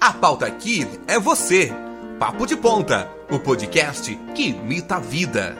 A 0.00 0.12
pauta 0.12 0.46
aqui 0.46 0.82
é 1.08 1.18
você. 1.18 1.72
Papo 2.20 2.46
de 2.46 2.56
Ponta, 2.56 3.10
o 3.32 3.40
podcast 3.40 4.14
que 4.32 4.50
imita 4.50 4.94
a 4.94 5.00
vida. 5.00 5.56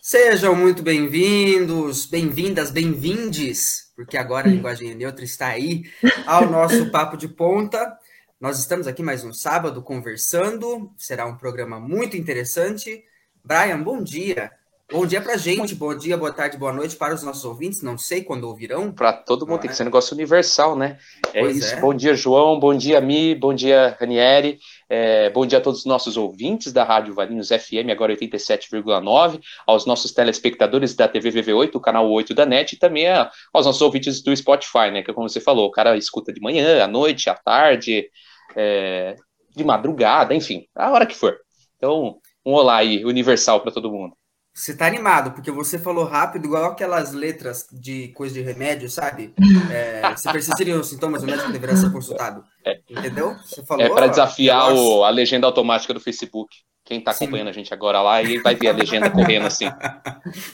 Sejam 0.00 0.56
muito 0.56 0.82
bem-vindos, 0.82 2.06
bem-vindas, 2.06 2.70
bem-vindes, 2.70 3.92
porque 3.94 4.16
agora 4.16 4.48
a 4.48 4.50
linguagem 4.50 4.94
neutra 4.94 5.22
está 5.22 5.48
aí, 5.48 5.84
ao 6.26 6.50
nosso 6.50 6.88
Papo 6.90 7.18
de 7.18 7.28
Ponta. 7.28 7.98
Nós 8.40 8.58
estamos 8.58 8.86
aqui 8.86 9.02
mais 9.02 9.24
um 9.24 9.32
sábado 9.32 9.82
conversando, 9.82 10.90
será 10.96 11.26
um 11.26 11.36
programa 11.36 11.78
muito 11.78 12.16
interessante. 12.16 13.04
Brian, 13.44 13.82
bom 13.82 14.02
dia. 14.02 14.50
Bom 14.92 15.06
dia 15.06 15.20
pra 15.20 15.36
gente, 15.36 15.72
bom 15.72 15.96
dia, 15.96 16.16
boa 16.16 16.32
tarde, 16.32 16.58
boa 16.58 16.72
noite 16.72 16.96
para 16.96 17.14
os 17.14 17.22
nossos 17.22 17.44
ouvintes, 17.44 17.80
não 17.80 17.96
sei 17.96 18.24
quando 18.24 18.42
ouvirão. 18.42 18.90
Para 18.90 19.12
todo 19.12 19.46
mundo, 19.46 19.60
tem 19.60 19.70
que 19.70 19.76
ser 19.76 19.84
um 19.84 19.86
negócio 19.86 20.14
universal, 20.14 20.76
né? 20.76 20.98
É 21.32 21.42
pois 21.42 21.58
isso. 21.58 21.74
É. 21.76 21.80
Bom 21.80 21.94
dia, 21.94 22.12
João, 22.16 22.58
bom 22.58 22.74
dia, 22.74 23.00
Mi, 23.00 23.36
bom 23.36 23.54
dia, 23.54 23.96
Ranieri, 24.00 24.58
é, 24.88 25.30
bom 25.30 25.46
dia 25.46 25.58
a 25.58 25.60
todos 25.60 25.80
os 25.80 25.86
nossos 25.86 26.16
ouvintes 26.16 26.72
da 26.72 26.82
Rádio 26.82 27.14
Valinhos 27.14 27.50
FM, 27.50 27.88
agora 27.88 28.16
87,9, 28.16 29.40
aos 29.64 29.86
nossos 29.86 30.10
telespectadores 30.10 30.92
da 30.96 31.06
TV 31.06 31.30
VV8, 31.30 31.76
o 31.76 31.80
canal 31.80 32.10
8 32.10 32.34
da 32.34 32.44
NET, 32.44 32.72
e 32.72 32.78
também 32.78 33.06
a, 33.06 33.30
aos 33.52 33.66
nossos 33.66 33.82
ouvintes 33.82 34.20
do 34.20 34.36
Spotify, 34.36 34.90
né? 34.92 35.04
Que 35.04 35.12
como 35.12 35.28
você 35.28 35.40
falou, 35.40 35.68
o 35.68 35.70
cara 35.70 35.96
escuta 35.96 36.32
de 36.32 36.40
manhã, 36.40 36.82
à 36.82 36.88
noite, 36.88 37.30
à 37.30 37.34
tarde, 37.34 38.08
é, 38.56 39.14
de 39.54 39.62
madrugada, 39.62 40.34
enfim, 40.34 40.66
a 40.74 40.90
hora 40.90 41.06
que 41.06 41.14
for. 41.14 41.38
Então, 41.76 42.18
um 42.44 42.54
olá 42.54 42.78
aí, 42.78 43.04
universal 43.04 43.60
para 43.60 43.70
todo 43.70 43.92
mundo. 43.92 44.19
Você 44.52 44.74
tá 44.74 44.86
animado, 44.86 45.30
porque 45.32 45.50
você 45.50 45.78
falou 45.78 46.04
rápido, 46.04 46.46
igual 46.46 46.64
aquelas 46.72 47.12
letras 47.12 47.66
de 47.72 48.08
coisa 48.08 48.34
de 48.34 48.42
remédio, 48.42 48.90
sabe? 48.90 49.34
É, 49.70 50.16
se 50.16 50.30
persistirem 50.30 50.74
os 50.74 50.88
sintomas, 50.88 51.22
o 51.22 51.26
médico 51.26 51.52
deverá 51.52 51.76
ser 51.76 51.92
consultado. 51.92 52.42
É. 52.66 52.80
Entendeu? 52.90 53.36
Você 53.44 53.64
falou. 53.64 53.84
É 53.84 53.88
para 53.88 54.08
desafiar 54.08 54.72
o, 54.72 55.04
a 55.04 55.10
legenda 55.10 55.46
automática 55.46 55.94
do 55.94 56.00
Facebook. 56.00 56.56
Quem 56.84 57.00
tá 57.00 57.12
acompanhando 57.12 57.46
Sim. 57.46 57.50
a 57.50 57.54
gente 57.54 57.72
agora 57.72 58.02
lá, 58.02 58.20
e 58.20 58.38
vai 58.38 58.56
ver 58.56 58.68
a 58.68 58.72
legenda 58.72 59.08
correndo 59.10 59.46
assim. 59.46 59.66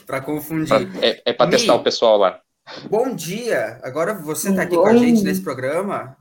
para 0.05 0.21
confundir. 0.21 0.87
É, 1.01 1.21
é 1.25 1.33
para 1.33 1.49
testar 1.49 1.73
o 1.73 1.83
pessoal 1.83 2.17
lá. 2.17 2.39
Bom 2.89 3.15
dia! 3.15 3.79
Agora 3.81 4.13
você 4.13 4.53
tá 4.53 4.63
aqui 4.63 4.75
Bom. 4.75 4.83
com 4.83 4.89
a 4.89 4.97
gente 4.97 5.23
nesse 5.23 5.41
programa. 5.41 6.15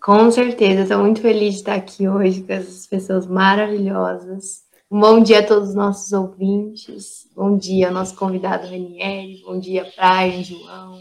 Com 0.00 0.30
certeza, 0.30 0.82
estou 0.82 0.98
muito 0.98 1.20
feliz 1.20 1.54
de 1.54 1.60
estar 1.60 1.74
aqui 1.74 2.06
hoje 2.08 2.42
com 2.42 2.52
essas 2.52 2.86
pessoas 2.86 3.26
maravilhosas. 3.26 4.67
Bom 4.90 5.22
dia 5.22 5.40
a 5.40 5.46
todos 5.46 5.68
os 5.68 5.74
nossos 5.74 6.10
ouvintes. 6.14 7.28
Bom 7.36 7.58
dia 7.58 7.88
ao 7.88 7.92
nosso 7.92 8.16
convidado 8.16 8.66
Renieri. 8.66 9.42
Bom 9.44 9.60
dia, 9.60 9.84
Praia, 9.94 10.42
João. 10.42 10.98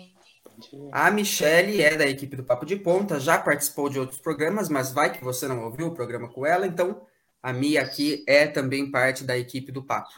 A 0.92 1.10
Michelle 1.10 1.82
é 1.82 1.96
da 1.96 2.06
equipe 2.06 2.36
do 2.36 2.44
Papo 2.44 2.66
de 2.66 2.76
Ponta, 2.76 3.18
já 3.18 3.38
participou 3.38 3.88
de 3.88 3.98
outros 3.98 4.20
programas, 4.20 4.68
mas 4.68 4.92
vai 4.92 5.14
que 5.14 5.24
você 5.24 5.48
não 5.48 5.64
ouviu 5.64 5.88
o 5.88 5.94
programa 5.94 6.28
com 6.28 6.46
ela, 6.46 6.68
então 6.68 7.02
a 7.42 7.54
Mia 7.54 7.82
aqui 7.82 8.26
é 8.28 8.46
também 8.46 8.92
parte 8.92 9.24
da 9.24 9.38
equipe 9.38 9.72
do 9.72 9.82
Papo. 9.82 10.12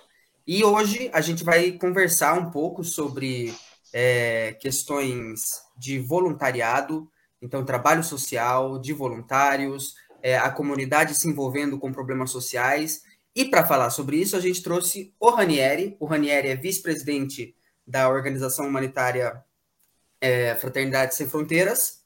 E 0.48 0.64
hoje 0.64 1.11
a 1.14 1.22
gente 1.22 1.44
vai 1.44 1.73
conversar 1.73 2.33
um 2.33 2.50
pouco 2.50 2.83
sobre 2.83 3.54
é, 3.94 4.54
questões 4.59 5.61
de 5.78 6.00
voluntariado, 6.00 7.08
então 7.39 7.64
trabalho 7.64 8.04
social, 8.04 8.80
de 8.80 8.94
voluntários, 8.94 9.94
é, 10.23 10.39
a 10.39 10.50
comunidade 10.50 11.14
se 11.14 11.30
envolvendo 11.30 11.78
com 11.78 11.92
problemas 11.92 12.31
sociais 12.31 13.08
e 13.35 13.45
para 13.45 13.66
falar 13.66 13.89
sobre 13.89 14.17
isso, 14.17 14.35
a 14.35 14.39
gente 14.39 14.61
trouxe 14.61 15.13
o 15.19 15.30
Ranieri. 15.30 15.95
O 15.99 16.05
Ranieri 16.05 16.49
é 16.49 16.55
vice-presidente 16.55 17.55
da 17.86 18.09
organização 18.09 18.67
humanitária 18.67 19.44
é, 20.19 20.55
Fraternidade 20.55 21.16
Sem 21.16 21.27
Fronteiras. 21.27 22.03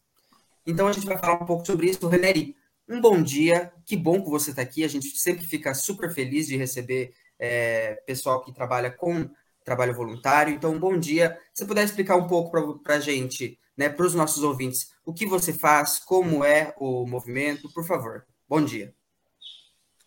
Então 0.66 0.88
a 0.88 0.92
gente 0.92 1.06
vai 1.06 1.18
falar 1.18 1.42
um 1.42 1.46
pouco 1.46 1.66
sobre 1.66 1.90
isso. 1.90 2.08
Ranieri, 2.08 2.56
um 2.88 3.02
bom 3.02 3.22
dia. 3.22 3.72
Que 3.86 3.96
bom 3.96 4.22
que 4.22 4.30
você 4.30 4.52
está 4.52 4.62
aqui. 4.62 4.84
A 4.84 4.88
gente 4.88 5.08
sempre 5.18 5.46
fica 5.46 5.74
super 5.74 6.14
feliz 6.14 6.48
de 6.48 6.58
receber 6.58 7.14
é, 7.40 7.96
pessoal 8.06 8.44
que 8.44 8.54
trabalha 8.54 8.92
com 8.92 9.30
trabalho 9.64 9.94
voluntário. 9.94 10.54
Então, 10.54 10.78
bom 10.78 10.98
dia. 10.98 11.38
Se 11.54 11.62
você 11.62 11.66
puder 11.66 11.84
explicar 11.84 12.16
um 12.16 12.28
pouco 12.28 12.80
para 12.80 12.96
a 12.96 13.00
gente, 13.00 13.58
né, 13.78 13.90
para 13.90 14.06
os 14.06 14.14
nossos 14.14 14.44
ouvintes, 14.44 14.92
o 15.06 15.14
que 15.14 15.26
você 15.26 15.54
faz, 15.54 16.00
como 16.00 16.44
é 16.44 16.74
o 16.78 17.06
movimento, 17.08 17.72
por 17.74 17.86
favor. 17.86 18.26
Bom 18.48 18.64
dia. 18.64 18.94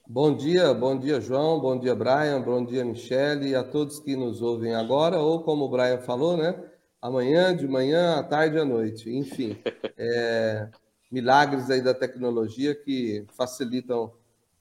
Bom 0.08 0.36
dia, 0.36 0.72
bom 0.72 0.96
dia, 0.96 1.20
João, 1.20 1.58
bom 1.58 1.76
dia, 1.76 1.92
Brian, 1.92 2.40
bom 2.40 2.64
dia, 2.64 2.84
Michele, 2.84 3.48
e 3.48 3.54
a 3.56 3.64
todos 3.64 3.98
que 3.98 4.14
nos 4.14 4.40
ouvem 4.40 4.72
agora, 4.72 5.18
ou 5.18 5.42
como 5.42 5.64
o 5.64 5.68
Brian 5.68 5.98
falou, 5.98 6.36
né? 6.36 6.56
Amanhã, 7.02 7.54
de 7.54 7.66
manhã, 7.66 8.14
à 8.14 8.22
tarde, 8.22 8.56
à 8.56 8.64
noite. 8.64 9.10
Enfim, 9.10 9.58
é, 9.98 10.68
milagres 11.10 11.68
aí 11.70 11.82
da 11.82 11.92
tecnologia 11.92 12.72
que 12.72 13.26
facilitam 13.36 14.12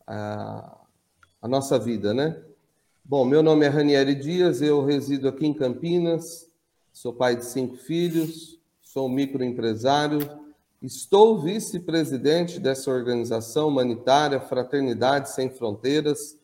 a, 0.08 0.80
a 1.40 1.48
nossa 1.48 1.78
vida, 1.78 2.12
né? 2.12 2.42
Bom, 3.04 3.24
meu 3.24 3.44
nome 3.44 3.68
é 3.68 3.70
Ranieri 3.70 4.16
Dias, 4.16 4.64
eu 4.64 4.84
resido 4.84 5.28
aqui 5.28 5.46
em 5.46 5.54
Campinas, 5.54 6.50
sou 6.92 7.14
pai 7.14 7.36
de 7.36 7.46
cinco 7.46 7.76
filhos, 7.76 8.60
sou 8.82 9.08
microempresário, 9.08 10.28
Estou 10.86 11.40
vice-presidente 11.40 12.60
dessa 12.60 12.92
organização 12.92 13.70
humanitária 13.70 14.40
Fraternidade 14.40 15.32
Sem 15.32 15.50
Fronteiras, 15.50 16.38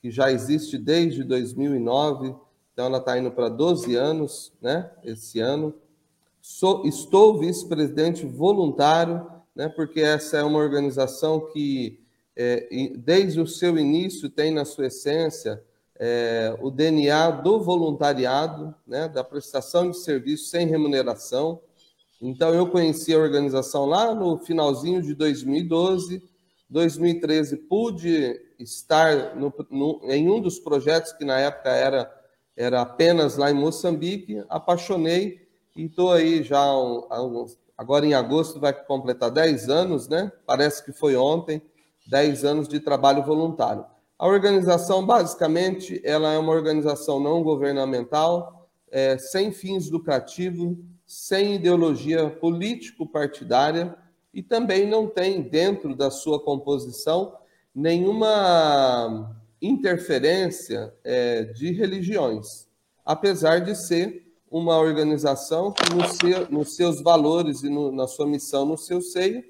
que 0.00 0.08
já 0.08 0.30
existe 0.30 0.78
desde 0.78 1.24
2009, 1.24 2.32
então 2.72 2.86
ela 2.86 2.98
está 2.98 3.18
indo 3.18 3.32
para 3.32 3.48
12 3.48 3.96
anos, 3.96 4.52
né, 4.62 4.88
esse 5.02 5.40
ano. 5.40 5.74
Sou, 6.40 6.86
estou 6.86 7.40
vice-presidente 7.40 8.24
voluntário, 8.24 9.26
né, 9.52 9.68
porque 9.68 10.00
essa 10.00 10.36
é 10.36 10.44
uma 10.44 10.60
organização 10.60 11.48
que, 11.52 11.98
é, 12.36 12.92
desde 12.98 13.40
o 13.40 13.48
seu 13.48 13.76
início, 13.76 14.30
tem 14.30 14.54
na 14.54 14.64
sua 14.64 14.86
essência 14.86 15.60
é, 15.98 16.56
o 16.60 16.70
DNA 16.70 17.32
do 17.32 17.60
voluntariado, 17.60 18.72
né, 18.86 19.08
da 19.08 19.24
prestação 19.24 19.90
de 19.90 19.98
serviço 19.98 20.50
sem 20.50 20.68
remuneração, 20.68 21.60
então, 22.20 22.52
eu 22.52 22.66
conheci 22.66 23.14
a 23.14 23.18
organização 23.18 23.86
lá 23.86 24.14
no 24.14 24.38
finalzinho 24.38 25.00
de 25.00 25.14
2012. 25.14 26.22
2013, 26.68 27.56
pude 27.56 28.38
estar 28.58 29.36
no, 29.36 29.54
no, 29.70 30.00
em 30.04 30.28
um 30.28 30.40
dos 30.40 30.58
projetos 30.58 31.12
que 31.12 31.24
na 31.24 31.38
época 31.38 31.70
era, 31.70 32.12
era 32.56 32.82
apenas 32.82 33.36
lá 33.36 33.50
em 33.50 33.54
Moçambique. 33.54 34.44
Apaixonei 34.48 35.48
e 35.74 35.84
estou 35.84 36.12
aí 36.12 36.42
já, 36.42 36.76
um, 36.76 37.06
um, 37.10 37.46
agora 37.76 38.04
em 38.04 38.12
agosto 38.14 38.60
vai 38.60 38.72
completar 38.72 39.30
10 39.30 39.68
anos, 39.68 40.08
né? 40.08 40.30
Parece 40.44 40.84
que 40.84 40.92
foi 40.92 41.16
ontem, 41.16 41.62
10 42.06 42.44
anos 42.44 42.68
de 42.68 42.80
trabalho 42.80 43.24
voluntário. 43.24 43.86
A 44.18 44.26
organização, 44.26 45.06
basicamente, 45.06 46.02
ela 46.04 46.32
é 46.32 46.38
uma 46.38 46.52
organização 46.52 47.20
não 47.20 47.42
governamental, 47.42 48.68
é, 48.90 49.16
sem 49.16 49.52
fins 49.52 49.88
lucrativos, 49.88 50.76
sem 51.08 51.54
ideologia 51.54 52.28
político-partidária 52.28 53.96
e 54.32 54.42
também 54.42 54.86
não 54.86 55.08
tem 55.08 55.40
dentro 55.40 55.96
da 55.96 56.10
sua 56.10 56.38
composição 56.38 57.34
nenhuma 57.74 59.34
interferência 59.60 60.94
é, 61.02 61.44
de 61.44 61.72
religiões, 61.72 62.68
apesar 63.06 63.60
de 63.60 63.74
ser 63.74 64.30
uma 64.50 64.78
organização 64.78 65.72
que 65.72 65.94
no 65.94 66.06
seu, 66.08 66.50
nos 66.50 66.76
seus 66.76 67.00
valores 67.00 67.62
e 67.62 67.70
no, 67.70 67.90
na 67.90 68.06
sua 68.06 68.26
missão, 68.26 68.66
no 68.66 68.76
seu 68.76 69.00
seio, 69.00 69.42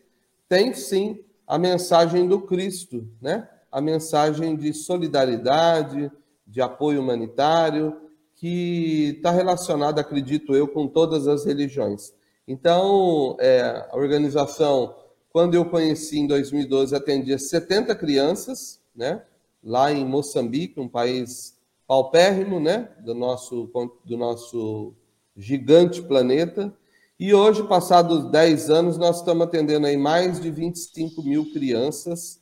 tem 0.48 0.72
sim 0.72 1.24
a 1.44 1.58
mensagem 1.58 2.28
do 2.28 2.40
Cristo, 2.40 3.08
né? 3.20 3.48
a 3.70 3.80
mensagem 3.80 4.56
de 4.56 4.72
solidariedade, 4.72 6.10
de 6.46 6.60
apoio 6.60 7.00
humanitário, 7.00 8.07
que 8.38 9.14
está 9.16 9.32
relacionada, 9.32 10.00
acredito 10.00 10.54
eu, 10.54 10.68
com 10.68 10.86
todas 10.86 11.26
as 11.26 11.44
religiões. 11.44 12.12
Então, 12.46 13.36
é, 13.40 13.86
a 13.90 13.96
organização, 13.96 14.94
quando 15.30 15.54
eu 15.54 15.64
conheci 15.64 16.20
em 16.20 16.26
2012, 16.26 16.94
atendia 16.94 17.38
70 17.38 17.94
crianças, 17.96 18.80
né? 18.94 19.22
Lá 19.62 19.92
em 19.92 20.04
Moçambique, 20.04 20.78
um 20.78 20.88
país 20.88 21.58
paupérrimo, 21.86 22.60
né? 22.60 22.88
Do 23.04 23.12
nosso, 23.12 23.70
do 24.04 24.16
nosso 24.16 24.94
gigante 25.36 26.00
planeta. 26.00 26.72
E 27.18 27.34
hoje, 27.34 27.66
passados 27.66 28.30
10 28.30 28.70
anos, 28.70 28.96
nós 28.96 29.18
estamos 29.18 29.48
atendendo 29.48 29.86
aí 29.86 29.96
mais 29.96 30.40
de 30.40 30.48
25 30.48 31.22
mil 31.24 31.52
crianças, 31.52 32.40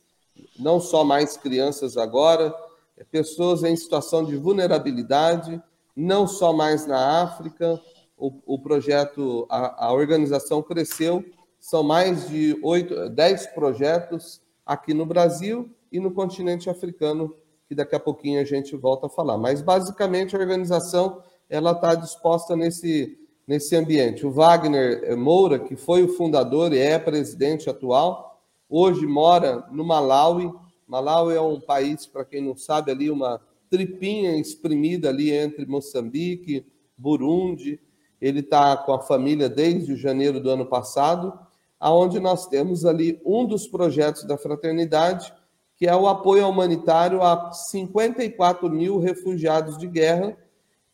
não 0.59 0.79
só 0.79 1.03
mais 1.03 1.35
crianças 1.35 1.97
agora, 1.97 2.53
é 2.95 3.03
pessoas 3.03 3.63
em 3.63 3.75
situação 3.75 4.23
de 4.23 4.35
vulnerabilidade, 4.35 5.61
não 5.97 6.27
só 6.27 6.53
mais 6.53 6.85
na 6.85 7.23
África, 7.23 7.81
o, 8.15 8.31
o 8.45 8.59
projeto, 8.59 9.47
a, 9.49 9.87
a, 9.87 9.91
organização 9.91 10.61
cresceu, 10.61 11.25
são 11.59 11.81
mais 11.81 12.29
de 12.29 12.55
8, 12.61 13.09
10 13.09 13.47
projetos 13.47 14.39
aqui 14.63 14.93
no 14.93 15.07
Brasil 15.07 15.71
e 15.91 15.99
no 15.99 16.11
continente 16.11 16.69
africano, 16.69 17.35
que 17.67 17.73
daqui 17.73 17.95
a 17.95 17.99
pouquinho 17.99 18.39
a 18.39 18.43
gente 18.43 18.75
volta 18.75 19.07
a 19.07 19.09
falar. 19.09 19.39
Mas 19.39 19.59
basicamente 19.59 20.35
a 20.35 20.39
organização 20.39 21.23
ela 21.49 21.71
está 21.71 21.95
disposta 21.95 22.55
nesse, 22.55 23.17
nesse 23.47 23.75
ambiente. 23.75 24.23
O 24.23 24.31
Wagner 24.31 25.17
Moura, 25.17 25.57
que 25.57 25.75
foi 25.75 26.03
o 26.03 26.09
fundador 26.09 26.73
e 26.73 26.77
é 26.77 26.99
presidente 26.99 27.71
atual, 27.71 28.39
hoje 28.69 29.07
mora 29.07 29.65
no 29.71 29.83
Malawi. 29.83 30.53
Malawi 30.87 31.35
é 31.35 31.41
um 31.41 31.59
país, 31.59 32.05
para 32.05 32.23
quem 32.23 32.41
não 32.41 32.55
sabe, 32.55 32.91
ali 32.91 33.09
uma 33.09 33.41
tripinha 33.69 34.37
exprimida 34.37 35.09
ali 35.09 35.31
entre 35.31 35.65
Moçambique, 35.65 36.65
Burundi. 36.97 37.79
Ele 38.19 38.39
está 38.39 38.75
com 38.77 38.93
a 38.93 38.99
família 38.99 39.47
desde 39.47 39.95
janeiro 39.95 40.39
do 40.39 40.49
ano 40.49 40.65
passado, 40.65 41.37
aonde 41.79 42.19
nós 42.19 42.47
temos 42.47 42.85
ali 42.85 43.21
um 43.25 43.45
dos 43.45 43.67
projetos 43.67 44.23
da 44.23 44.37
fraternidade, 44.37 45.31
que 45.75 45.87
é 45.87 45.95
o 45.95 46.07
apoio 46.07 46.47
humanitário 46.47 47.21
a 47.21 47.51
54 47.51 48.69
mil 48.69 48.97
refugiados 48.99 49.77
de 49.77 49.87
guerra, 49.87 50.35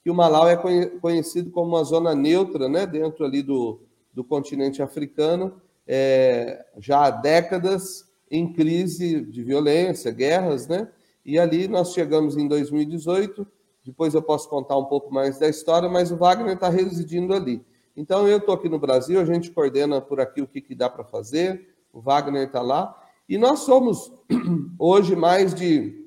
que 0.04 0.10
o 0.10 0.14
Malau 0.14 0.50
é 0.50 0.58
conhecido 1.00 1.50
como 1.50 1.70
uma 1.70 1.84
zona 1.86 2.14
neutra, 2.14 2.68
né, 2.68 2.86
dentro 2.86 3.24
ali 3.24 3.42
do, 3.42 3.80
do 4.14 4.22
continente 4.22 4.82
africano, 4.82 5.62
é, 5.88 6.66
já 6.78 7.06
há 7.06 7.10
décadas 7.10 8.06
em 8.30 8.52
crise 8.52 9.22
de 9.22 9.44
violência, 9.44 10.12
guerras, 10.12 10.68
né? 10.68 10.90
E 11.26 11.40
ali 11.40 11.68
nós 11.68 11.94
chegamos 11.94 12.38
em 12.38 12.48
2018. 12.48 13.46
Depois 13.86 14.14
eu 14.14 14.22
posso 14.22 14.50
contar 14.50 14.78
um 14.78 14.86
pouco 14.86 15.14
mais 15.14 15.40
da 15.40 15.48
história, 15.48 15.90
mas 15.90 16.12
o 16.12 16.18
Wagner 16.18 16.56
está 16.56 16.70
residindo 16.70 17.34
ali. 17.34 17.64
Então 17.96 18.28
eu 18.28 18.38
estou 18.38 18.56
aqui 18.56 18.68
no 18.68 18.80
Brasil, 18.80 19.20
a 19.20 19.26
gente 19.26 19.52
coordena 19.52 20.02
por 20.02 20.20
aqui 20.20 20.42
o 20.42 20.48
que, 20.48 20.62
que 20.62 20.74
dá 20.74 20.90
para 20.90 21.04
fazer. 21.04 21.76
O 21.92 22.02
Wagner 22.02 22.48
está 22.48 22.62
lá 22.62 23.00
e 23.28 23.38
nós 23.38 23.60
somos 23.60 24.12
hoje 24.78 25.16
mais 25.16 25.54
de 25.54 26.04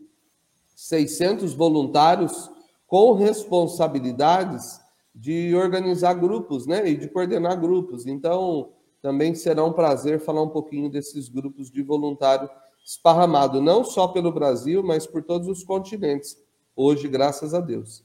600 0.75 1.55
voluntários 1.55 2.51
com 2.87 3.15
responsabilidades 3.15 4.81
de 5.15 5.55
organizar 5.55 6.15
grupos, 6.15 6.67
né, 6.67 6.89
e 6.89 6.97
de 6.97 7.09
coordenar 7.09 7.59
grupos. 7.59 8.07
Então, 8.07 8.71
também 9.01 9.35
será 9.35 9.65
um 9.65 9.73
prazer 9.73 10.21
falar 10.21 10.43
um 10.43 10.51
pouquinho 10.51 10.91
desses 10.91 11.29
grupos 11.29 11.71
de 11.71 11.83
voluntário 11.83 12.51
esparramado, 12.87 13.61
não 13.61 13.83
só 13.83 14.07
pelo 14.07 14.31
Brasil, 14.31 14.81
mas 14.81 15.09
por 15.09 15.21
todos 15.25 15.49
os 15.49 15.65
continentes. 15.65 16.39
Hoje, 16.77 17.09
graças 17.09 17.53
a 17.53 17.61
Deus. 17.61 18.05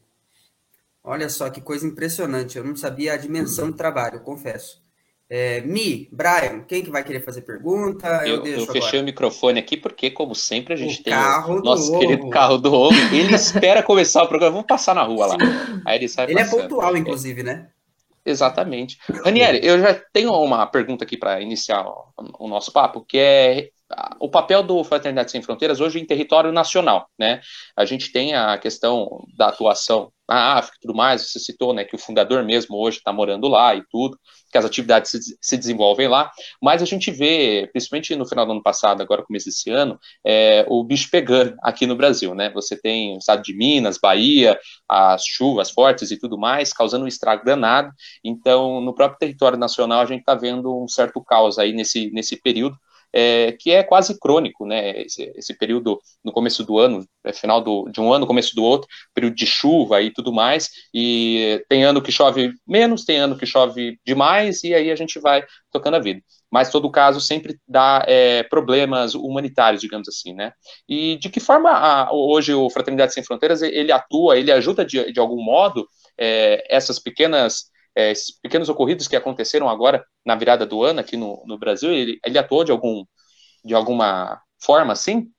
Olha 1.03 1.29
só 1.29 1.51
que 1.51 1.61
coisa 1.61 1.85
impressionante. 1.85 2.57
Eu 2.57 2.63
não 2.63 2.75
sabia 2.75 3.13
a 3.13 3.17
dimensão 3.17 3.69
do 3.69 3.77
trabalho, 3.77 4.21
confesso. 4.21 4.81
É, 5.29 5.61
Mi, 5.61 6.09
Brian, 6.11 6.61
quem 6.67 6.83
que 6.83 6.89
vai 6.89 7.03
querer 7.03 7.21
fazer 7.21 7.43
pergunta? 7.43 8.27
Eu, 8.27 8.43
eu, 8.43 8.59
eu 8.59 8.65
fechei 8.67 8.99
o 8.99 9.03
microfone 9.03 9.59
aqui 9.59 9.77
porque, 9.77 10.11
como 10.11 10.35
sempre, 10.35 10.73
a 10.73 10.77
gente 10.77 10.99
o 10.99 11.03
tem 11.03 11.13
o 11.13 11.61
nosso 11.61 11.97
querido 11.99 12.29
carro 12.29 12.57
do 12.57 12.73
ovo. 12.73 12.97
Ele 13.13 13.33
espera 13.33 13.81
começar 13.83 14.23
o 14.23 14.27
programa. 14.27 14.53
Vamos 14.53 14.67
passar 14.67 14.93
na 14.93 15.03
rua 15.03 15.27
lá. 15.27 15.37
Aí 15.85 15.99
ele 15.99 16.09
sai 16.09 16.25
Ele 16.25 16.39
é 16.39 16.43
passando. 16.43 16.59
é 16.59 16.63
pontual, 16.63 16.97
inclusive, 16.97 17.43
né? 17.43 17.69
Exatamente. 18.25 18.99
Ranieri, 19.23 19.65
eu 19.65 19.79
já 19.79 19.93
tenho 20.11 20.33
uma 20.33 20.65
pergunta 20.67 21.03
aqui 21.05 21.15
para 21.17 21.41
iniciar 21.41 21.85
o 22.37 22.47
nosso 22.47 22.71
papo, 22.71 23.01
que 23.01 23.17
é 23.17 23.69
o 24.19 24.29
papel 24.29 24.63
do 24.63 24.83
Fraternidade 24.83 25.31
Sem 25.31 25.41
Fronteiras 25.41 25.79
hoje 25.79 25.99
em 25.99 26.05
território 26.05 26.51
nacional, 26.51 27.07
né? 27.17 27.41
A 27.75 27.85
gente 27.85 28.11
tem 28.11 28.33
a 28.33 28.57
questão 28.57 29.25
da 29.35 29.47
atuação 29.47 30.11
na 30.31 30.53
África 30.53 30.77
e 30.77 30.81
tudo 30.81 30.95
mais, 30.95 31.29
você 31.29 31.39
citou, 31.39 31.73
né, 31.73 31.83
que 31.83 31.93
o 31.93 31.99
fundador 31.99 32.41
mesmo 32.41 32.77
hoje 32.77 32.99
está 32.99 33.11
morando 33.11 33.49
lá 33.49 33.75
e 33.75 33.83
tudo, 33.91 34.17
que 34.49 34.57
as 34.57 34.63
atividades 34.63 35.11
se, 35.11 35.38
se, 35.41 35.57
desenvolvem 35.57 36.07
lá, 36.07 36.31
mas 36.61 36.81
a 36.81 36.85
gente 36.85 37.11
vê, 37.11 37.69
principalmente 37.73 38.15
no 38.15 38.25
final 38.25 38.45
do 38.45 38.53
ano 38.53 38.63
passado, 38.63 39.01
agora 39.01 39.23
começo 39.23 39.47
desse 39.47 39.69
ano, 39.69 39.99
é, 40.25 40.65
o 40.69 40.85
bicho 40.85 41.09
pegando 41.11 41.55
aqui 41.61 41.85
no 41.85 41.97
Brasil, 41.97 42.33
né? 42.33 42.49
Você 42.51 42.79
tem 42.79 43.15
o 43.15 43.17
estado 43.17 43.43
de 43.43 43.53
Minas, 43.53 43.97
Bahia, 43.97 44.57
as 44.88 45.25
chuvas 45.25 45.69
fortes 45.69 46.11
e 46.11 46.17
tudo 46.17 46.38
mais, 46.38 46.71
causando 46.71 47.03
um 47.03 47.09
estrago 47.09 47.43
danado, 47.43 47.91
então 48.23 48.79
no 48.79 48.93
próprio 48.93 49.19
território 49.19 49.57
nacional 49.57 49.99
a 49.99 50.05
gente 50.05 50.21
está 50.21 50.33
vendo 50.33 50.81
um 50.81 50.88
certo 50.88 51.21
caos 51.21 51.59
aí 51.59 51.73
nesse, 51.73 52.09
nesse 52.11 52.41
período, 52.41 52.77
é, 53.13 53.51
que 53.53 53.71
é 53.71 53.83
quase 53.83 54.17
crônico, 54.19 54.65
né? 54.65 55.01
Esse, 55.01 55.31
esse, 55.35 55.53
período 55.57 55.99
no 56.23 56.31
começo 56.31 56.63
do 56.63 56.77
ano, 56.77 57.05
é 57.23 57.33
final 57.33 57.61
do, 57.61 57.89
de 57.89 57.99
um 57.99 58.11
ano, 58.13 58.27
começo 58.27 58.55
do 58.55 58.63
outro, 58.63 58.87
período 59.13 59.35
de 59.35 59.45
chuva 59.45 60.01
e 60.01 60.11
tudo 60.11 60.31
mais, 60.31 60.69
e 60.93 61.63
tem 61.69 61.83
ano 61.83 62.01
que 62.01 62.11
chove 62.11 62.53
menos, 62.67 63.05
tem 63.05 63.17
ano 63.17 63.37
que 63.37 63.45
chove 63.45 63.99
demais, 64.05 64.63
e 64.63 64.73
aí 64.73 64.91
a 64.91 64.95
gente 64.95 65.19
vai 65.19 65.43
tocando 65.71 65.95
a 65.95 65.99
vida. 65.99 66.21
Mas 66.49 66.69
todo 66.69 66.91
caso 66.91 67.21
sempre 67.21 67.57
dá 67.67 68.03
é, 68.07 68.43
problemas 68.43 69.15
humanitários, 69.15 69.81
digamos 69.81 70.07
assim, 70.09 70.33
né? 70.33 70.51
E 70.87 71.17
de 71.17 71.29
que 71.29 71.39
forma 71.39 71.69
a, 71.69 72.13
hoje 72.13 72.53
o 72.53 72.69
Fraternidade 72.69 73.13
Sem 73.13 73.23
Fronteiras 73.23 73.61
ele 73.61 73.91
atua, 73.91 74.37
ele 74.37 74.51
ajuda 74.51 74.85
de, 74.85 75.11
de 75.11 75.19
algum 75.19 75.41
modo 75.41 75.87
é, 76.17 76.65
essas 76.69 76.99
pequenas 76.99 77.71
é, 77.95 78.11
esses 78.11 78.31
pequenos 78.39 78.69
ocorridos 78.69 79.07
que 79.07 79.15
aconteceram 79.15 79.69
agora 79.69 80.05
na 80.25 80.35
virada 80.35 80.65
do 80.65 80.83
ano 80.83 80.99
aqui 80.99 81.17
no, 81.17 81.43
no 81.45 81.57
Brasil, 81.57 81.91
ele, 81.91 82.19
ele 82.25 82.38
atuou 82.38 82.63
de, 82.63 82.71
algum, 82.71 83.03
de 83.63 83.73
alguma 83.73 84.41
forma, 84.59 84.95
sim? 84.95 85.31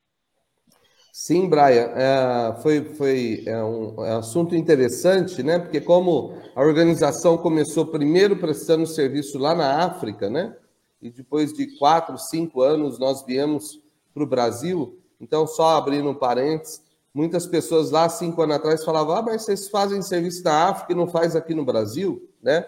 Sim, 1.13 1.47
Brian, 1.47 1.93
é, 1.95 2.57
foi, 2.63 2.85
foi 2.95 3.43
é 3.47 3.63
um, 3.63 4.05
é 4.05 4.15
um, 4.15 4.19
assunto 4.19 4.57
interessante, 4.57 5.43
né? 5.43 5.59
Porque 5.59 5.79
como 5.79 6.35
a 6.57 6.63
organização 6.63 7.37
começou 7.37 7.87
primeiro 7.87 8.39
prestando 8.39 8.87
serviço 8.87 9.39
lá 9.39 9.55
na 9.55 9.85
África, 9.85 10.31
né? 10.31 10.57
E 11.03 11.11
depois 11.11 11.53
de 11.53 11.79
quatro, 11.79 12.17
cinco 12.17 12.63
anos 12.63 12.99
nós 12.99 13.27
viemos 13.27 13.79
para 14.15 14.23
o 14.23 14.27
Brasil. 14.27 14.99
Então, 15.21 15.47
só 15.47 15.77
abrindo 15.77 16.09
um 16.09 16.15
parênteses, 16.15 16.83
muitas 17.13 17.47
pessoas 17.47 17.91
lá 17.91 18.09
cinco 18.09 18.41
anos 18.41 18.57
atrás 18.57 18.83
falavam: 18.83 19.15
ah, 19.15 19.23
mas 19.23 19.43
vocês 19.43 19.69
fazem 19.69 20.01
serviço 20.01 20.43
na 20.43 20.71
África 20.71 20.93
e 20.93 20.97
não 20.97 21.07
faz 21.07 21.37
aqui 21.37 21.55
no 21.55 21.65
Brasil? 21.65 22.27
Né? 22.43 22.67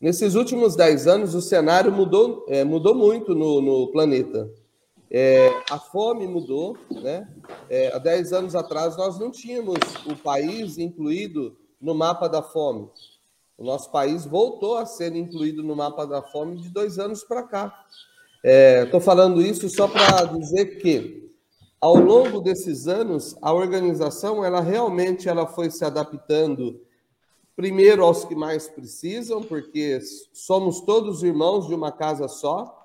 Nesses 0.00 0.34
últimos 0.34 0.74
dez 0.74 1.06
anos, 1.06 1.34
o 1.34 1.40
cenário 1.40 1.92
mudou, 1.92 2.44
é, 2.48 2.64
mudou 2.64 2.94
muito 2.94 3.34
no, 3.34 3.60
no 3.60 3.92
planeta. 3.92 4.50
É, 5.08 5.48
a 5.70 5.78
fome 5.78 6.26
mudou, 6.26 6.76
né? 6.90 7.28
É, 7.68 7.94
há 7.94 7.98
dez 7.98 8.32
anos 8.32 8.56
atrás, 8.56 8.96
nós 8.96 9.18
não 9.18 9.30
tínhamos 9.30 9.78
o 10.06 10.16
país 10.16 10.78
incluído 10.78 11.56
no 11.80 11.94
mapa 11.94 12.28
da 12.28 12.42
fome. 12.42 12.88
O 13.56 13.64
nosso 13.64 13.92
país 13.92 14.24
voltou 14.24 14.76
a 14.76 14.86
ser 14.86 15.14
incluído 15.14 15.62
no 15.62 15.76
mapa 15.76 16.04
da 16.04 16.22
fome 16.22 16.56
de 16.56 16.68
dois 16.68 16.98
anos 16.98 17.22
para 17.22 17.42
cá. 17.44 17.84
Estou 18.84 18.98
é, 18.98 19.02
falando 19.04 19.40
isso 19.40 19.68
só 19.68 19.86
para 19.86 20.24
dizer 20.24 20.78
que, 20.78 21.30
ao 21.80 21.94
longo 21.94 22.40
desses 22.40 22.88
anos, 22.88 23.36
a 23.40 23.52
organização 23.52 24.44
ela 24.44 24.60
realmente 24.60 25.28
ela 25.28 25.46
foi 25.46 25.70
se 25.70 25.84
adaptando 25.84 26.80
primeiro 27.54 28.04
aos 28.04 28.24
que 28.24 28.34
mais 28.34 28.68
precisam, 28.68 29.42
porque 29.42 30.00
somos 30.32 30.80
todos 30.80 31.22
irmãos 31.22 31.66
de 31.66 31.74
uma 31.74 31.92
casa 31.92 32.28
só. 32.28 32.78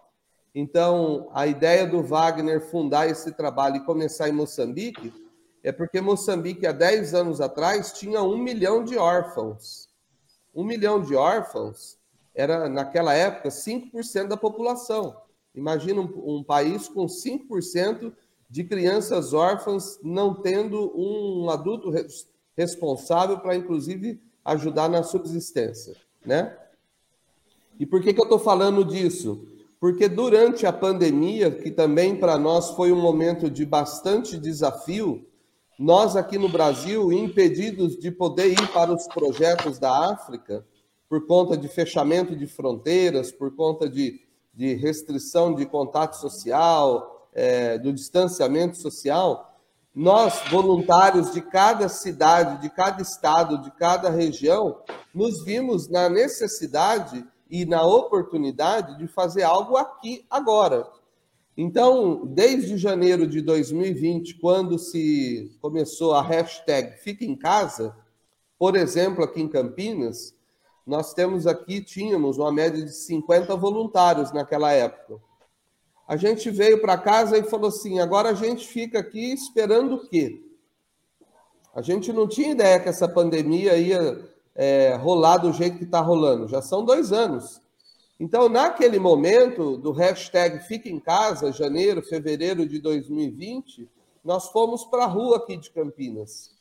Então, 0.53 1.29
a 1.33 1.47
ideia 1.47 1.85
do 1.85 2.01
Wagner 2.01 2.61
fundar 2.69 3.09
esse 3.09 3.31
trabalho 3.31 3.77
e 3.77 3.85
começar 3.85 4.27
em 4.27 4.33
Moçambique 4.33 5.13
é 5.63 5.71
porque 5.71 6.01
Moçambique, 6.01 6.65
há 6.65 6.71
10 6.71 7.13
anos 7.13 7.41
atrás, 7.41 7.91
tinha 7.91 8.21
um 8.21 8.37
milhão 8.37 8.83
de 8.83 8.97
órfãos. 8.97 9.89
Um 10.55 10.63
milhão 10.63 11.01
de 11.01 11.15
órfãos 11.15 11.97
era, 12.33 12.69
naquela 12.69 13.13
época, 13.13 13.49
5% 13.49 14.27
da 14.27 14.37
população. 14.37 15.15
Imagina 15.53 16.01
um, 16.01 16.37
um 16.37 16.43
país 16.43 16.87
com 16.87 17.05
5% 17.05 18.13
de 18.49 18.63
crianças 18.63 19.33
órfãs 19.33 19.99
não 20.01 20.33
tendo 20.33 20.93
um 20.95 21.49
adulto 21.49 21.91
responsável 22.55 23.39
para, 23.39 23.55
inclusive, 23.55 24.21
ajudar 24.47 24.89
na 24.89 25.03
subsistência, 25.03 25.93
né? 26.25 26.57
E 27.77 27.85
por 27.85 28.01
que, 28.01 28.13
que 28.13 28.19
eu 28.19 28.23
estou 28.23 28.39
falando 28.39 28.83
disso? 28.83 29.45
Porque 29.79 30.07
durante 30.07 30.65
a 30.65 30.73
pandemia, 30.73 31.51
que 31.51 31.69
também 31.69 32.15
para 32.15 32.37
nós 32.37 32.71
foi 32.71 32.91
um 32.91 32.99
momento 32.99 33.51
de 33.51 33.65
bastante 33.65 34.37
desafio, 34.37 35.27
nós 35.77 36.15
aqui 36.15 36.37
no 36.37 36.49
Brasil, 36.49 37.11
impedidos 37.11 37.99
de 37.99 38.09
poder 38.09 38.51
ir 38.53 38.67
para 38.71 38.91
os 38.91 39.05
projetos 39.07 39.77
da 39.77 40.11
África, 40.11 40.65
por 41.07 41.27
conta 41.27 41.55
de 41.55 41.67
fechamento 41.67 42.35
de 42.35 42.47
fronteiras, 42.47 43.31
por 43.31 43.55
conta 43.55 43.87
de, 43.87 44.19
de 44.53 44.73
restrição 44.73 45.53
de 45.53 45.65
contato 45.65 46.15
social, 46.15 47.29
é, 47.33 47.77
do 47.77 47.93
distanciamento 47.93 48.77
social, 48.77 49.56
nós, 49.97 50.43
voluntários 50.51 51.33
de 51.33 51.41
cada 51.41 51.89
cidade, 51.89 52.61
de 52.61 52.69
cada 52.69 53.01
estado, 53.01 53.57
de 53.63 53.71
cada 53.71 54.11
região, 54.11 54.83
nos 55.11 55.43
vimos 55.43 55.89
na 55.89 56.07
necessidade 56.07 57.25
e 57.49 57.65
na 57.65 57.83
oportunidade 57.83 58.95
de 58.99 59.07
fazer 59.07 59.41
algo 59.41 59.75
aqui 59.75 60.23
agora. 60.29 60.87
Então, 61.57 62.27
desde 62.27 62.77
janeiro 62.77 63.25
de 63.25 63.41
2020, 63.41 64.35
quando 64.35 64.77
se 64.77 65.57
começou 65.59 66.13
a 66.13 66.21
hashtag 66.21 66.99
Fica 66.99 67.25
em 67.25 67.35
Casa, 67.35 67.97
por 68.59 68.75
exemplo, 68.75 69.23
aqui 69.23 69.41
em 69.41 69.47
Campinas, 69.47 70.35
nós 70.85 71.11
temos 71.11 71.47
aqui, 71.47 71.81
tínhamos 71.81 72.37
uma 72.37 72.51
média 72.51 72.85
de 72.85 72.93
50 72.93 73.55
voluntários 73.55 74.31
naquela 74.31 74.71
época. 74.71 75.19
A 76.07 76.15
gente 76.15 76.49
veio 76.49 76.79
para 76.79 76.97
casa 76.97 77.37
e 77.37 77.43
falou 77.43 77.67
assim: 77.67 77.99
agora 77.99 78.29
a 78.29 78.33
gente 78.33 78.65
fica 78.65 78.99
aqui 78.99 79.33
esperando 79.33 79.95
o 79.95 80.07
quê? 80.07 80.41
A 81.75 81.81
gente 81.81 82.13
não 82.13 82.27
tinha 82.27 82.51
ideia 82.51 82.79
que 82.79 82.89
essa 82.89 83.07
pandemia 83.07 83.77
ia 83.77 84.25
é, 84.55 84.95
rolar 84.95 85.37
do 85.37 85.53
jeito 85.53 85.77
que 85.77 85.83
está 85.83 85.99
rolando. 85.99 86.47
Já 86.47 86.61
são 86.61 86.83
dois 86.83 87.11
anos. 87.11 87.61
Então, 88.19 88.49
naquele 88.49 88.97
momento 88.97 89.77
do 89.77 89.91
hashtag 89.91 90.59
Fica 90.65 90.89
em 90.89 90.99
Casa, 90.99 91.51
janeiro, 91.51 92.01
fevereiro 92.01 92.67
de 92.67 92.79
2020, 92.79 93.87
nós 94.23 94.47
fomos 94.49 94.83
para 94.85 95.03
a 95.03 95.07
rua 95.07 95.37
aqui 95.37 95.55
de 95.55 95.69
Campinas. 95.69 96.51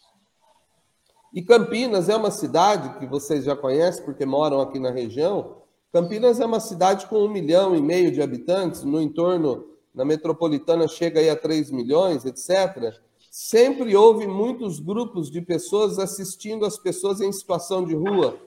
E 1.32 1.42
Campinas 1.42 2.08
é 2.10 2.16
uma 2.16 2.30
cidade 2.30 2.98
que 2.98 3.06
vocês 3.06 3.44
já 3.44 3.56
conhecem 3.56 4.04
porque 4.04 4.26
moram 4.26 4.60
aqui 4.60 4.78
na 4.78 4.90
região. 4.90 5.62
Campinas 5.96 6.40
é 6.40 6.44
uma 6.44 6.60
cidade 6.60 7.06
com 7.06 7.24
um 7.24 7.28
milhão 7.30 7.74
e 7.74 7.80
meio 7.80 8.12
de 8.12 8.20
habitantes, 8.20 8.82
no 8.82 9.00
entorno, 9.00 9.64
na 9.94 10.04
metropolitana 10.04 10.86
chega 10.86 11.20
aí 11.20 11.30
a 11.30 11.34
3 11.34 11.70
milhões, 11.70 12.26
etc. 12.26 12.94
Sempre 13.30 13.96
houve 13.96 14.26
muitos 14.26 14.78
grupos 14.78 15.30
de 15.30 15.40
pessoas 15.40 15.98
assistindo 15.98 16.66
as 16.66 16.76
pessoas 16.76 17.22
em 17.22 17.32
situação 17.32 17.82
de 17.82 17.94
rua, 17.94 18.38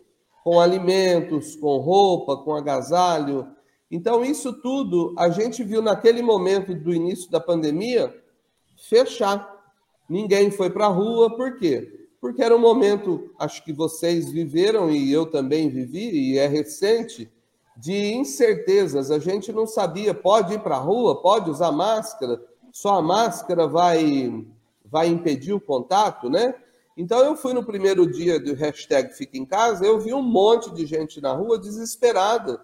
com 0.43 0.59
alimentos, 0.59 1.55
com 1.55 1.77
roupa, 1.77 2.37
com 2.37 2.53
agasalho. 2.53 3.47
Então, 3.89 4.23
isso 4.23 4.53
tudo 4.61 5.15
a 5.17 5.31
gente 5.31 5.63
viu 5.63 5.81
naquele 5.81 6.21
momento 6.21 6.75
do 6.75 6.93
início 6.93 7.31
da 7.31 7.39
pandemia 7.39 8.15
fechar. 8.87 9.73
Ninguém 10.07 10.51
foi 10.51 10.69
para 10.69 10.85
a 10.85 10.89
rua, 10.89 11.35
por 11.35 11.57
quê? 11.57 12.11
Porque 12.21 12.43
era 12.43 12.55
um 12.55 12.59
momento, 12.59 13.31
acho 13.39 13.65
que 13.65 13.73
vocês 13.73 14.31
viveram 14.31 14.91
e 14.91 15.11
eu 15.11 15.25
também 15.25 15.67
vivi, 15.67 16.11
e 16.11 16.37
é 16.37 16.45
recente, 16.45 17.27
de 17.79 18.13
incertezas. 18.13 19.09
A 19.09 19.19
gente 19.19 19.53
não 19.53 19.65
sabia, 19.65 20.13
pode 20.13 20.53
ir 20.53 20.59
para 20.59 20.75
a 20.75 20.79
rua, 20.79 21.21
pode 21.21 21.49
usar 21.49 21.71
máscara, 21.71 22.41
só 22.71 22.95
a 22.95 23.01
máscara 23.01 23.67
vai, 23.67 24.45
vai 24.85 25.07
impedir 25.07 25.53
o 25.53 25.61
contato, 25.61 26.29
né? 26.29 26.53
Então 26.97 27.19
eu 27.19 27.37
fui 27.37 27.53
no 27.53 27.63
primeiro 27.63 28.05
dia 28.05 28.37
do 28.37 28.53
hashtag 28.53 29.13
Fica 29.13 29.37
em 29.37 29.45
Casa, 29.45 29.85
eu 29.85 29.97
vi 29.99 30.13
um 30.13 30.21
monte 30.21 30.69
de 30.71 30.85
gente 30.85 31.21
na 31.21 31.31
rua 31.31 31.57
desesperada. 31.57 32.59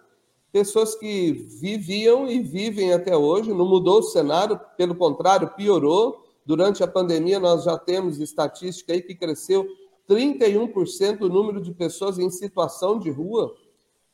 Pessoas 0.51 0.95
que 0.95 1.31
viviam 1.31 2.27
e 2.27 2.41
vivem 2.41 2.93
até 2.93 3.15
hoje, 3.15 3.53
não 3.53 3.65
mudou 3.65 3.99
o 3.99 4.03
cenário, 4.03 4.59
pelo 4.77 4.95
contrário, 4.95 5.53
piorou. 5.55 6.23
Durante 6.45 6.83
a 6.83 6.87
pandemia, 6.87 7.39
nós 7.39 7.63
já 7.63 7.77
temos 7.77 8.19
estatística 8.19 8.93
aí 8.93 9.01
que 9.01 9.15
cresceu 9.15 9.65
31% 10.07 11.21
o 11.21 11.29
número 11.29 11.61
de 11.61 11.73
pessoas 11.73 12.19
em 12.19 12.29
situação 12.29 12.99
de 12.99 13.09
rua, 13.09 13.55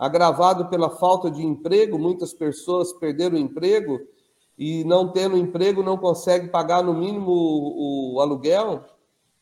agravado 0.02 0.66
pela 0.66 0.90
falta 0.90 1.30
de 1.30 1.46
emprego. 1.46 2.00
Muitas 2.00 2.34
pessoas 2.34 2.92
perderam 2.92 3.36
o 3.36 3.40
emprego 3.40 4.00
e, 4.58 4.84
não 4.84 5.12
tendo 5.12 5.38
emprego, 5.38 5.84
não 5.84 5.96
conseguem 5.96 6.50
pagar 6.50 6.84
no 6.84 6.92
mínimo 6.92 7.30
o, 7.30 8.16
o 8.16 8.20
aluguel 8.20 8.84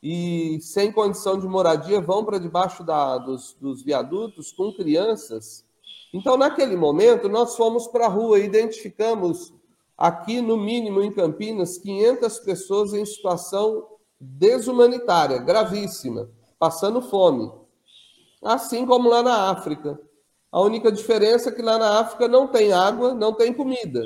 e 0.04 0.60
sem 0.62 0.92
condição 0.92 1.40
de 1.40 1.48
moradia 1.48 2.02
vão 2.02 2.26
para 2.26 2.38
debaixo 2.38 2.84
da, 2.84 3.18
dos, 3.18 3.56
dos 3.62 3.82
viadutos 3.82 4.52
com 4.52 4.74
crianças. 4.74 5.64
Então, 6.14 6.36
naquele 6.36 6.76
momento, 6.76 7.30
nós 7.30 7.56
fomos 7.56 7.88
para 7.88 8.08
a 8.08 8.10
rua 8.10 8.38
e 8.38 8.44
identificamos 8.44 9.54
aqui, 9.98 10.42
no 10.42 10.58
mínimo, 10.58 11.02
em 11.02 11.12
Campinas, 11.12 11.78
500 11.78 12.38
pessoas 12.40 12.94
em 12.94 13.06
situação 13.06 13.86
desumanitária, 14.20 15.38
gravíssima, 15.38 16.30
passando 16.60 17.02
fome. 17.02 17.50
Assim 18.44 18.86
como 18.86 19.08
lá 19.08 19.24
na 19.24 19.50
África. 19.52 20.09
A 20.52 20.60
única 20.62 20.92
diferença 20.92 21.50
é 21.50 21.52
que 21.52 21.62
lá 21.62 21.78
na 21.78 22.00
África 22.00 22.28
não 22.28 22.48
tem 22.48 22.72
água, 22.72 23.14
não 23.14 23.34
tem 23.34 23.54
comida. 23.54 24.04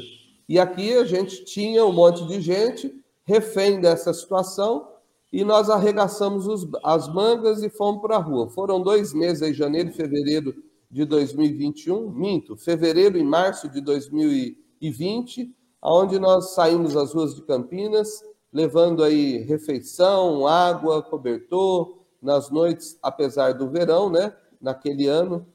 E 0.47 0.59
aqui 0.59 0.93
a 0.93 1.05
gente 1.05 1.45
tinha 1.45 1.85
um 1.85 1.93
monte 1.93 2.25
de 2.27 2.41
gente 2.41 2.93
refém 3.25 3.79
dessa 3.79 4.13
situação 4.13 4.87
e 5.31 5.43
nós 5.43 5.69
arregaçamos 5.69 6.45
os, 6.45 6.67
as 6.83 7.07
mangas 7.07 7.63
e 7.63 7.69
fomos 7.69 8.01
para 8.01 8.17
a 8.17 8.19
rua. 8.19 8.49
Foram 8.49 8.81
dois 8.81 9.13
meses 9.13 9.41
aí, 9.41 9.53
janeiro 9.53 9.89
e 9.89 9.93
fevereiro 9.93 10.53
de 10.91 11.05
2021, 11.05 12.11
minto, 12.11 12.55
fevereiro 12.55 13.17
e 13.17 13.23
março 13.23 13.67
de 13.67 13.81
2020, 13.81 15.55
onde 15.81 16.19
nós 16.19 16.53
saímos 16.53 16.95
às 16.95 17.13
ruas 17.13 17.33
de 17.33 17.41
Campinas, 17.41 18.21
levando 18.51 19.03
aí 19.03 19.39
refeição, 19.39 20.45
água, 20.45 21.01
cobertor, 21.01 21.97
nas 22.21 22.51
noites, 22.51 22.97
apesar 23.01 23.53
do 23.53 23.69
verão, 23.69 24.09
né? 24.09 24.35
Naquele 24.61 25.07
ano, 25.07 25.47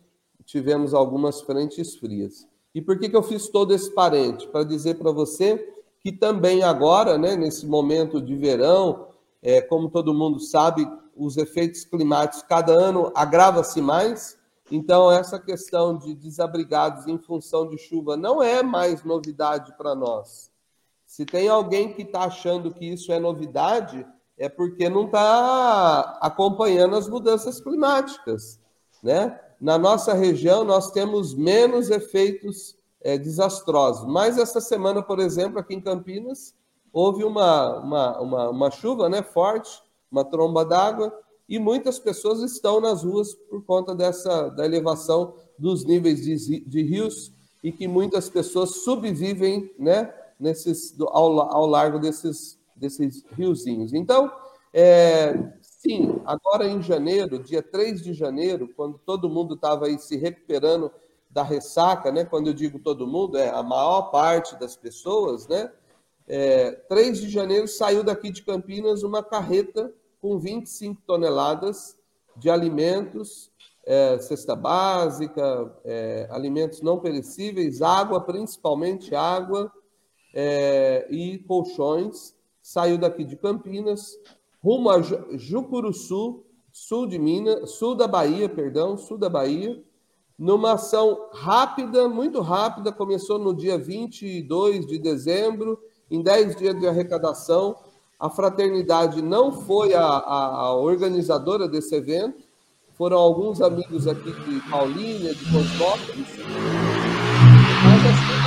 tivemos 0.48 0.94
algumas 0.94 1.42
frentes 1.42 1.94
frias. 1.96 2.48
E 2.74 2.80
por 2.80 2.98
que, 2.98 3.10
que 3.10 3.16
eu 3.16 3.22
fiz 3.22 3.48
todo 3.48 3.74
esse 3.74 3.90
parente? 3.90 4.48
Para 4.48 4.64
dizer 4.64 4.94
para 4.94 5.12
você 5.12 5.74
que 6.00 6.10
também 6.10 6.62
agora, 6.62 7.18
né, 7.18 7.36
nesse 7.36 7.66
momento 7.66 8.18
de 8.18 8.34
verão, 8.34 9.08
é, 9.42 9.60
como 9.60 9.90
todo 9.90 10.14
mundo 10.14 10.40
sabe, 10.40 10.90
os 11.14 11.36
efeitos 11.36 11.84
climáticos 11.84 12.42
cada 12.48 12.72
ano 12.72 13.12
agrava-se 13.14 13.82
mais. 13.82 14.38
Então, 14.70 15.12
essa 15.12 15.38
questão 15.38 15.98
de 15.98 16.14
desabrigados 16.14 17.06
em 17.06 17.18
função 17.18 17.68
de 17.68 17.76
chuva 17.76 18.16
não 18.16 18.42
é 18.42 18.62
mais 18.62 19.04
novidade 19.04 19.76
para 19.76 19.94
nós. 19.94 20.50
Se 21.04 21.26
tem 21.26 21.48
alguém 21.48 21.92
que 21.92 22.02
está 22.02 22.22
achando 22.22 22.72
que 22.72 22.86
isso 22.86 23.12
é 23.12 23.20
novidade, 23.20 24.06
é 24.38 24.48
porque 24.48 24.88
não 24.88 25.04
está 25.04 26.18
acompanhando 26.22 26.96
as 26.96 27.06
mudanças 27.06 27.60
climáticas. 27.60 28.58
Né? 29.02 29.38
Na 29.60 29.76
nossa 29.76 30.14
região, 30.14 30.64
nós 30.64 30.90
temos 30.92 31.34
menos 31.34 31.90
efeitos 31.90 32.76
é, 33.00 33.18
desastrosos. 33.18 34.06
Mas 34.06 34.38
essa 34.38 34.60
semana, 34.60 35.02
por 35.02 35.18
exemplo, 35.18 35.58
aqui 35.58 35.74
em 35.74 35.80
Campinas, 35.80 36.54
houve 36.92 37.24
uma, 37.24 37.78
uma, 37.78 38.20
uma, 38.20 38.50
uma 38.50 38.70
chuva 38.70 39.08
né, 39.08 39.22
forte, 39.22 39.82
uma 40.10 40.24
tromba 40.24 40.64
d'água, 40.64 41.12
e 41.48 41.58
muitas 41.58 41.98
pessoas 41.98 42.40
estão 42.40 42.80
nas 42.80 43.02
ruas 43.02 43.34
por 43.34 43.64
conta 43.64 43.94
dessa 43.94 44.50
da 44.50 44.66
elevação 44.66 45.34
dos 45.58 45.84
níveis 45.84 46.22
de, 46.22 46.60
de 46.60 46.82
rios 46.82 47.32
e 47.64 47.72
que 47.72 47.88
muitas 47.88 48.28
pessoas 48.28 48.82
subvivem 48.84 49.72
né, 49.78 50.12
nesses, 50.38 50.94
ao, 51.00 51.40
ao 51.40 51.66
largo 51.66 51.98
desses, 51.98 52.58
desses 52.76 53.24
riozinhos. 53.32 53.92
Então, 53.92 54.30
é, 54.72 55.52
sim, 55.78 56.20
agora 56.26 56.66
em 56.66 56.82
janeiro, 56.82 57.38
dia 57.38 57.62
3 57.62 58.02
de 58.02 58.12
janeiro, 58.12 58.68
quando 58.76 58.98
todo 58.98 59.30
mundo 59.30 59.54
estava 59.54 59.86
aí 59.86 59.98
se 59.98 60.16
recuperando 60.16 60.90
da 61.30 61.42
ressaca, 61.42 62.10
né, 62.10 62.24
quando 62.24 62.48
eu 62.48 62.54
digo 62.54 62.78
todo 62.78 63.06
mundo, 63.06 63.38
é 63.38 63.48
a 63.48 63.62
maior 63.62 64.10
parte 64.10 64.58
das 64.58 64.76
pessoas, 64.76 65.46
né, 65.46 65.72
é, 66.26 66.72
3 66.88 67.20
de 67.20 67.28
janeiro 67.30 67.66
saiu 67.66 68.02
daqui 68.02 68.30
de 68.30 68.42
Campinas 68.42 69.02
uma 69.02 69.22
carreta 69.22 69.92
com 70.20 70.38
25 70.38 71.00
toneladas 71.06 71.96
de 72.36 72.50
alimentos, 72.50 73.50
é, 73.86 74.18
cesta 74.18 74.54
básica, 74.54 75.74
é, 75.84 76.28
alimentos 76.30 76.82
não 76.82 76.98
perecíveis, 76.98 77.80
água, 77.80 78.20
principalmente 78.20 79.14
água, 79.14 79.72
é, 80.34 81.06
e 81.10 81.38
colchões. 81.38 82.36
Saiu 82.60 82.98
daqui 82.98 83.24
de 83.24 83.34
Campinas, 83.34 84.18
rumo 84.62 84.90
a 84.90 85.00
Jucuruçu, 85.36 86.44
sul 86.72 87.06
de 87.06 87.18
Minas, 87.18 87.72
sul 87.72 87.94
da 87.94 88.06
Bahia, 88.06 88.48
perdão, 88.48 88.96
sul 88.96 89.18
da 89.18 89.28
Bahia, 89.28 89.82
numa 90.38 90.74
ação 90.74 91.28
rápida, 91.32 92.08
muito 92.08 92.40
rápida, 92.40 92.92
começou 92.92 93.38
no 93.38 93.54
dia 93.54 93.76
22 93.76 94.86
de 94.86 94.98
dezembro 94.98 95.78
em 96.10 96.22
10 96.22 96.56
dias 96.56 96.78
de 96.78 96.86
arrecadação. 96.86 97.76
A 98.18 98.30
fraternidade 98.30 99.20
não 99.20 99.50
foi 99.52 99.94
a, 99.94 100.04
a, 100.04 100.56
a 100.60 100.74
organizadora 100.74 101.68
desse 101.68 101.94
evento, 101.94 102.46
foram 102.94 103.16
alguns 103.16 103.60
amigos 103.60 104.06
aqui 104.08 104.32
de 104.32 104.60
Paulínia, 104.68 105.34
de 105.34 105.44
Cosmópolis, 105.44 106.28
mas 107.84 108.02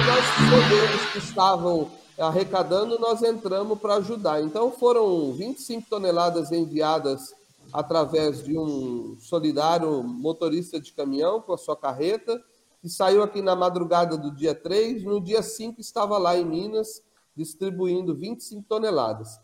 nós 0.07 0.49
soubemos 0.49 1.11
que 1.13 1.17
estavam 1.19 1.89
arrecadando, 2.21 2.99
nós 2.99 3.21
entramos 3.23 3.79
para 3.79 3.95
ajudar. 3.95 4.41
Então 4.41 4.71
foram 4.71 5.33
25 5.33 5.89
toneladas 5.89 6.51
enviadas 6.51 7.33
através 7.73 8.43
de 8.43 8.57
um 8.57 9.17
solidário 9.19 10.03
motorista 10.03 10.79
de 10.79 10.91
caminhão 10.93 11.41
com 11.41 11.53
a 11.53 11.57
sua 11.57 11.75
carreta, 11.75 12.41
que 12.81 12.89
saiu 12.89 13.23
aqui 13.23 13.41
na 13.41 13.55
madrugada 13.55 14.17
do 14.17 14.31
dia 14.31 14.53
3, 14.53 15.03
no 15.03 15.21
dia 15.21 15.41
5 15.41 15.79
estava 15.79 16.17
lá 16.17 16.37
em 16.37 16.45
Minas, 16.45 17.01
distribuindo 17.35 18.15
25 18.15 18.65
toneladas. 18.67 19.39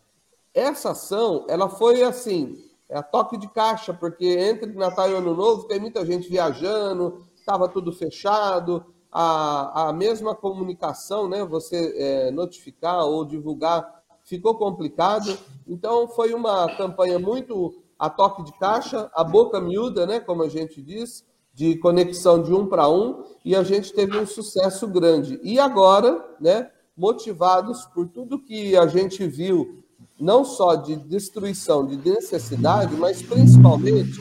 Essa 0.52 0.90
ação, 0.90 1.46
ela 1.48 1.68
foi 1.68 2.02
assim, 2.02 2.62
é 2.88 2.98
a 2.98 3.02
toque 3.02 3.36
de 3.36 3.48
caixa, 3.48 3.94
porque 3.94 4.26
entre 4.26 4.72
Natal 4.72 5.10
e 5.10 5.14
Ano 5.14 5.34
Novo 5.34 5.64
tem 5.64 5.78
muita 5.78 6.04
gente 6.04 6.28
viajando, 6.28 7.24
estava 7.36 7.68
tudo 7.68 7.92
fechado, 7.92 8.84
a, 9.20 9.88
a 9.88 9.92
mesma 9.92 10.32
comunicação, 10.32 11.28
né, 11.28 11.44
você 11.44 11.92
é, 11.96 12.30
notificar 12.30 13.04
ou 13.04 13.24
divulgar, 13.24 14.00
ficou 14.22 14.54
complicado. 14.56 15.36
Então, 15.66 16.06
foi 16.06 16.32
uma 16.32 16.68
campanha 16.76 17.18
muito 17.18 17.82
a 17.98 18.08
toque 18.08 18.44
de 18.44 18.52
caixa, 18.60 19.10
a 19.12 19.24
boca 19.24 19.60
miúda, 19.60 20.06
né, 20.06 20.20
como 20.20 20.44
a 20.44 20.48
gente 20.48 20.80
diz, 20.80 21.26
de 21.52 21.76
conexão 21.78 22.40
de 22.40 22.54
um 22.54 22.64
para 22.64 22.88
um, 22.88 23.24
e 23.44 23.56
a 23.56 23.64
gente 23.64 23.92
teve 23.92 24.16
um 24.16 24.24
sucesso 24.24 24.86
grande. 24.86 25.40
E 25.42 25.58
agora, 25.58 26.24
né, 26.40 26.70
motivados 26.96 27.86
por 27.86 28.06
tudo 28.06 28.38
que 28.38 28.76
a 28.76 28.86
gente 28.86 29.26
viu, 29.26 29.82
não 30.16 30.44
só 30.44 30.76
de 30.76 30.94
destruição, 30.94 31.84
de 31.84 31.96
necessidade, 31.96 32.94
mas 32.94 33.20
principalmente 33.20 34.20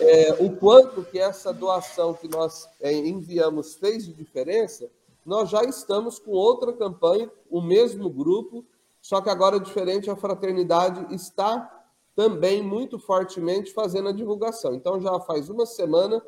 é, 0.00 0.36
o 0.40 0.56
quanto 0.56 1.04
que 1.04 1.18
essa 1.18 1.52
doação 1.52 2.14
que 2.14 2.28
nós 2.28 2.68
é, 2.80 2.92
enviamos 2.92 3.74
fez 3.74 4.06
de 4.06 4.12
diferença, 4.12 4.88
nós 5.24 5.50
já 5.50 5.62
estamos 5.64 6.18
com 6.18 6.30
outra 6.30 6.72
campanha, 6.72 7.30
o 7.50 7.60
mesmo 7.60 8.08
grupo, 8.08 8.64
só 9.00 9.20
que 9.20 9.28
agora 9.28 9.60
diferente, 9.60 10.10
a 10.10 10.16
fraternidade 10.16 11.14
está 11.14 11.84
também 12.14 12.62
muito 12.62 12.98
fortemente 12.98 13.72
fazendo 13.72 14.08
a 14.08 14.12
divulgação. 14.12 14.74
Então 14.74 15.00
já 15.00 15.20
faz 15.20 15.48
uma 15.48 15.66
semana 15.66 16.22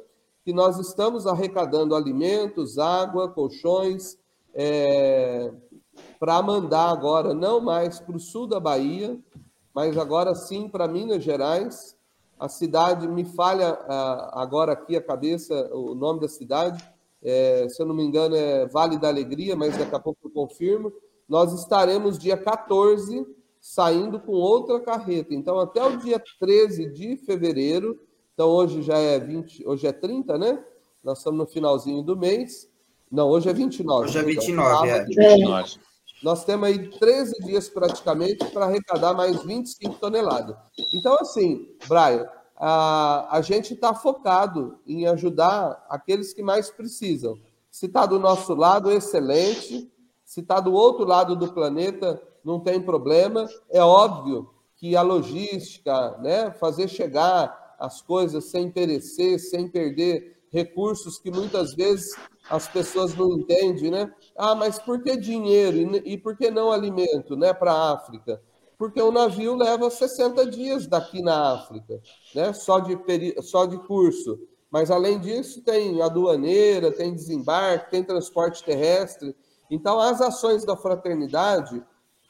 que 0.44 0.52
nós 0.52 0.78
estamos 0.78 1.26
arrecadando 1.26 1.94
alimentos, 1.94 2.78
água, 2.78 3.28
colchões, 3.28 4.18
é, 4.54 5.52
para 6.18 6.40
mandar 6.42 6.90
agora 6.90 7.34
não 7.34 7.60
mais 7.60 8.00
para 8.00 8.16
o 8.16 8.20
sul 8.20 8.46
da 8.46 8.60
Bahia, 8.60 9.18
mas 9.74 9.96
agora 9.96 10.34
sim 10.34 10.68
para 10.68 10.88
Minas 10.88 11.22
Gerais. 11.22 11.96
A 12.40 12.48
cidade, 12.48 13.06
me 13.06 13.22
falha 13.22 13.78
agora 14.32 14.72
aqui 14.72 14.96
a 14.96 15.02
cabeça, 15.02 15.70
o 15.74 15.94
nome 15.94 16.20
da 16.20 16.28
cidade, 16.28 16.82
é, 17.22 17.68
se 17.68 17.82
eu 17.82 17.86
não 17.86 17.94
me 17.94 18.02
engano 18.02 18.34
é 18.34 18.66
Vale 18.66 18.98
da 18.98 19.08
Alegria, 19.08 19.54
mas 19.54 19.76
daqui 19.76 19.94
a 19.94 20.00
pouco 20.00 20.18
eu 20.24 20.30
confirmo. 20.30 20.90
Nós 21.28 21.52
estaremos 21.52 22.18
dia 22.18 22.36
14 22.36 23.26
saindo 23.60 24.18
com 24.18 24.32
outra 24.32 24.80
carreta. 24.80 25.34
Então, 25.34 25.58
até 25.58 25.84
o 25.84 25.98
dia 25.98 26.20
13 26.40 26.90
de 26.90 27.16
fevereiro, 27.18 28.00
então 28.32 28.48
hoje 28.48 28.80
já 28.80 28.96
é 28.96 29.18
20, 29.18 29.66
hoje 29.68 29.86
é 29.86 29.92
30, 29.92 30.38
né? 30.38 30.64
Nós 31.04 31.18
estamos 31.18 31.38
no 31.38 31.46
finalzinho 31.46 32.02
do 32.02 32.16
mês. 32.16 32.70
Não, 33.10 33.28
hoje 33.28 33.50
é 33.50 33.52
29. 33.52 34.06
Hoje 34.06 34.18
é 34.18 34.22
29, 34.22 34.88
então, 34.88 34.96
é. 34.96 35.04
29. 35.04 35.89
Nós 36.22 36.44
temos 36.44 36.68
aí 36.68 36.90
13 36.90 37.40
dias 37.44 37.68
praticamente 37.68 38.44
para 38.46 38.66
arrecadar 38.66 39.14
mais 39.14 39.42
25 39.42 39.94
toneladas. 39.94 40.56
Então, 40.94 41.16
assim, 41.20 41.74
Brian, 41.88 42.28
a, 42.56 43.38
a 43.38 43.40
gente 43.40 43.72
está 43.72 43.94
focado 43.94 44.78
em 44.86 45.06
ajudar 45.06 45.84
aqueles 45.88 46.34
que 46.34 46.42
mais 46.42 46.70
precisam. 46.70 47.38
Se 47.70 47.86
está 47.86 48.04
do 48.04 48.18
nosso 48.18 48.54
lado, 48.54 48.90
excelente. 48.90 49.90
Se 50.24 50.40
está 50.40 50.60
do 50.60 50.72
outro 50.72 51.04
lado 51.04 51.34
do 51.34 51.52
planeta, 51.52 52.20
não 52.44 52.60
tem 52.60 52.80
problema. 52.80 53.48
É 53.70 53.82
óbvio 53.82 54.50
que 54.76 54.94
a 54.94 55.02
logística, 55.02 56.18
né, 56.18 56.50
fazer 56.52 56.88
chegar 56.88 57.76
as 57.78 58.02
coisas 58.02 58.44
sem 58.46 58.70
perecer, 58.70 59.38
sem 59.38 59.68
perder 59.68 60.38
recursos 60.50 61.18
que 61.18 61.30
muitas 61.30 61.74
vezes 61.74 62.14
as 62.48 62.68
pessoas 62.68 63.14
não 63.14 63.32
entendem, 63.32 63.90
né? 63.90 64.12
Ah, 64.42 64.54
mas 64.54 64.78
por 64.78 65.02
que 65.02 65.18
dinheiro 65.18 66.00
e 66.02 66.16
por 66.16 66.34
que 66.34 66.50
não 66.50 66.72
alimento, 66.72 67.36
né, 67.36 67.52
para 67.52 67.72
a 67.72 67.92
África? 67.92 68.40
Porque 68.78 68.98
o 68.98 69.12
navio 69.12 69.54
leva 69.54 69.90
60 69.90 70.46
dias 70.46 70.86
daqui 70.86 71.20
na 71.20 71.52
África, 71.52 72.00
né? 72.34 72.50
Só 72.54 72.78
de 72.78 72.96
peri... 72.96 73.34
só 73.42 73.66
de 73.66 73.76
curso. 73.80 74.40
Mas 74.70 74.90
além 74.90 75.20
disso, 75.20 75.60
tem 75.60 76.00
aduaneira, 76.00 76.90
tem 76.90 77.12
desembarque, 77.12 77.90
tem 77.90 78.02
transporte 78.02 78.64
terrestre. 78.64 79.36
Então, 79.70 80.00
as 80.00 80.22
ações 80.22 80.64
da 80.64 80.74
fraternidade, 80.74 81.84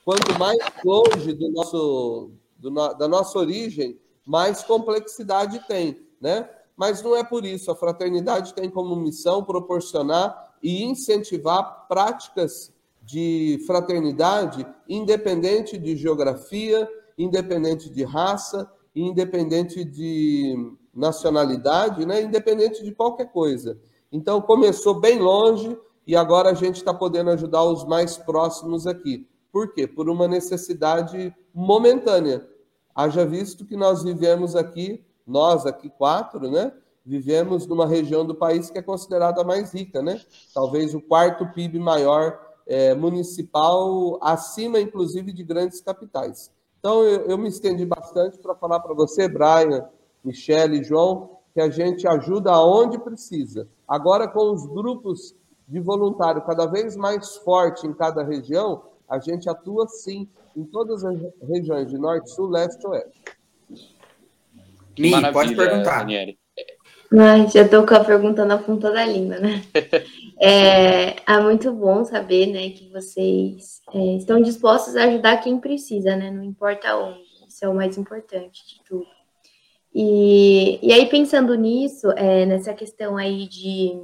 quanto 0.05 0.37
mais 0.37 0.59
longe 0.85 1.33
do 1.33 1.53
nosso, 1.53 2.33
do, 2.59 2.71
da 2.95 3.07
nossa 3.07 3.39
origem, 3.39 4.01
mais 4.27 4.65
complexidade 4.65 5.65
tem, 5.69 6.05
né? 6.21 6.49
mas 6.81 7.03
não 7.03 7.15
é 7.15 7.23
por 7.23 7.45
isso. 7.45 7.71
A 7.71 7.77
fraternidade 7.77 8.55
tem 8.55 8.69
como 8.71 8.97
missão 8.97 9.45
proporcionar 9.45 10.50
e 10.63 10.85
incentivar 10.85 11.87
práticas 11.89 12.73
de 13.03 13.63
fraternidade 13.67 14.67
independente 14.89 15.79
de 15.79 15.97
geografia, 15.97 16.89
independente 17.17 17.89
de 17.91 18.05
raça, 18.05 18.71
independente 18.95 19.85
de 19.85 20.55
nacionalidade, 20.95 22.05
né? 22.05 22.23
independente 22.23 22.85
de 22.85 22.93
qualquer 22.93 23.33
coisa. 23.33 23.79
Então, 24.13 24.41
começou 24.41 25.01
bem 25.01 25.19
longe 25.19 25.77
e 26.07 26.17
agora 26.17 26.51
a 26.51 26.55
gente 26.55 26.77
está 26.77 26.93
podendo 26.93 27.31
ajudar 27.31 27.65
os 27.65 27.85
mais 27.85 28.17
próximos 28.17 28.87
aqui. 28.87 29.27
Por 29.53 29.73
quê? 29.73 29.87
Por 29.87 30.09
uma 30.09 30.29
necessidade 30.29 31.35
momentânea. 31.55 32.47
Haja 32.95 33.25
visto 33.25 33.65
que 33.65 33.77
nós 33.77 34.03
vivemos 34.03 34.57
aqui 34.57 35.05
nós 35.31 35.65
aqui 35.65 35.89
quatro, 35.89 36.51
né? 36.51 36.73
Vivemos 37.05 37.67
numa 37.67 37.87
região 37.87 38.25
do 38.25 38.35
país 38.35 38.71
que 38.71 38.79
é 38.79 38.83
considerada 38.83 39.41
a 39.41 39.45
mais 39.45 39.73
rica, 39.73 40.03
né? 40.03 40.21
Talvez 40.55 40.95
o 40.95 41.01
quarto 41.01 41.47
PIB 41.53 41.79
maior 41.79 42.39
é, 42.67 42.95
municipal, 42.95 44.19
acima 44.23 44.79
inclusive 44.79 45.33
de 45.33 45.43
grandes 45.43 45.81
capitais. 45.81 46.53
Então 46.79 47.03
eu, 47.03 47.27
eu 47.27 47.39
me 47.39 47.49
estendi 47.49 47.85
bastante 47.85 48.39
para 48.39 48.55
falar 48.55 48.81
para 48.81 48.95
você, 48.95 49.29
Brian, 49.29 49.89
Michele, 50.25 50.85
João, 50.85 51.39
que 51.53 51.61
a 51.61 51.69
gente 51.69 52.07
ajuda 52.07 52.53
aonde 52.53 52.99
precisa. 52.99 53.69
Agora 53.89 54.29
com 54.29 54.53
os 54.53 54.67
grupos 54.67 55.35
de 55.67 55.81
voluntário 55.81 56.43
cada 56.43 56.67
vez 56.67 56.97
mais 56.97 57.37
forte 57.37 57.87
em 57.87 57.93
cada 57.93 58.23
região, 58.23 58.83
a 59.09 59.19
gente 59.19 59.49
atua 59.49 59.89
sim 59.89 60.29
em 60.57 60.65
todas 60.65 61.05
as 61.05 61.17
regiões 61.43 61.89
de 61.89 61.99
norte, 61.99 62.31
sul, 62.31 62.49
leste 62.49 62.83
e 62.83 62.87
oeste. 62.87 63.23
Mi, 64.99 65.33
pode 65.33 65.57
perguntar. 65.57 66.01
Daniele. 66.01 66.39
Ai, 67.13 67.49
já 67.49 67.63
estou 67.63 67.85
com 67.85 67.95
a 67.95 68.05
pergunta 68.05 68.45
na 68.45 68.57
ponta 68.57 68.93
da 68.93 69.05
língua, 69.05 69.37
né? 69.41 69.63
é, 70.41 71.17
é 71.27 71.41
muito 71.41 71.73
bom 71.73 72.05
saber, 72.05 72.47
né, 72.47 72.71
que 72.71 72.89
vocês 72.89 73.81
é, 73.93 74.17
estão 74.17 74.41
dispostos 74.41 74.95
a 74.95 75.05
ajudar 75.05 75.39
quem 75.39 75.59
precisa, 75.59 76.15
né? 76.15 76.31
Não 76.31 76.45
importa 76.45 76.97
onde. 76.97 77.21
Isso 77.49 77.65
é 77.65 77.69
o 77.69 77.75
mais 77.75 77.99
importante 77.99 78.65
de 78.65 78.85
tudo. 78.89 79.09
E, 79.93 80.79
e 80.87 80.93
aí, 80.93 81.07
pensando 81.07 81.53
nisso, 81.57 82.13
é, 82.13 82.47
nessa 82.47 82.73
questão 82.73 83.17
aí 83.17 83.49
de, 83.49 84.01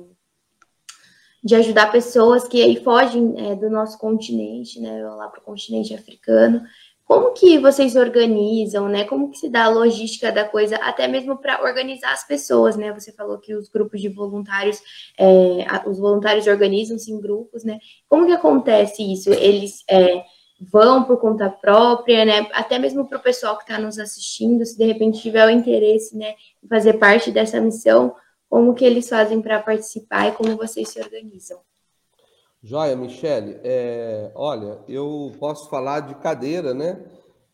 de 1.44 1.54
ajudar 1.54 1.92
pessoas 1.92 2.48
que 2.48 2.60
aí 2.60 2.82
fogem 2.82 3.34
é, 3.38 3.54
do 3.54 3.70
nosso 3.70 3.96
continente, 3.98 4.80
né, 4.80 5.00
lá 5.06 5.28
para 5.28 5.40
o 5.40 5.44
continente 5.44 5.94
africano, 5.94 6.60
como 7.06 7.32
que 7.32 7.56
vocês 7.60 7.94
organizam, 7.94 8.88
né? 8.88 9.04
Como 9.04 9.30
que 9.30 9.38
se 9.38 9.48
dá 9.48 9.66
a 9.66 9.68
logística 9.68 10.32
da 10.32 10.44
coisa, 10.44 10.74
até 10.76 11.06
mesmo 11.06 11.38
para 11.38 11.62
organizar 11.62 12.12
as 12.12 12.26
pessoas, 12.26 12.76
né? 12.76 12.92
Você 12.92 13.12
falou 13.12 13.38
que 13.38 13.54
os 13.54 13.68
grupos 13.68 14.00
de 14.00 14.08
voluntários, 14.08 14.82
é, 15.16 15.64
os 15.88 16.00
voluntários 16.00 16.48
organizam-se 16.48 17.12
em 17.12 17.20
grupos, 17.20 17.62
né? 17.62 17.78
Como 18.08 18.26
que 18.26 18.32
acontece 18.32 19.04
isso? 19.04 19.32
Eles 19.32 19.84
é, 19.88 20.24
vão 20.60 21.04
por 21.04 21.20
conta 21.20 21.48
própria, 21.48 22.24
né? 22.24 22.48
Até 22.52 22.76
mesmo 22.76 23.08
para 23.08 23.18
o 23.18 23.22
pessoal 23.22 23.56
que 23.56 23.62
está 23.62 23.78
nos 23.78 24.00
assistindo, 24.00 24.66
se 24.66 24.76
de 24.76 24.84
repente 24.84 25.22
tiver 25.22 25.46
o 25.46 25.50
interesse, 25.50 26.16
né, 26.16 26.34
em 26.60 26.66
fazer 26.68 26.94
parte 26.94 27.30
dessa 27.30 27.60
missão, 27.60 28.16
como 28.50 28.74
que 28.74 28.84
eles 28.84 29.08
fazem 29.08 29.40
para 29.40 29.62
participar 29.62 30.26
e 30.26 30.32
como 30.32 30.56
vocês 30.56 30.88
se 30.88 31.00
organizam? 31.00 31.60
Joia, 32.62 32.96
Michele. 32.96 33.60
É, 33.62 34.32
olha, 34.34 34.80
eu 34.88 35.32
posso 35.38 35.68
falar 35.68 36.00
de 36.00 36.14
cadeira, 36.16 36.74
né? 36.74 37.04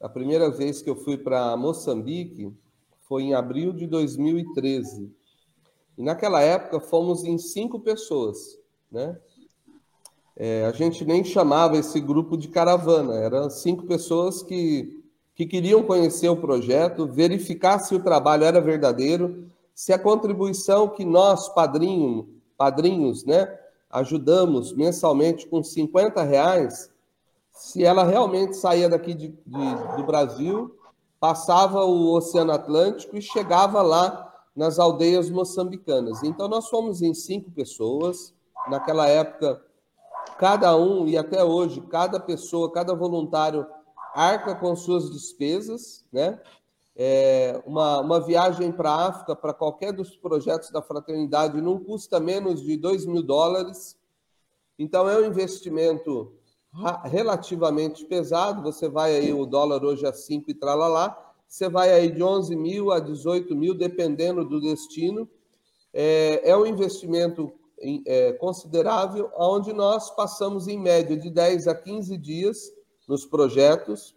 A 0.01 0.09
primeira 0.09 0.51
vez 0.51 0.83
que 0.83 0.91
eu 0.91 0.97
fui 0.97 1.17
para 1.17 1.57
Moçambique 1.57 2.53
foi 3.09 3.25
em 3.25 3.35
abril 3.35 3.73
de 3.73 3.87
2013. 3.87 5.13
E 5.99 6.03
naquela 6.03 6.41
época 6.41 6.81
fomos 6.81 7.25
em 7.25 7.37
cinco 7.37 7.81
pessoas, 7.81 8.59
né? 8.91 9.19
É, 10.35 10.65
a 10.65 10.73
gente 10.73 11.05
nem 11.05 11.23
chamava 11.23 11.77
esse 11.77 12.01
grupo 12.01 12.37
de 12.37 12.49
caravana, 12.49 13.15
eram 13.17 13.51
cinco 13.51 13.85
pessoas 13.85 14.43
que, 14.43 15.05
que 15.35 15.45
queriam 15.45 15.83
conhecer 15.83 16.29
o 16.31 16.41
projeto, 16.41 17.07
verificar 17.07 17.79
se 17.79 17.95
o 17.95 18.03
trabalho 18.03 18.45
era 18.45 18.61
verdadeiro, 18.61 19.47
se 19.75 19.93
a 19.93 19.99
contribuição 19.99 20.89
que 20.89 21.05
nós, 21.05 21.51
padrinho, 21.51 22.41
padrinhos, 22.57 23.25
né, 23.27 23.47
ajudamos 23.93 24.73
mensalmente 24.73 25.47
com 25.47 25.63
50 25.63 26.23
reais, 26.23 26.91
se 27.53 27.85
ela 27.85 28.03
realmente 28.03 28.57
saía 28.57 28.89
daqui 28.89 29.13
de, 29.13 29.29
de, 29.29 29.97
do 29.97 30.05
Brasil, 30.05 30.75
passava 31.21 31.85
o 31.85 32.15
Oceano 32.15 32.53
Atlântico 32.53 33.17
e 33.17 33.23
chegava 33.23 33.83
lá 33.83 34.33
nas 34.57 34.79
aldeias 34.79 35.31
moçambicanas. 35.31 36.23
Então, 36.23 36.49
nós 36.49 36.69
fomos 36.69 37.03
em 37.03 37.15
cinco 37.15 37.51
pessoas. 37.51 38.35
Naquela 38.69 39.09
época, 39.09 39.63
cada 40.39 40.77
um, 40.77 41.07
e 41.07 41.17
até 41.19 41.45
hoje, 41.45 41.81
cada 41.83 42.19
pessoa, 42.19 42.73
cada 42.73 42.95
voluntário 42.95 43.67
arca 44.15 44.55
com 44.55 44.75
suas 44.77 45.11
despesas, 45.11 46.05
né? 46.13 46.41
É, 46.95 47.63
uma, 47.65 48.01
uma 48.01 48.21
viagem 48.21 48.71
para 48.71 48.91
a 48.91 49.07
África, 49.09 49.35
para 49.35 49.55
qualquer 49.55 49.93
dos 49.93 50.17
projetos 50.17 50.71
da 50.71 50.83
fraternidade, 50.83 51.61
não 51.61 51.79
custa 51.79 52.21
menos 52.21 52.63
de 52.63 52.77
2 52.77 53.07
mil 53.07 53.23
dólares. 53.23 53.97
Então, 54.79 55.09
é 55.09 55.19
um 55.19 55.25
investimento 55.25 56.35
relativamente 57.05 58.05
pesado. 58.05 58.63
Você 58.63 58.89
vai 58.89 59.17
aí, 59.17 59.33
o 59.33 59.47
dólar 59.47 59.85
hoje 59.85 60.07
é 60.07 60.13
5 60.13 60.51
e 60.51 60.55
tralalá, 60.55 61.35
você 61.47 61.69
vai 61.69 61.93
aí 61.93 62.11
de 62.11 62.23
11 62.23 62.57
mil 62.57 62.91
a 62.91 62.99
18 62.99 63.55
mil, 63.55 63.75
dependendo 63.75 64.45
do 64.45 64.61
destino. 64.61 65.29
É, 65.93 66.51
é 66.51 66.57
um 66.57 66.65
investimento 66.65 67.53
é, 68.07 68.33
considerável, 68.33 69.31
onde 69.37 69.73
nós 69.73 70.11
passamos 70.11 70.67
em 70.67 70.79
média 70.79 71.17
de 71.17 71.29
10 71.29 71.69
a 71.69 71.75
15 71.75 72.17
dias 72.17 72.73
nos 73.07 73.27
projetos 73.27 74.15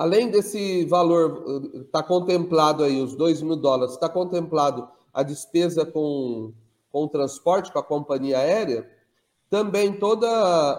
além 0.00 0.30
desse 0.30 0.86
valor, 0.86 1.44
está 1.74 2.02
contemplado 2.02 2.82
aí, 2.82 3.02
os 3.02 3.14
2 3.14 3.42
mil 3.42 3.54
dólares, 3.54 3.92
está 3.92 4.08
contemplado 4.08 4.88
a 5.12 5.22
despesa 5.22 5.84
com, 5.84 6.54
com 6.90 7.04
o 7.04 7.08
transporte, 7.08 7.70
com 7.70 7.78
a 7.78 7.82
companhia 7.82 8.38
aérea, 8.38 8.90
também 9.50 9.92
todo 9.92 10.24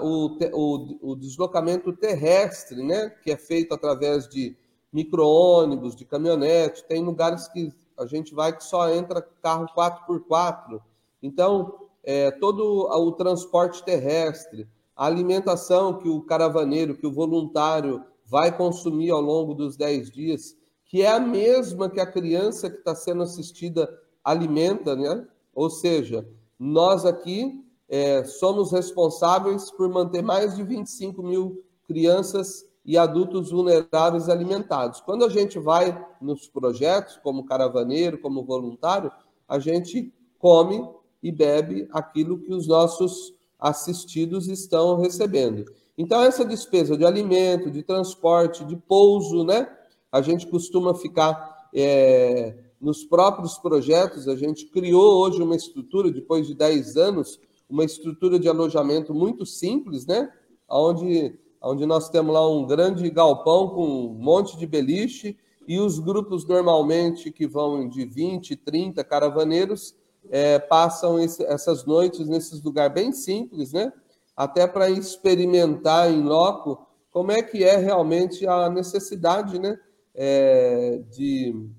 o, 0.02 0.40
o, 0.54 1.12
o 1.12 1.16
deslocamento 1.16 1.94
terrestre, 1.94 2.82
né, 2.82 3.12
que 3.24 3.30
é 3.30 3.38
feito 3.38 3.76
através 3.76 4.28
de 4.28 4.58
micro-ônibus, 4.92 5.96
de 5.96 6.04
caminhonete, 6.04 6.84
tem 6.86 7.04
lugares 7.04 7.48
que 7.48 7.72
a 8.00 8.08
gente 8.08 8.34
vai 8.34 8.58
que 8.58 8.64
só 8.64 8.90
entra 8.90 9.22
carro 9.44 9.68
4x4. 9.78 10.82
Então, 11.22 11.76
é, 12.04 12.32
todo 12.32 12.90
o 12.90 13.12
transporte 13.12 13.84
terrestre, 13.84 14.68
a 14.96 15.06
alimentação 15.06 16.00
que 16.00 16.10
o 16.10 16.22
caravaneiro, 16.22 16.98
que 16.98 17.06
o 17.06 17.12
voluntário 17.12 18.04
vai 18.32 18.56
consumir 18.56 19.12
ao 19.12 19.20
longo 19.20 19.54
dos 19.54 19.76
10 19.76 20.10
dias, 20.10 20.56
que 20.86 21.02
é 21.02 21.12
a 21.12 21.20
mesma 21.20 21.90
que 21.90 22.00
a 22.00 22.10
criança 22.10 22.70
que 22.70 22.78
está 22.78 22.96
sendo 22.96 23.24
assistida 23.24 23.94
alimenta, 24.24 24.96
né? 24.96 25.28
Ou 25.54 25.70
seja, 25.70 26.26
nós 26.58 27.06
aqui 27.06 27.62
é, 27.90 28.24
somos 28.24 28.72
responsáveis 28.72 29.70
por 29.70 29.90
manter 29.90 30.24
mais 30.24 30.56
de 30.56 30.64
25 30.64 31.22
mil 31.22 31.62
crianças 31.86 32.66
e 32.86 32.98
adultos 32.98 33.52
vulneráveis 33.52 34.30
alimentados. 34.30 35.02
Quando 35.02 35.26
a 35.26 35.30
gente 35.30 35.60
vai 35.60 36.02
nos 36.22 36.48
projetos, 36.48 37.20
como 37.22 37.46
caravaneiro, 37.46 38.18
como 38.18 38.46
voluntário, 38.46 39.12
a 39.46 39.60
gente 39.60 40.14
come 40.40 40.88
e 41.22 41.34
bebe 41.34 41.90
aquilo 41.92 42.40
que 42.40 42.54
os 42.54 42.66
nossos 42.66 43.34
assistidos 43.60 44.48
estão 44.48 45.02
recebendo. 45.02 45.66
Então, 46.02 46.20
essa 46.24 46.44
despesa 46.44 46.98
de 46.98 47.06
alimento, 47.06 47.70
de 47.70 47.84
transporte, 47.84 48.66
de 48.66 48.76
pouso, 48.76 49.44
né? 49.44 49.72
A 50.12 50.20
gente 50.20 50.48
costuma 50.48 50.96
ficar 50.96 51.70
é, 51.72 52.56
nos 52.82 53.04
próprios 53.04 53.60
projetos, 53.60 54.28
a 54.28 54.36
gente 54.36 54.66
criou 54.66 55.22
hoje 55.22 55.44
uma 55.44 55.56
estrutura, 55.56 56.12
depois 56.12 56.48
de 56.48 56.56
10 56.56 56.98
anos, 56.98 57.40
uma 57.70 57.84
estrutura 57.84 58.40
de 58.40 58.50
alojamento 58.50 59.14
muito 59.14 59.46
simples, 59.46 60.08
né? 60.08 60.28
Onde, 60.68 61.38
onde 61.62 61.86
nós 61.86 62.10
temos 62.10 62.34
lá 62.34 62.50
um 62.50 62.66
grande 62.66 63.08
galpão 63.12 63.70
com 63.70 64.08
um 64.08 64.14
monte 64.16 64.58
de 64.58 64.66
beliche 64.66 65.38
e 65.68 65.80
os 65.80 66.00
grupos 66.00 66.48
normalmente 66.48 67.32
que 67.32 67.46
vão 67.46 67.88
de 67.88 68.06
20, 68.06 68.56
30 68.56 69.04
caravaneiros 69.04 69.96
é, 70.32 70.58
passam 70.58 71.20
esse, 71.20 71.44
essas 71.44 71.86
noites 71.86 72.28
nesses 72.28 72.64
lugares 72.64 72.92
bem 72.92 73.12
simples, 73.12 73.72
né? 73.72 73.94
Até 74.36 74.66
para 74.68 74.90
experimentar 74.90 76.12
em 76.12 76.24
loco 76.24 76.88
como 77.12 77.32
é 77.32 77.42
que 77.42 77.64
é 77.64 77.76
realmente 77.76 78.48
a 78.48 78.70
necessidade, 78.70 79.60
né? 79.60 79.78
É, 80.14 81.02
de, 81.10 81.70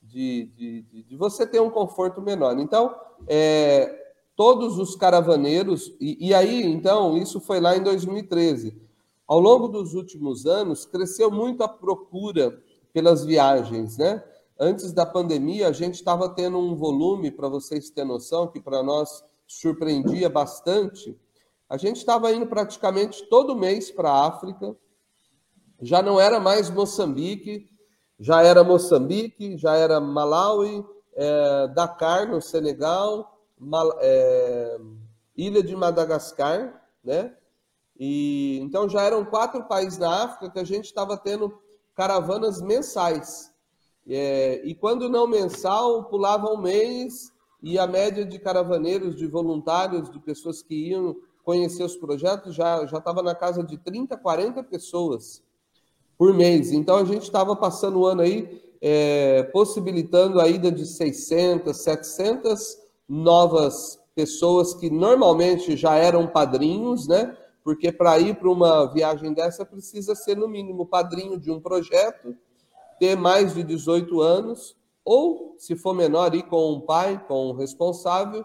de, 0.00 0.46
de, 0.56 1.02
de, 1.04 1.16
você 1.16 1.46
ter 1.46 1.60
um 1.60 1.70
conforto 1.70 2.22
menor. 2.22 2.58
Então, 2.58 2.94
é, 3.28 3.94
todos 4.34 4.78
os 4.78 4.96
caravaneiros, 4.96 5.94
e, 6.00 6.28
e 6.28 6.34
aí, 6.34 6.62
então, 6.62 7.16
isso 7.18 7.40
foi 7.40 7.60
lá 7.60 7.76
em 7.76 7.82
2013. 7.82 8.80
Ao 9.26 9.38
longo 9.38 9.68
dos 9.68 9.94
últimos 9.94 10.46
anos, 10.46 10.84
cresceu 10.84 11.30
muito 11.30 11.62
a 11.62 11.68
procura 11.68 12.62
pelas 12.92 13.24
viagens, 13.24 13.96
né? 13.96 14.22
Antes 14.58 14.92
da 14.92 15.06
pandemia, 15.06 15.68
a 15.68 15.72
gente 15.72 15.94
estava 15.94 16.28
tendo 16.28 16.58
um 16.58 16.76
volume, 16.76 17.30
para 17.30 17.48
vocês 17.48 17.90
terem 17.90 18.10
noção, 18.10 18.46
que 18.46 18.60
para 18.60 18.82
nós 18.82 19.24
surpreendia 19.46 20.28
bastante. 20.28 21.18
A 21.72 21.78
gente 21.78 21.96
estava 21.96 22.30
indo 22.30 22.46
praticamente 22.46 23.26
todo 23.30 23.56
mês 23.56 23.90
para 23.90 24.10
a 24.10 24.26
África, 24.26 24.76
já 25.80 26.02
não 26.02 26.20
era 26.20 26.38
mais 26.38 26.68
Moçambique, 26.68 27.66
já 28.20 28.42
era 28.42 28.62
Moçambique, 28.62 29.56
já 29.56 29.74
era 29.74 29.98
Malawi, 29.98 30.84
é, 31.14 31.68
Dakar, 31.68 32.28
no 32.28 32.42
Senegal, 32.42 33.42
Mal, 33.58 33.90
é, 34.02 34.78
Ilha 35.34 35.62
de 35.62 35.74
Madagascar, 35.74 36.78
né? 37.02 37.34
E 37.98 38.58
então 38.60 38.86
já 38.86 39.00
eram 39.00 39.24
quatro 39.24 39.64
países 39.64 39.98
na 39.98 40.24
África 40.24 40.50
que 40.50 40.58
a 40.58 40.64
gente 40.64 40.84
estava 40.84 41.16
tendo 41.16 41.58
caravanas 41.94 42.60
mensais. 42.60 43.50
É, 44.06 44.60
e 44.62 44.74
quando 44.74 45.08
não 45.08 45.26
mensal, 45.26 46.04
pulava 46.10 46.52
um 46.52 46.60
mês 46.60 47.32
e 47.62 47.78
a 47.78 47.86
média 47.86 48.26
de 48.26 48.38
caravaneiros, 48.38 49.16
de 49.16 49.26
voluntários, 49.26 50.10
de 50.10 50.20
pessoas 50.20 50.62
que 50.62 50.90
iam 50.90 51.16
conhecer 51.44 51.82
os 51.82 51.96
projetos 51.96 52.54
já 52.54 52.84
estava 52.84 53.22
na 53.22 53.34
casa 53.34 53.62
de 53.62 53.76
30, 53.76 54.16
40 54.16 54.62
pessoas 54.64 55.42
por 56.16 56.32
mês. 56.32 56.72
Então 56.72 56.96
a 56.96 57.04
gente 57.04 57.22
estava 57.22 57.56
passando 57.56 58.00
o 58.00 58.06
ano 58.06 58.22
aí 58.22 58.62
é, 58.82 59.44
possibilitando 59.44 60.40
a 60.40 60.48
ida 60.48 60.70
de 60.72 60.84
600, 60.84 61.76
700 61.76 62.78
novas 63.08 64.00
pessoas 64.12 64.74
que 64.74 64.90
normalmente 64.90 65.76
já 65.76 65.94
eram 65.94 66.26
padrinhos, 66.26 67.06
né? 67.06 67.36
Porque 67.62 67.92
para 67.92 68.18
ir 68.18 68.34
para 68.34 68.50
uma 68.50 68.86
viagem 68.86 69.32
dessa 69.32 69.64
precisa 69.64 70.16
ser 70.16 70.36
no 70.36 70.48
mínimo 70.48 70.84
padrinho 70.84 71.38
de 71.38 71.48
um 71.48 71.60
projeto, 71.60 72.36
ter 72.98 73.16
mais 73.16 73.54
de 73.54 73.62
18 73.62 74.20
anos, 74.20 74.76
ou 75.04 75.54
se 75.58 75.76
for 75.76 75.94
menor, 75.94 76.34
ir 76.34 76.42
com 76.42 76.72
um 76.72 76.80
pai, 76.80 77.24
com 77.28 77.50
um 77.50 77.52
responsável. 77.52 78.44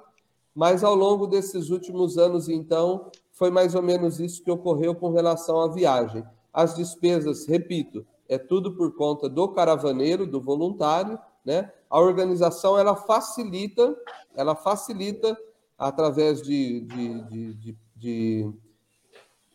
Mas 0.58 0.84
ao 0.84 0.96
longo 0.96 1.28
desses 1.28 1.70
últimos 1.70 2.18
anos, 2.18 2.50
então, 2.50 3.12
foi 3.32 3.52
mais 3.52 3.76
ou 3.76 3.84
menos 3.84 4.20
isso 4.20 4.44
que 4.44 4.50
ocorreu 4.50 4.96
com 4.96 5.12
relação 5.12 5.62
à 5.62 5.68
viagem. 5.68 6.24
As 6.52 6.76
despesas, 6.76 7.46
repito, 7.46 8.04
é 8.28 8.40
tudo 8.40 8.72
por 8.72 8.96
conta 8.96 9.30
do 9.30 9.50
caravaneiro, 9.50 10.26
do 10.26 10.42
voluntário, 10.42 11.20
né? 11.46 11.72
A 11.88 12.00
organização 12.00 12.76
ela 12.76 12.96
facilita, 12.96 13.96
ela 14.34 14.56
facilita 14.56 15.38
através 15.78 16.42
de, 16.42 16.82
de, 16.82 17.22
de, 17.22 17.78
de, 17.96 18.52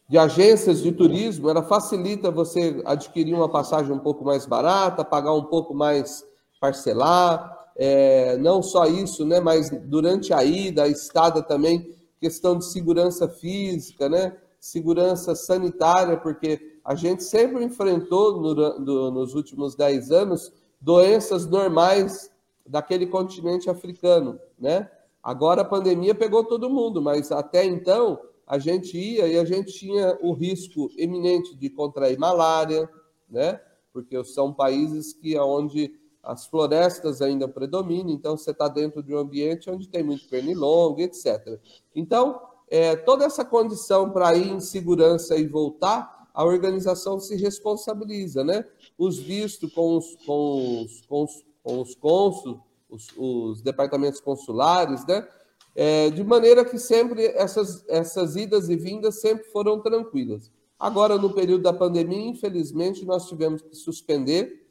de 0.08 0.18
agências 0.18 0.80
de 0.80 0.92
turismo, 0.92 1.50
ela 1.50 1.64
facilita 1.64 2.30
você 2.30 2.80
adquirir 2.84 3.34
uma 3.34 3.48
passagem 3.48 3.90
um 3.90 3.98
pouco 3.98 4.24
mais 4.24 4.46
barata, 4.46 5.04
pagar 5.04 5.34
um 5.34 5.46
pouco 5.46 5.74
mais, 5.74 6.24
parcelar. 6.60 7.61
É, 7.76 8.36
não 8.38 8.62
só 8.62 8.86
isso, 8.86 9.24
né? 9.24 9.40
Mas 9.40 9.70
durante 9.84 10.32
a 10.32 10.44
ida, 10.44 10.84
a 10.84 10.88
estada 10.88 11.42
também, 11.42 11.94
questão 12.20 12.56
de 12.56 12.64
segurança 12.66 13.28
física, 13.28 14.08
né? 14.08 14.36
Segurança 14.60 15.34
sanitária, 15.34 16.16
porque 16.16 16.78
a 16.84 16.94
gente 16.94 17.24
sempre 17.24 17.64
enfrentou 17.64 18.40
no, 18.40 18.78
no, 18.78 19.10
nos 19.10 19.34
últimos 19.34 19.74
10 19.74 20.10
anos 20.10 20.52
doenças 20.80 21.46
normais 21.46 22.30
daquele 22.66 23.06
continente 23.06 23.70
africano, 23.70 24.38
né? 24.58 24.90
Agora 25.22 25.62
a 25.62 25.64
pandemia 25.64 26.14
pegou 26.14 26.44
todo 26.44 26.68
mundo, 26.68 27.00
mas 27.00 27.30
até 27.30 27.64
então 27.64 28.20
a 28.46 28.58
gente 28.58 28.98
ia 28.98 29.28
e 29.28 29.38
a 29.38 29.44
gente 29.44 29.72
tinha 29.72 30.18
o 30.20 30.32
risco 30.32 30.90
eminente 30.96 31.54
de 31.54 31.70
contrair 31.70 32.18
malária, 32.18 32.88
né? 33.30 33.60
Porque 33.92 34.22
são 34.24 34.52
países 34.52 35.12
que 35.12 35.38
onde 35.38 35.94
as 36.22 36.46
florestas 36.46 37.20
ainda 37.20 37.48
predominam, 37.48 38.10
então 38.10 38.36
você 38.36 38.52
está 38.52 38.68
dentro 38.68 39.02
de 39.02 39.14
um 39.14 39.18
ambiente 39.18 39.68
onde 39.68 39.88
tem 39.88 40.02
muito 40.02 40.28
pernilongo, 40.28 41.00
etc. 41.00 41.58
Então, 41.94 42.40
é, 42.70 42.94
toda 42.94 43.24
essa 43.24 43.44
condição 43.44 44.10
para 44.10 44.36
ir 44.36 44.48
em 44.48 44.60
segurança 44.60 45.36
e 45.36 45.46
voltar, 45.46 46.30
a 46.32 46.44
organização 46.44 47.20
se 47.20 47.36
responsabiliza, 47.36 48.42
né? 48.42 48.64
Os 48.96 49.18
vistos 49.18 49.72
com 49.74 49.98
os, 49.98 50.16
com 50.24 50.82
os, 50.82 51.00
com 51.06 51.24
os, 51.24 51.94
com 51.94 52.28
os 52.28 52.60
os, 52.88 53.08
os, 53.16 53.62
departamentos 53.62 54.20
consulares, 54.20 55.04
né? 55.06 55.26
É, 55.74 56.10
de 56.10 56.22
maneira 56.22 56.64
que 56.64 56.78
sempre 56.78 57.26
essas, 57.28 57.84
essas 57.88 58.36
idas 58.36 58.68
e 58.68 58.76
vindas 58.76 59.20
sempre 59.20 59.44
foram 59.46 59.80
tranquilas. 59.80 60.50
Agora, 60.78 61.16
no 61.16 61.32
período 61.32 61.62
da 61.62 61.72
pandemia, 61.72 62.28
infelizmente, 62.28 63.04
nós 63.04 63.26
tivemos 63.28 63.62
que 63.62 63.74
suspender 63.74 64.61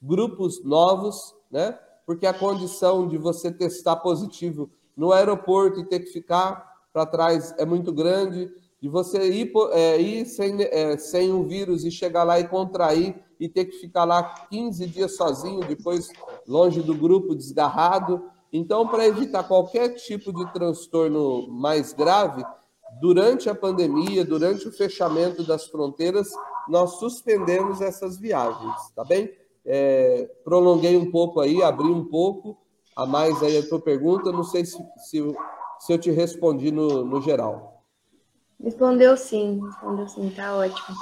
grupos 0.00 0.64
novos, 0.64 1.34
né? 1.50 1.78
Porque 2.06 2.26
a 2.26 2.34
condição 2.34 3.06
de 3.06 3.16
você 3.16 3.50
testar 3.50 3.96
positivo 3.96 4.70
no 4.96 5.12
aeroporto 5.12 5.80
e 5.80 5.84
ter 5.84 6.00
que 6.00 6.12
ficar 6.12 6.68
para 6.92 7.06
trás 7.06 7.54
é 7.58 7.64
muito 7.64 7.92
grande 7.92 8.50
de 8.80 8.88
você 8.88 9.30
ir, 9.30 9.52
é, 9.72 10.00
ir 10.00 10.24
sem, 10.24 10.62
é, 10.62 10.96
sem 10.96 11.32
um 11.32 11.46
vírus 11.46 11.84
e 11.84 11.90
chegar 11.90 12.24
lá 12.24 12.40
e 12.40 12.48
contrair 12.48 13.14
e 13.38 13.48
ter 13.48 13.66
que 13.66 13.78
ficar 13.78 14.04
lá 14.04 14.22
15 14.50 14.86
dias 14.86 15.16
sozinho, 15.16 15.60
depois 15.60 16.08
longe 16.46 16.82
do 16.82 16.94
grupo, 16.94 17.34
desgarrado. 17.34 18.22
Então, 18.52 18.88
para 18.88 19.06
evitar 19.06 19.44
qualquer 19.44 19.90
tipo 19.90 20.32
de 20.32 20.50
transtorno 20.52 21.48
mais 21.48 21.92
grave, 21.92 22.42
durante 23.00 23.48
a 23.48 23.54
pandemia, 23.54 24.24
durante 24.24 24.66
o 24.66 24.72
fechamento 24.72 25.44
das 25.44 25.66
fronteiras, 25.66 26.28
nós 26.68 26.98
suspendemos 26.98 27.80
essas 27.80 28.18
viagens, 28.18 28.90
tá 28.94 29.04
bem? 29.04 29.30
É, 29.72 30.28
prolonguei 30.42 30.96
um 30.96 31.12
pouco 31.12 31.38
aí, 31.38 31.62
abri 31.62 31.86
um 31.86 32.04
pouco 32.04 32.58
a 32.96 33.06
mais 33.06 33.40
aí 33.40 33.56
a 33.56 33.68
tua 33.68 33.80
pergunta, 33.80 34.32
não 34.32 34.42
sei 34.42 34.64
se, 34.64 34.76
se, 34.96 35.22
se 35.78 35.92
eu 35.92 35.98
te 35.98 36.10
respondi 36.10 36.72
no, 36.72 37.04
no 37.04 37.22
geral. 37.22 37.84
Respondeu 38.60 39.16
sim, 39.16 39.60
respondeu 39.64 40.08
sim, 40.08 40.28
tá 40.30 40.56
ótimo. 40.56 40.96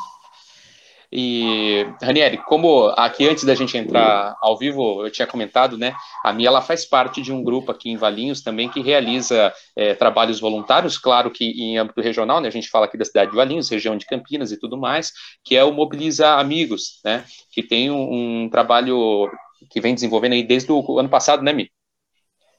E, 1.11 1.87
Ranieri, 2.03 2.37
como 2.37 2.88
aqui 2.97 3.27
antes 3.27 3.44
da 3.44 3.55
gente 3.55 3.77
entrar 3.79 4.37
ao 4.42 4.59
vivo, 4.59 5.07
eu 5.07 5.11
tinha 5.11 5.27
comentado, 5.27 5.79
né? 5.79 5.94
A 6.23 6.33
Mia 6.35 6.49
ela 6.49 6.61
faz 6.61 6.85
parte 6.85 7.23
de 7.23 7.33
um 7.33 7.42
grupo 7.42 7.73
aqui 7.73 7.90
em 7.90 7.97
Valinhos 7.97 8.42
também 8.42 8.68
que 8.68 8.83
realiza 8.83 9.53
é, 9.75 9.94
trabalhos 9.94 10.38
voluntários, 10.38 10.99
claro 10.99 11.31
que 11.31 11.44
em 11.44 11.79
âmbito 11.79 12.03
regional, 12.03 12.40
né? 12.40 12.49
A 12.49 12.53
gente 12.53 12.68
fala 12.68 12.85
aqui 12.85 12.99
da 12.99 13.07
cidade 13.07 13.31
de 13.31 13.37
Valinhos, 13.37 13.71
região 13.71 13.97
de 13.97 14.05
Campinas 14.05 14.53
e 14.53 14.59
tudo 14.59 14.77
mais, 14.77 15.11
que 15.42 15.57
é 15.57 15.64
o 15.64 15.73
Mobiliza 15.73 16.35
Amigos, 16.35 17.01
né? 17.03 17.25
Que 17.51 17.62
tem 17.62 17.90
um, 17.90 18.44
um 18.44 18.51
trabalho 18.51 19.31
que 19.71 19.81
vem 19.81 19.94
desenvolvendo 19.94 20.35
aí 20.35 20.42
desde 20.42 20.71
o 20.71 20.99
ano 20.99 21.09
passado, 21.09 21.42
né, 21.42 21.55
Mi? 21.55 21.71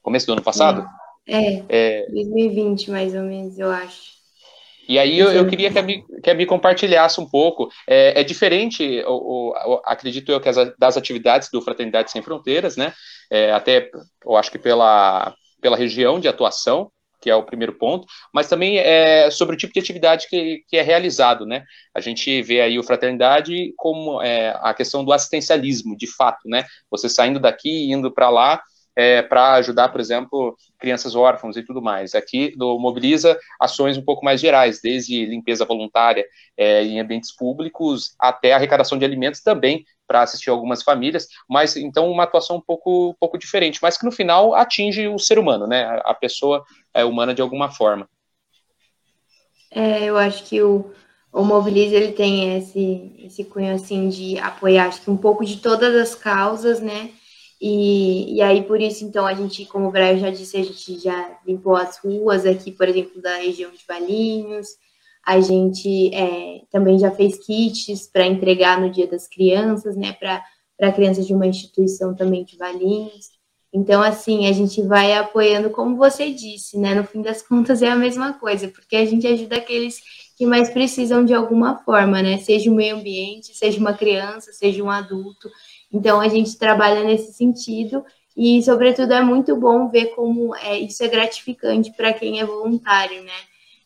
Começo 0.02 0.26
do 0.26 0.34
ano 0.34 0.42
passado? 0.42 0.88
É, 1.28 1.64
é, 1.70 2.08
2020 2.10 2.90
mais 2.90 3.14
ou 3.14 3.22
menos, 3.22 3.60
eu 3.60 3.70
acho. 3.70 4.19
E 4.90 4.98
aí 4.98 5.20
eu, 5.20 5.32
eu, 5.32 5.48
queria 5.48 5.72
que 5.72 5.78
a, 5.78 5.84
Mi, 5.84 6.04
que 6.24 6.32
a 6.32 6.34
Mi 6.34 6.48
compartilhasse 6.48 7.22
um 7.22 7.30
pouco. 7.30 7.70
É, 7.88 8.22
é 8.22 8.24
diferente, 8.24 9.04
o, 9.06 9.52
o, 9.52 9.82
acredito 9.86 10.32
eu, 10.32 10.42
que 10.42 10.50
as, 10.50 10.58
das 10.80 10.98
atividades 10.98 11.48
do 11.52 11.62
Fraternidade 11.62 12.10
Sem 12.10 12.24
Fronteiras, 12.24 12.76
né? 12.76 12.92
É, 13.30 13.52
até, 13.52 13.92
eu 14.26 14.36
acho 14.36 14.50
que 14.50 14.58
pela, 14.58 15.36
pela 15.62 15.78
região 15.78 16.20
de 16.20 16.28
atuação, 16.28 16.92
que 17.22 17.30
é 17.30 17.36
o 17.36 17.44
primeiro 17.44 17.74
ponto, 17.74 18.08
mas 18.34 18.48
também 18.48 18.80
é 18.80 19.30
sobre 19.30 19.56
o 19.56 19.58
tipo 19.60 19.74
de 19.74 19.80
atividade 19.80 20.28
que, 20.28 20.64
que 20.68 20.76
é 20.76 20.82
realizado, 20.82 21.46
né? 21.46 21.64
A 21.94 22.02
gente 22.02 22.42
vê 22.42 22.60
aí 22.60 22.80
o 22.80 22.84
Fraternidade 22.84 23.72
como 23.78 24.20
é, 24.24 24.58
a 24.60 24.74
questão 24.74 25.06
do 25.06 25.14
assistencialismo, 25.14 25.96
de 25.96 26.08
fato, 26.08 26.50
né? 26.50 26.66
Você 26.90 27.08
saindo 27.08 27.40
daqui 27.40 27.70
e 27.70 27.92
indo 27.92 28.12
para 28.12 28.32
lá 28.32 28.60
é, 29.00 29.22
para 29.22 29.54
ajudar, 29.54 29.88
por 29.88 30.02
exemplo, 30.02 30.58
crianças 30.78 31.16
órfãos 31.16 31.56
e 31.56 31.64
tudo 31.64 31.82
mais. 31.82 32.14
Aqui 32.14 32.54
do 32.58 32.78
mobiliza 32.78 33.40
ações 33.58 33.96
um 33.96 34.02
pouco 34.04 34.26
mais 34.26 34.42
gerais, 34.42 34.82
desde 34.82 35.26
limpeza 35.26 35.64
voluntária 35.64 36.26
é, 36.58 36.84
em 36.84 37.00
ambientes 37.00 37.34
públicos 37.34 38.14
até 38.20 38.52
arrecadação 38.52 38.98
de 38.98 39.06
alimentos 39.06 39.40
também 39.40 39.86
para 40.06 40.24
assistir 40.24 40.50
algumas 40.50 40.84
famílias, 40.84 41.30
mas 41.48 41.78
então 41.78 42.12
uma 42.12 42.24
atuação 42.24 42.58
um 42.58 42.62
pouco, 42.62 43.16
pouco 43.18 43.38
diferente, 43.38 43.80
mas 43.82 43.98
que 43.98 44.04
no 44.04 44.12
final 44.12 44.54
atinge 44.54 45.08
o 45.08 45.18
ser 45.18 45.40
humano, 45.40 45.66
né? 45.66 46.02
A 46.04 46.14
pessoa 46.14 46.66
é 46.94 47.06
humana 47.06 47.34
de 47.34 47.42
alguma 47.42 47.72
forma. 47.72 48.06
É, 49.72 50.04
eu 50.04 50.18
acho 50.18 50.44
que 50.44 50.62
o, 50.62 50.92
o 51.32 51.46
Mobiliza 51.46 51.96
ele 51.96 52.12
tem 52.12 52.58
esse, 52.58 53.14
esse 53.20 53.46
cunho 53.46 53.74
assim 53.74 54.10
de 54.10 54.38
apoiar 54.40 54.88
acho 54.88 55.02
que 55.02 55.10
um 55.10 55.16
pouco 55.16 55.46
de 55.46 55.58
todas 55.62 55.96
as 55.96 56.14
causas, 56.14 56.82
né? 56.82 57.12
E, 57.62 58.36
e 58.36 58.42
aí, 58.42 58.64
por 58.64 58.80
isso, 58.80 59.04
então, 59.04 59.26
a 59.26 59.34
gente, 59.34 59.66
como 59.66 59.88
o 59.88 59.92
Brian 59.92 60.18
já 60.18 60.30
disse, 60.30 60.58
a 60.58 60.64
gente 60.64 60.98
já 61.00 61.38
limpou 61.46 61.76
as 61.76 61.98
ruas 61.98 62.46
aqui, 62.46 62.72
por 62.72 62.88
exemplo, 62.88 63.22
da 63.22 63.36
região 63.38 63.72
de 63.72 63.84
Valinhos. 63.88 64.68
A 65.26 65.42
gente 65.42 66.14
é, 66.16 66.62
também 66.72 66.98
já 66.98 67.12
fez 67.12 67.38
kits 67.46 68.08
para 68.08 68.26
entregar 68.26 68.80
no 68.80 68.90
Dia 68.90 69.08
das 69.08 69.28
Crianças, 69.28 69.96
né, 69.98 70.14
para 70.14 70.92
crianças 70.94 71.28
de 71.28 71.34
uma 71.34 71.46
instituição 71.46 72.16
também 72.16 72.46
de 72.46 72.58
Valinhos. 72.58 73.40
Então, 73.72 74.02
assim, 74.02 74.48
a 74.48 74.52
gente 74.52 74.82
vai 74.82 75.14
apoiando, 75.14 75.70
como 75.70 75.96
você 75.96 76.32
disse, 76.32 76.78
né? 76.78 76.96
No 76.96 77.04
fim 77.04 77.22
das 77.22 77.42
contas 77.48 77.82
é 77.82 77.90
a 77.90 77.96
mesma 77.96 78.34
coisa, 78.34 78.68
porque 78.68 78.96
a 78.96 79.06
gente 79.06 79.28
ajuda 79.28 79.58
aqueles 79.58 80.02
que 80.36 80.46
mais 80.46 80.70
precisam 80.70 81.24
de 81.24 81.34
alguma 81.34 81.78
forma, 81.84 82.22
né? 82.22 82.38
Seja 82.40 82.72
o 82.72 82.76
meio 82.76 82.96
ambiente, 82.96 83.54
seja 83.54 83.80
uma 83.80 83.94
criança, 83.94 84.52
seja 84.54 84.84
um 84.84 84.90
adulto. 84.90 85.50
Então, 85.92 86.20
a 86.20 86.28
gente 86.28 86.58
trabalha 86.58 87.04
nesse 87.04 87.34
sentido 87.34 88.06
e, 88.38 88.62
sobretudo, 88.64 89.14
é 89.14 89.22
muito 89.22 89.56
bom 89.56 89.90
ver 89.90 90.08
como 90.16 90.56
é, 90.56 90.78
isso 90.78 91.04
é 91.04 91.08
gratificante 91.08 91.92
para 91.92 92.14
quem 92.14 92.40
é 92.40 92.46
voluntário, 92.46 93.24
né? 93.24 93.32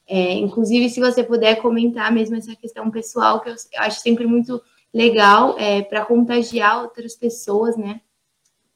É, 0.06 0.34
inclusive, 0.34 0.90
se 0.90 1.00
você 1.00 1.24
puder 1.24 1.56
comentar 1.62 2.12
mesmo 2.12 2.36
essa 2.36 2.56
questão 2.56 2.92
pessoal, 2.92 3.40
que 3.40 3.50
eu, 3.50 3.54
eu 3.54 3.82
acho 3.82 4.02
sempre 4.02 4.28
muito 4.28 4.62
legal 4.94 5.58
é, 5.58 5.82
para 5.82 6.06
contagiar 6.06 6.84
outras 6.84 7.16
pessoas, 7.16 7.78
né? 7.78 8.02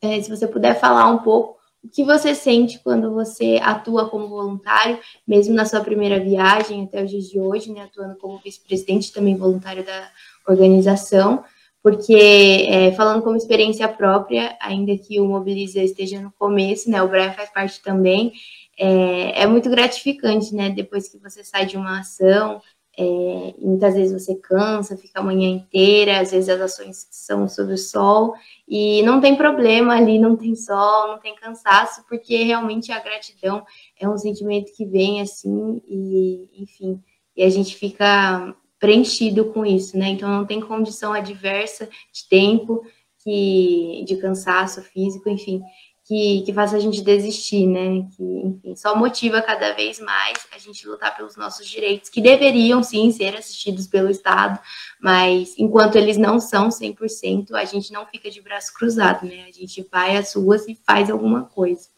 É, 0.02 0.22
se 0.22 0.30
você 0.30 0.48
puder 0.48 0.80
falar 0.80 1.10
um 1.10 1.20
pouco 1.20 1.58
o 1.84 1.90
que 1.90 2.04
você 2.04 2.34
sente 2.34 2.80
quando 2.80 3.14
você 3.14 3.60
atua 3.62 4.10
como 4.10 4.28
voluntário, 4.28 5.00
mesmo 5.28 5.54
na 5.54 5.66
sua 5.66 5.82
primeira 5.82 6.20
viagem 6.20 6.86
até 6.86 7.04
os 7.04 7.12
dias 7.12 7.30
de 7.30 7.40
hoje, 7.40 7.72
né? 7.72 7.82
Atuando 7.84 8.18
como 8.18 8.40
vice-presidente 8.40 9.14
também 9.14 9.36
voluntário 9.36 9.86
da 9.86 10.10
organização 10.48 11.44
porque 11.88 12.68
é, 12.68 12.92
falando 12.92 13.22
como 13.22 13.38
experiência 13.38 13.88
própria, 13.88 14.58
ainda 14.60 14.98
que 14.98 15.22
o 15.22 15.26
Mobiliza 15.26 15.82
esteja 15.82 16.20
no 16.20 16.34
começo, 16.34 16.92
né, 16.92 17.02
o 17.02 17.08
Brian 17.08 17.32
faz 17.32 17.50
parte 17.50 17.82
também, 17.82 18.34
é, 18.78 19.44
é 19.44 19.48
muito 19.48 19.70
gratificante, 19.70 20.54
né, 20.54 20.70
depois 20.70 21.08
que 21.08 21.18
você 21.18 21.46
sai 21.46 21.66
de 21.66 21.78
uma 21.78 22.02
ação, 22.02 22.62
é, 23.00 23.54
muitas 23.58 23.96
vezes 23.96 24.22
você 24.22 24.36
cansa, 24.36 24.98
fica 24.98 25.22
a 25.22 25.24
manhã 25.24 25.48
inteira, 25.48 26.20
às 26.20 26.32
vezes 26.32 26.50
as 26.50 26.60
ações 26.60 27.08
são 27.10 27.48
sob 27.48 27.72
o 27.72 27.78
sol, 27.78 28.34
e 28.68 29.02
não 29.04 29.22
tem 29.22 29.38
problema 29.38 29.96
ali, 29.96 30.20
não 30.20 30.36
tem 30.36 30.56
sol, 30.56 31.08
não 31.08 31.20
tem 31.20 31.36
cansaço, 31.36 32.04
porque 32.10 32.44
realmente 32.44 32.92
a 32.92 33.00
gratidão 33.00 33.66
é 33.98 34.10
um 34.10 34.18
sentimento 34.18 34.76
que 34.76 34.84
vem 34.86 35.22
assim, 35.22 35.82
e 35.88 36.50
enfim, 36.62 37.02
e 37.34 37.44
a 37.44 37.50
gente 37.50 37.78
fica 37.78 38.54
preenchido 38.80 39.46
com 39.46 39.66
isso, 39.66 39.98
né? 39.98 40.10
Então 40.10 40.30
não 40.30 40.46
tem 40.46 40.62
condição 40.62 41.14
adversa 41.14 41.90
de 42.12 42.28
tempo, 42.30 42.84
que, 43.24 44.06
de 44.08 44.16
cansaço 44.18 44.82
físico, 44.82 45.30
enfim, 45.30 45.62
que, 46.08 46.44
que 46.46 46.54
faça 46.54 46.78
a 46.78 46.80
gente 46.80 47.02
desistir, 47.02 47.68
né? 47.68 48.08
Que, 48.16 48.24
enfim, 48.24 48.76
só 48.78 48.96
motiva 48.96 49.42
cada 49.42 49.74
vez 49.74 50.00
mais 50.00 50.38
a 50.56 50.58
gente 50.58 50.88
lutar 50.88 51.16
pelos 51.18 51.36
nossos 51.36 51.68
direitos, 51.68 52.10
que 52.10 52.22
deveriam 52.22 52.82
sim 52.82 53.12
ser 53.12 53.36
assistidos 53.36 53.86
pelo 53.86 54.10
Estado, 54.10 54.58
mas 55.02 55.54
enquanto 55.58 55.98
eles 55.98 56.16
não 56.16 56.40
são 56.40 56.70
100%, 56.70 57.52
a 57.54 57.66
gente 57.66 57.92
não 57.92 58.06
fica 58.06 58.32
de 58.32 58.42
braço 58.42 58.74
cruzado, 58.74 59.26
né? 59.26 59.46
A 59.48 59.52
gente 59.52 59.86
vai 59.92 60.16
às 60.16 60.34
ruas 60.34 60.66
e 60.68 60.76
faz 60.76 61.10
alguma 61.10 61.44
coisa. 61.44 61.90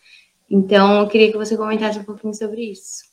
Então, 0.49 1.01
eu 1.01 1.07
queria 1.07 1.31
que 1.31 1.37
você 1.37 1.55
comentasse 1.55 1.99
um 1.99 2.03
pouquinho 2.03 2.33
sobre 2.33 2.63
isso. 2.63 3.08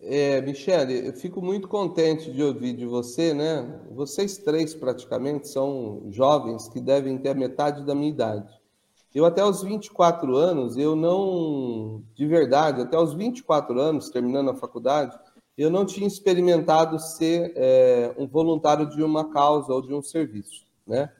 É, 0.00 0.40
Michele, 0.40 1.08
eu 1.08 1.12
fico 1.12 1.42
muito 1.42 1.66
contente 1.66 2.30
de 2.30 2.42
ouvir 2.42 2.72
de 2.72 2.86
você, 2.86 3.34
né? 3.34 3.80
Vocês 3.90 4.38
três 4.38 4.74
praticamente 4.74 5.48
são 5.48 6.06
jovens 6.10 6.68
que 6.68 6.80
devem 6.80 7.18
ter 7.18 7.34
metade 7.34 7.84
da 7.84 7.94
minha 7.94 8.10
idade. 8.10 8.48
Eu 9.12 9.24
até 9.24 9.44
os 9.44 9.62
24 9.62 10.36
anos, 10.36 10.76
eu 10.76 10.94
não, 10.94 12.04
de 12.14 12.26
verdade, 12.26 12.82
até 12.82 12.96
os 12.96 13.12
24 13.12 13.80
anos, 13.80 14.10
terminando 14.10 14.50
a 14.50 14.56
faculdade, 14.56 15.18
eu 15.56 15.70
não 15.70 15.84
tinha 15.84 16.06
experimentado 16.06 16.98
ser 17.00 17.52
é, 17.56 18.14
um 18.16 18.28
voluntário 18.28 18.88
de 18.88 19.02
uma 19.02 19.30
causa 19.30 19.72
ou 19.72 19.82
de 19.82 19.92
um 19.92 20.02
serviço, 20.02 20.64
né? 20.86 21.10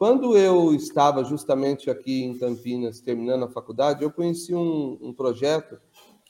Quando 0.00 0.34
eu 0.34 0.72
estava 0.72 1.22
justamente 1.24 1.90
aqui 1.90 2.22
em 2.22 2.38
Campinas, 2.38 3.00
terminando 3.00 3.44
a 3.44 3.50
faculdade, 3.50 4.02
eu 4.02 4.10
conheci 4.10 4.54
um, 4.54 4.96
um 5.02 5.12
projeto 5.12 5.78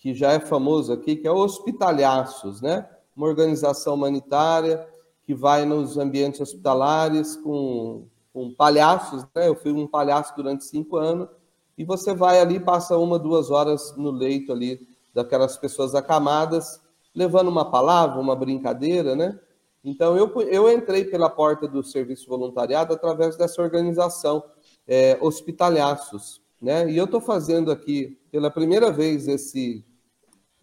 que 0.01 0.15
já 0.15 0.33
é 0.33 0.41
famoso 0.41 0.93
aqui, 0.93 1.15
que 1.15 1.29
é 1.29 1.31
Hospitalhaços, 1.31 2.63
né? 2.63 2.89
Uma 3.15 3.27
organização 3.27 3.95
humanitária 3.95 4.89
que 5.25 5.35
vai 5.35 5.67
nos 5.67 5.99
ambientes 5.99 6.41
hospitalares 6.41 7.37
com, 7.37 8.07
com 8.33 8.53
palhaços, 8.55 9.27
né? 9.35 9.47
Eu 9.47 9.55
fui 9.55 9.73
um 9.73 9.87
palhaço 9.87 10.35
durante 10.35 10.65
cinco 10.65 10.97
anos 10.97 11.29
e 11.77 11.85
você 11.85 12.15
vai 12.15 12.41
ali, 12.41 12.59
passa 12.59 12.97
uma, 12.97 13.19
duas 13.19 13.51
horas 13.51 13.95
no 13.95 14.11
leito 14.11 14.53
ali 14.53 14.89
daquelas 15.15 15.59
pessoas 15.59 15.95
acamadas, 15.95 16.81
levando 17.15 17.49
uma 17.49 17.71
palavra, 17.71 18.19
uma 18.19 18.35
brincadeira, 18.35 19.15
né? 19.15 19.39
Então, 19.85 20.17
eu, 20.17 20.31
eu 20.43 20.71
entrei 20.71 21.05
pela 21.05 21.29
porta 21.29 21.69
do 21.69 21.83
serviço 21.83 22.27
voluntariado 22.27 22.95
através 22.95 23.37
dessa 23.37 23.61
organização, 23.61 24.43
é, 24.89 25.19
Hospitalhaços, 25.21 26.41
né? 26.61 26.91
E 26.91 26.97
eu 26.97 27.05
estou 27.05 27.21
fazendo 27.21 27.71
aqui 27.71 28.19
pela 28.31 28.51
primeira 28.51 28.91
vez 28.91 29.29
esse 29.29 29.85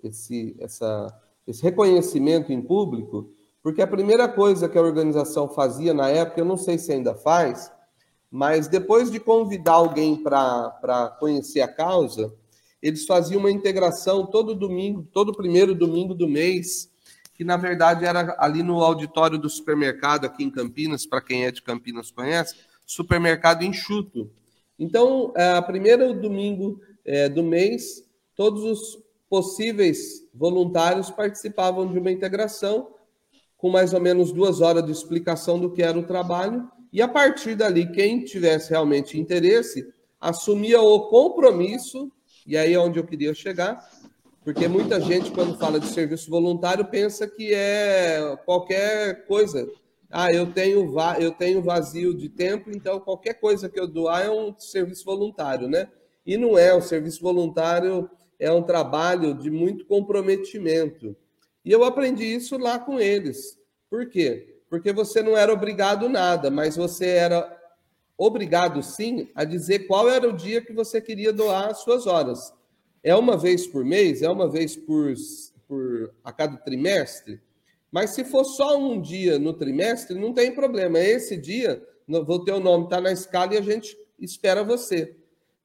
esse, 0.03 0.55
essa, 0.59 1.07
esse 1.45 1.61
reconhecimento 1.63 2.51
em 2.51 2.61
público, 2.61 3.33
porque 3.61 3.81
a 3.81 3.87
primeira 3.87 4.27
coisa 4.27 4.69
que 4.69 4.77
a 4.77 4.81
organização 4.81 5.49
fazia 5.49 5.93
na 5.93 6.09
época, 6.09 6.39
eu 6.39 6.45
não 6.45 6.57
sei 6.57 6.77
se 6.77 6.91
ainda 6.91 7.15
faz, 7.15 7.71
mas 8.31 8.67
depois 8.67 9.09
de 9.11 9.19
convidar 9.19 9.73
alguém 9.73 10.15
para 10.15 11.15
conhecer 11.19 11.61
a 11.61 11.67
causa, 11.67 12.33
eles 12.81 13.05
faziam 13.05 13.39
uma 13.39 13.51
integração 13.51 14.25
todo 14.25 14.53
domingo, 14.53 15.07
todo 15.11 15.35
primeiro 15.35 15.73
domingo 15.73 16.13
do 16.13 16.27
mês, 16.27 16.91
que 17.33 17.43
na 17.43 17.57
verdade 17.57 18.05
era 18.05 18.35
ali 18.39 18.63
no 18.63 18.83
auditório 18.83 19.37
do 19.37 19.49
supermercado 19.49 20.25
aqui 20.25 20.43
em 20.43 20.49
Campinas, 20.49 21.05
para 21.05 21.21
quem 21.21 21.45
é 21.45 21.51
de 21.51 21.61
Campinas 21.61 22.11
conhece, 22.11 22.55
supermercado 22.85 23.63
enxuto. 23.63 24.29
Então, 24.79 25.33
a 25.35 25.61
primeiro 25.61 26.13
domingo 26.13 26.79
é, 27.03 27.27
do 27.27 27.43
mês, 27.43 28.03
todos 28.35 28.63
os 28.63 29.06
possíveis 29.29 30.27
voluntários 30.33 31.09
participavam 31.09 31.91
de 31.91 31.99
uma 31.99 32.11
integração 32.11 32.89
com 33.57 33.69
mais 33.69 33.93
ou 33.93 33.99
menos 33.99 34.31
duas 34.31 34.61
horas 34.61 34.85
de 34.85 34.91
explicação 34.91 35.59
do 35.59 35.71
que 35.71 35.81
era 35.81 35.97
o 35.97 36.05
trabalho, 36.05 36.69
e 36.93 37.01
a 37.01 37.07
partir 37.07 37.55
dali, 37.55 37.91
quem 37.91 38.23
tivesse 38.23 38.69
realmente 38.69 39.19
interesse 39.19 39.85
assumia 40.21 40.81
o 40.81 41.07
compromisso, 41.09 42.11
e 42.45 42.55
aí 42.55 42.73
é 42.73 42.79
onde 42.79 42.99
eu 42.99 43.03
queria 43.03 43.33
chegar, 43.33 43.83
porque 44.43 44.67
muita 44.67 45.01
gente, 45.01 45.31
quando 45.31 45.57
fala 45.57 45.79
de 45.79 45.87
serviço 45.87 46.29
voluntário, 46.29 46.85
pensa 46.85 47.27
que 47.27 47.53
é 47.53 48.37
qualquer 48.45 49.25
coisa, 49.25 49.67
ah, 50.09 50.31
eu 50.31 50.53
tenho, 50.53 50.95
eu 51.19 51.31
tenho 51.31 51.61
vazio 51.61 52.13
de 52.13 52.29
tempo, 52.29 52.69
então 52.71 52.99
qualquer 52.99 53.33
coisa 53.33 53.67
que 53.67 53.79
eu 53.79 53.87
doar 53.87 54.25
é 54.25 54.31
um 54.31 54.57
serviço 54.57 55.03
voluntário, 55.03 55.67
né? 55.67 55.89
E 56.25 56.37
não 56.37 56.57
é, 56.57 56.73
o 56.73 56.81
serviço 56.81 57.21
voluntário 57.21 58.09
é 58.39 58.51
um 58.51 58.61
trabalho 58.61 59.33
de 59.33 59.49
muito 59.49 59.85
comprometimento. 59.85 61.15
E 61.63 61.71
eu 61.71 61.83
aprendi 61.83 62.23
isso 62.23 62.57
lá 62.57 62.79
com 62.79 62.99
eles. 62.99 63.59
Por 63.89 64.09
quê? 64.09 64.61
Porque 64.69 64.91
você 64.91 65.21
não 65.21 65.35
era 65.35 65.51
obrigado 65.51 66.07
nada, 66.09 66.49
mas 66.51 66.75
você 66.75 67.07
era 67.07 67.57
obrigado 68.17 68.81
sim 68.81 69.29
a 69.35 69.43
dizer 69.43 69.87
qual 69.87 70.09
era 70.09 70.27
o 70.27 70.33
dia 70.35 70.61
que 70.61 70.73
você 70.73 70.99
queria 70.99 71.31
doar 71.31 71.69
as 71.69 71.79
suas 71.79 72.07
horas. 72.07 72.53
É 73.03 73.15
uma 73.15 73.37
vez 73.37 73.67
por 73.67 73.85
mês? 73.85 74.21
É 74.21 74.29
uma 74.29 74.49
vez 74.49 74.75
por, 74.75 75.13
por 75.67 76.13
a 76.23 76.31
cada 76.31 76.57
trimestre? 76.57 77.39
Mas 77.91 78.11
se 78.11 78.23
for 78.25 78.43
só 78.43 78.77
um 78.77 79.01
dia 79.01 79.39
no 79.39 79.53
trimestre, 79.53 80.19
não 80.19 80.33
tem 80.33 80.53
problema. 80.53 80.99
Esse 80.99 81.37
dia, 81.37 81.81
o 82.07 82.39
teu 82.43 82.59
nome 82.59 82.85
está 82.85 82.99
na 82.99 83.11
escala 83.11 83.53
e 83.53 83.57
a 83.57 83.61
gente 83.61 83.97
espera 84.19 84.63
você. 84.63 85.15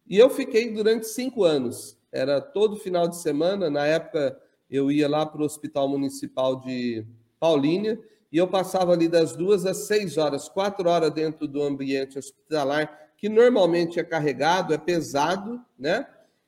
E 0.07 0.19
eu 0.19 0.31
fiquei 0.31 0.73
durante 0.73 1.07
cinco 1.09 1.45
anos. 1.45 1.97
Era 2.13 2.41
todo 2.41 2.77
final 2.77 3.09
de 3.09 3.17
semana. 3.17 3.71
Na 3.71 3.87
época, 3.87 4.39
eu 4.71 4.91
ia 4.91 5.09
lá 5.09 5.25
para 5.25 5.41
o 5.41 5.45
Hospital 5.45 5.89
Municipal 5.89 6.61
de 6.61 7.07
Paulínia 7.41 7.99
e 8.31 8.39
eu 8.39 8.47
passava 8.47 8.93
ali 8.93 9.09
das 9.09 9.37
duas 9.37 9.67
às 9.67 9.87
seis 9.87 10.17
horas, 10.17 10.49
quatro 10.49 10.89
horas 10.89 11.13
dentro 11.13 11.47
do 11.47 11.63
ambiente 11.63 12.19
hospitalar, 12.19 13.11
que 13.17 13.29
normalmente 13.29 14.01
é 14.01 14.05
carregado, 14.05 14.73
é 14.73 14.79
pesado, 14.79 15.61
né? 15.79 16.07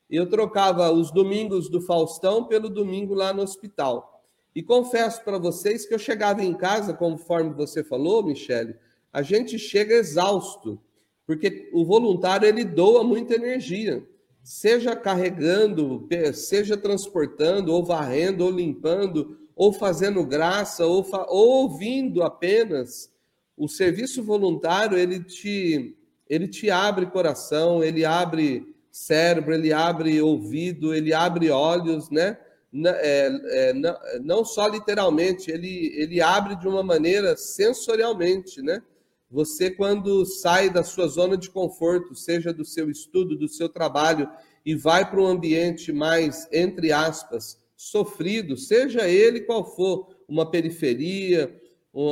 Eu 0.09 0.27
trocava 0.27 0.91
os 0.91 1.11
domingos 1.11 1.69
do 1.69 1.81
Faustão 1.81 2.45
pelo 2.45 2.69
domingo 2.69 3.13
lá 3.13 3.33
no 3.33 3.41
hospital. 3.41 4.23
E 4.55 4.63
confesso 4.63 5.23
para 5.23 5.37
vocês 5.37 5.85
que 5.85 5.93
eu 5.93 5.99
chegava 5.99 6.43
em 6.43 6.53
casa, 6.53 6.93
conforme 6.93 7.53
você 7.53 7.83
falou, 7.83 8.23
Michele, 8.23 8.75
a 9.11 9.21
gente 9.21 9.59
chega 9.59 9.95
exausto, 9.95 10.81
porque 11.25 11.69
o 11.73 11.85
voluntário 11.85 12.47
ele 12.47 12.63
doa 12.63 13.03
muita 13.03 13.35
energia, 13.35 14.07
seja 14.45 14.95
carregando, 14.95 16.07
seja 16.35 16.77
transportando, 16.77 17.73
ou 17.73 17.83
varrendo, 17.83 18.45
ou 18.45 18.51
limpando, 18.51 19.39
ou 19.55 19.73
fazendo 19.73 20.23
graça, 20.23 20.85
ou, 20.85 21.03
fa 21.03 21.25
ou 21.27 21.63
ouvindo 21.63 22.21
apenas. 22.21 23.11
O 23.57 23.67
serviço 23.67 24.23
voluntário 24.23 24.97
ele 24.97 25.23
te 25.23 25.97
ele 26.27 26.47
te 26.47 26.69
abre 26.71 27.05
coração, 27.05 27.83
ele 27.83 28.03
abre 28.03 28.75
cérebro, 28.91 29.53
ele 29.53 29.71
abre 29.71 30.19
ouvido, 30.21 30.93
ele 30.93 31.13
abre 31.13 31.51
olhos, 31.51 32.09
né? 32.09 32.37
é, 32.85 33.69
é, 33.69 33.73
não, 33.73 33.97
não 34.21 34.45
só 34.45 34.67
literalmente, 34.67 35.51
ele, 35.51 35.93
ele 35.95 36.21
abre 36.21 36.55
de 36.55 36.67
uma 36.67 36.83
maneira 36.83 37.37
sensorialmente, 37.37 38.61
né? 38.61 38.81
Você, 39.29 39.71
quando 39.71 40.25
sai 40.25 40.69
da 40.69 40.83
sua 40.83 41.07
zona 41.07 41.35
de 41.35 41.49
conforto, 41.49 42.15
seja 42.15 42.53
do 42.53 42.63
seu 42.63 42.89
estudo, 42.89 43.35
do 43.35 43.47
seu 43.47 43.67
trabalho, 43.67 44.29
e 44.65 44.75
vai 44.75 45.09
para 45.09 45.21
um 45.21 45.27
ambiente 45.27 45.91
mais, 45.91 46.47
entre 46.51 46.91
aspas, 46.91 47.59
sofrido, 47.75 48.55
seja 48.55 49.07
ele 49.07 49.41
qual 49.41 49.75
for, 49.75 50.07
uma 50.27 50.49
periferia, 50.49 51.53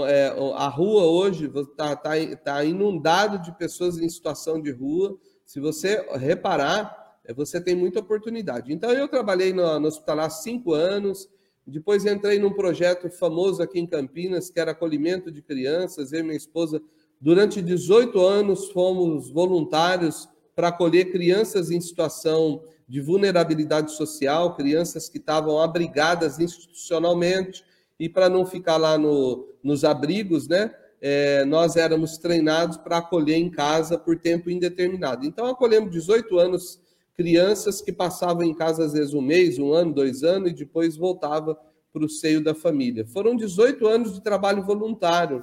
é, 0.08 0.28
a 0.56 0.68
rua 0.70 1.04
hoje 1.06 1.52
está 1.54 1.96
tá, 1.96 2.12
tá 2.44 2.64
inundado 2.64 3.40
de 3.40 3.52
pessoas 3.58 3.98
em 3.98 4.08
situação 4.08 4.62
de 4.62 4.72
rua. 4.72 5.18
Se 5.46 5.60
você 5.60 6.06
reparar, 6.14 7.18
é, 7.26 7.34
você 7.34 7.60
tem 7.60 7.76
muita 7.76 8.00
oportunidade. 8.00 8.72
Então, 8.72 8.92
eu 8.92 9.10
trabalhei 9.10 9.52
no, 9.52 9.80
no 9.80 9.90
há 10.08 10.30
cinco 10.30 10.74
anos, 10.74 11.28
depois 11.68 12.06
entrei 12.06 12.40
num 12.40 12.54
projeto 12.54 13.10
famoso 13.10 13.62
aqui 13.62 13.80
em 13.80 13.88
Campinas, 13.88 14.50
que 14.50 14.60
era 14.60 14.72
acolhimento 14.72 15.30
de 15.30 15.42
crianças. 15.42 16.14
Eu 16.14 16.22
e 16.22 16.24
minha 16.24 16.38
esposa, 16.38 16.82
durante 17.24 17.62
18 17.62 18.20
anos, 18.20 18.70
fomos 18.70 19.32
voluntários 19.32 20.28
para 20.54 20.68
acolher 20.68 21.10
crianças 21.10 21.72
em 21.72 21.80
situação 21.80 22.62
de 22.86 23.00
vulnerabilidade 23.00 23.94
social, 23.94 24.58
crianças 24.58 25.08
que 25.08 25.20
estavam 25.20 25.58
abrigadas 25.58 26.38
institucionalmente, 26.38 27.64
e 27.98 28.10
para 28.10 28.28
não 28.28 28.46
ficar 28.46 28.76
lá 28.76 28.98
no, 28.98 29.48
nos 29.64 29.86
abrigos, 29.86 30.50
né? 30.50 30.76
É, 31.00 31.46
nós 31.46 31.78
éramos 31.78 32.18
treinados 32.18 32.76
para 32.76 32.98
acolher 32.98 33.38
em 33.38 33.50
casa 33.50 33.98
por 33.98 34.20
tempo 34.20 34.50
indeterminado. 34.50 35.26
Então, 35.26 35.46
acolhemos 35.46 35.92
18 35.92 36.38
anos 36.38 36.82
crianças 37.16 37.82
que 37.82 37.94
passavam 37.94 38.44
em 38.44 38.54
casa 38.54 38.84
às 38.84 38.92
vezes 38.92 39.14
um 39.14 39.22
mês, 39.22 39.58
um 39.58 39.72
ano, 39.72 39.94
dois 39.94 40.24
anos 40.24 40.52
e 40.52 40.56
depois 40.56 40.98
voltava 40.98 41.58
para 41.94 42.04
o 42.04 42.10
seio 42.10 42.44
da 42.44 42.54
família. 42.54 43.06
Foram 43.06 43.38
18 43.38 43.88
anos 43.88 44.14
de 44.14 44.22
trabalho 44.22 44.64
voluntário. 44.64 45.42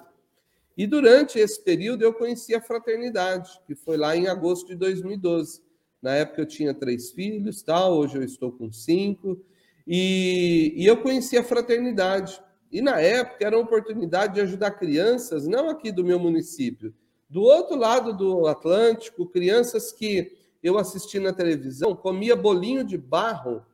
E 0.76 0.86
durante 0.86 1.38
esse 1.38 1.62
período 1.62 2.02
eu 2.02 2.14
conheci 2.14 2.54
a 2.54 2.60
fraternidade, 2.60 3.50
que 3.66 3.74
foi 3.74 3.96
lá 3.96 4.16
em 4.16 4.28
agosto 4.28 4.68
de 4.68 4.76
2012. 4.76 5.62
Na 6.00 6.14
época 6.14 6.42
eu 6.42 6.46
tinha 6.46 6.72
três 6.72 7.10
filhos, 7.10 7.62
tal, 7.62 7.98
hoje 7.98 8.16
eu 8.16 8.22
estou 8.22 8.50
com 8.52 8.72
cinco. 8.72 9.38
E, 9.86 10.72
e 10.76 10.86
eu 10.86 10.96
conheci 11.02 11.36
a 11.36 11.44
fraternidade. 11.44 12.40
E 12.70 12.80
na 12.80 13.00
época 13.00 13.44
era 13.44 13.56
uma 13.56 13.64
oportunidade 13.64 14.34
de 14.34 14.40
ajudar 14.40 14.70
crianças, 14.72 15.46
não 15.46 15.68
aqui 15.68 15.90
do 15.90 16.04
meu 16.04 16.18
município, 16.18 16.94
do 17.28 17.42
outro 17.42 17.76
lado 17.76 18.16
do 18.16 18.46
Atlântico, 18.46 19.26
crianças 19.26 19.92
que 19.92 20.36
eu 20.62 20.78
assisti 20.78 21.18
na 21.18 21.32
televisão, 21.32 21.96
comia 21.96 22.36
bolinho 22.36 22.84
de 22.84 22.96
barro, 22.96 23.64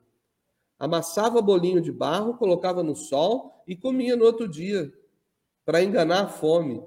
amassava 0.78 1.42
bolinho 1.42 1.80
de 1.80 1.92
barro, 1.92 2.34
colocava 2.34 2.82
no 2.82 2.94
sol 2.94 3.62
e 3.66 3.76
comia 3.76 4.16
no 4.16 4.24
outro 4.24 4.48
dia, 4.48 4.92
para 5.66 5.82
enganar 5.82 6.22
a 6.22 6.28
fome. 6.28 6.80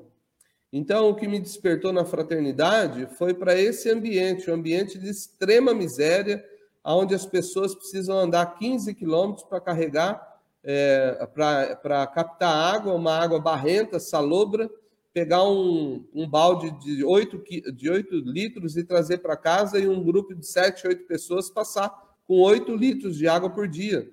Então, 0.71 1.09
o 1.09 1.15
que 1.15 1.27
me 1.27 1.39
despertou 1.39 1.91
na 1.91 2.05
fraternidade 2.05 3.07
foi 3.17 3.33
para 3.33 3.59
esse 3.59 3.91
ambiente, 3.91 4.49
um 4.49 4.53
ambiente 4.53 4.97
de 4.97 5.09
extrema 5.09 5.73
miséria, 5.73 6.43
onde 6.83 7.13
as 7.13 7.25
pessoas 7.25 7.75
precisam 7.75 8.17
andar 8.17 8.57
15 8.57 8.95
quilômetros 8.95 9.45
para 9.45 9.59
carregar, 9.59 10.39
é, 10.63 11.27
para 11.33 12.07
captar 12.07 12.55
água, 12.75 12.93
uma 12.93 13.13
água 13.13 13.39
barrenta, 13.39 13.99
salobra, 13.99 14.69
pegar 15.13 15.43
um, 15.43 16.05
um 16.13 16.29
balde 16.29 16.71
de 16.79 17.03
8, 17.03 17.73
de 17.73 17.89
8 17.89 18.15
litros 18.15 18.77
e 18.77 18.83
trazer 18.83 19.17
para 19.17 19.35
casa 19.35 19.77
e 19.79 19.87
um 19.87 20.03
grupo 20.03 20.33
de 20.33 20.45
7, 20.45 20.87
8 20.87 21.05
pessoas 21.05 21.49
passar 21.49 22.15
com 22.25 22.39
8 22.39 22.73
litros 22.75 23.17
de 23.17 23.27
água 23.27 23.49
por 23.49 23.67
dia. 23.67 24.09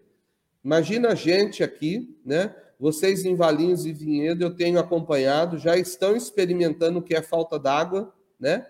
Imagina 0.65 1.11
a 1.11 1.15
gente 1.15 1.63
aqui, 1.63 2.19
né? 2.25 2.55
Vocês 2.79 3.25
em 3.25 3.35
Valinhos 3.35 3.87
e 3.87 3.93
Vinhedo, 3.93 4.45
eu 4.45 4.55
tenho 4.55 4.79
acompanhado, 4.79 5.59
já 5.59 5.77
estão 5.77 6.15
experimentando 6.15 6.99
o 6.99 7.03
que 7.03 7.15
é 7.15 7.23
falta 7.23 7.59
d'água, 7.59 8.13
né? 8.39 8.67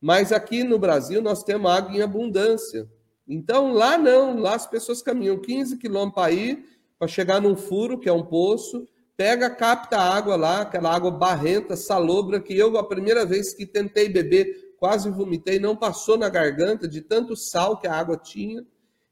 Mas 0.00 0.32
aqui 0.32 0.64
no 0.64 0.78
Brasil 0.78 1.22
nós 1.22 1.42
temos 1.42 1.70
água 1.70 1.92
em 1.92 2.02
abundância. 2.02 2.88
Então 3.26 3.72
lá 3.72 3.96
não, 3.96 4.38
lá 4.38 4.54
as 4.54 4.66
pessoas 4.66 5.00
caminham 5.00 5.40
15 5.40 5.78
quilômetros 5.78 6.14
para 6.14 6.32
ir, 6.32 6.64
para 6.98 7.08
chegar 7.08 7.40
num 7.40 7.56
furo, 7.56 7.98
que 7.98 8.08
é 8.08 8.12
um 8.12 8.24
poço, 8.24 8.86
pega, 9.16 9.48
capta 9.48 9.96
a 9.96 10.14
água 10.14 10.36
lá, 10.36 10.62
aquela 10.62 10.94
água 10.94 11.10
barrenta, 11.10 11.76
salobra, 11.76 12.40
que 12.40 12.56
eu, 12.56 12.76
a 12.76 12.86
primeira 12.86 13.24
vez 13.24 13.54
que 13.54 13.64
tentei 13.64 14.08
beber, 14.08 14.74
quase 14.78 15.10
vomitei, 15.10 15.58
não 15.58 15.76
passou 15.76 16.18
na 16.18 16.28
garganta 16.28 16.86
de 16.86 17.00
tanto 17.00 17.36
sal 17.36 17.78
que 17.78 17.86
a 17.86 17.94
água 17.94 18.16
tinha. 18.16 18.64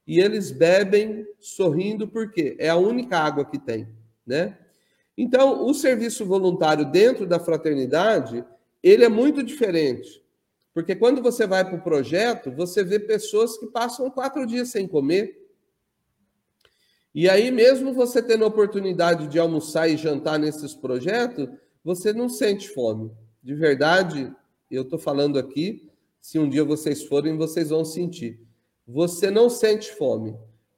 E 0.07 0.20
eles 0.20 0.50
bebem 0.50 1.24
sorrindo, 1.38 2.09
porque 2.09 2.57
é 2.59 2.68
a 2.68 2.76
única 2.76 3.16
água 3.16 3.44
que 3.44 3.59
tem, 3.59 3.88
né? 4.26 4.58
Então, 5.16 5.66
o 5.66 5.74
serviço 5.74 6.24
voluntário 6.24 6.90
dentro 6.90 7.26
da 7.26 7.38
fraternidade, 7.38 8.44
ele 8.82 9.04
é 9.04 9.08
muito 9.08 9.42
diferente. 9.42 10.22
Porque 10.72 10.96
quando 10.96 11.22
você 11.22 11.46
vai 11.46 11.64
para 11.64 11.76
o 11.76 11.82
projeto, 11.82 12.50
você 12.50 12.82
vê 12.82 12.98
pessoas 12.98 13.58
que 13.58 13.66
passam 13.66 14.11
quatro 14.11 14.46
dias 14.46 14.70
sem 14.70 14.88
comer, 14.88 15.42
e 17.14 17.28
aí, 17.28 17.50
mesmo 17.50 17.92
você 17.92 18.22
tendo 18.22 18.44
a 18.44 18.48
oportunidade 18.48 19.26
de 19.26 19.38
almoçar 19.38 19.87
e 19.87 19.98
jantar 19.98 20.38
nesses 20.38 20.74
projetos, 20.74 21.46
você 21.85 22.11
não 22.11 22.26
sente 22.26 22.70
fome. 22.70 23.11
De 23.42 23.54
verdade, 23.54 24.35
eu 24.70 24.82
estou 24.82 24.98
falando 24.98 25.38
aqui, 25.38 25.90
se 26.22 26.38
um 26.38 26.48
dia 26.48 26.64
vocês 26.64 27.02
forem, 27.02 27.37
vocês 27.37 27.68
vão 27.68 27.85
sentir. 27.85 28.40
Você 28.88 29.30
não 29.30 29.50
sente 29.50 29.92
fome, 29.92 30.34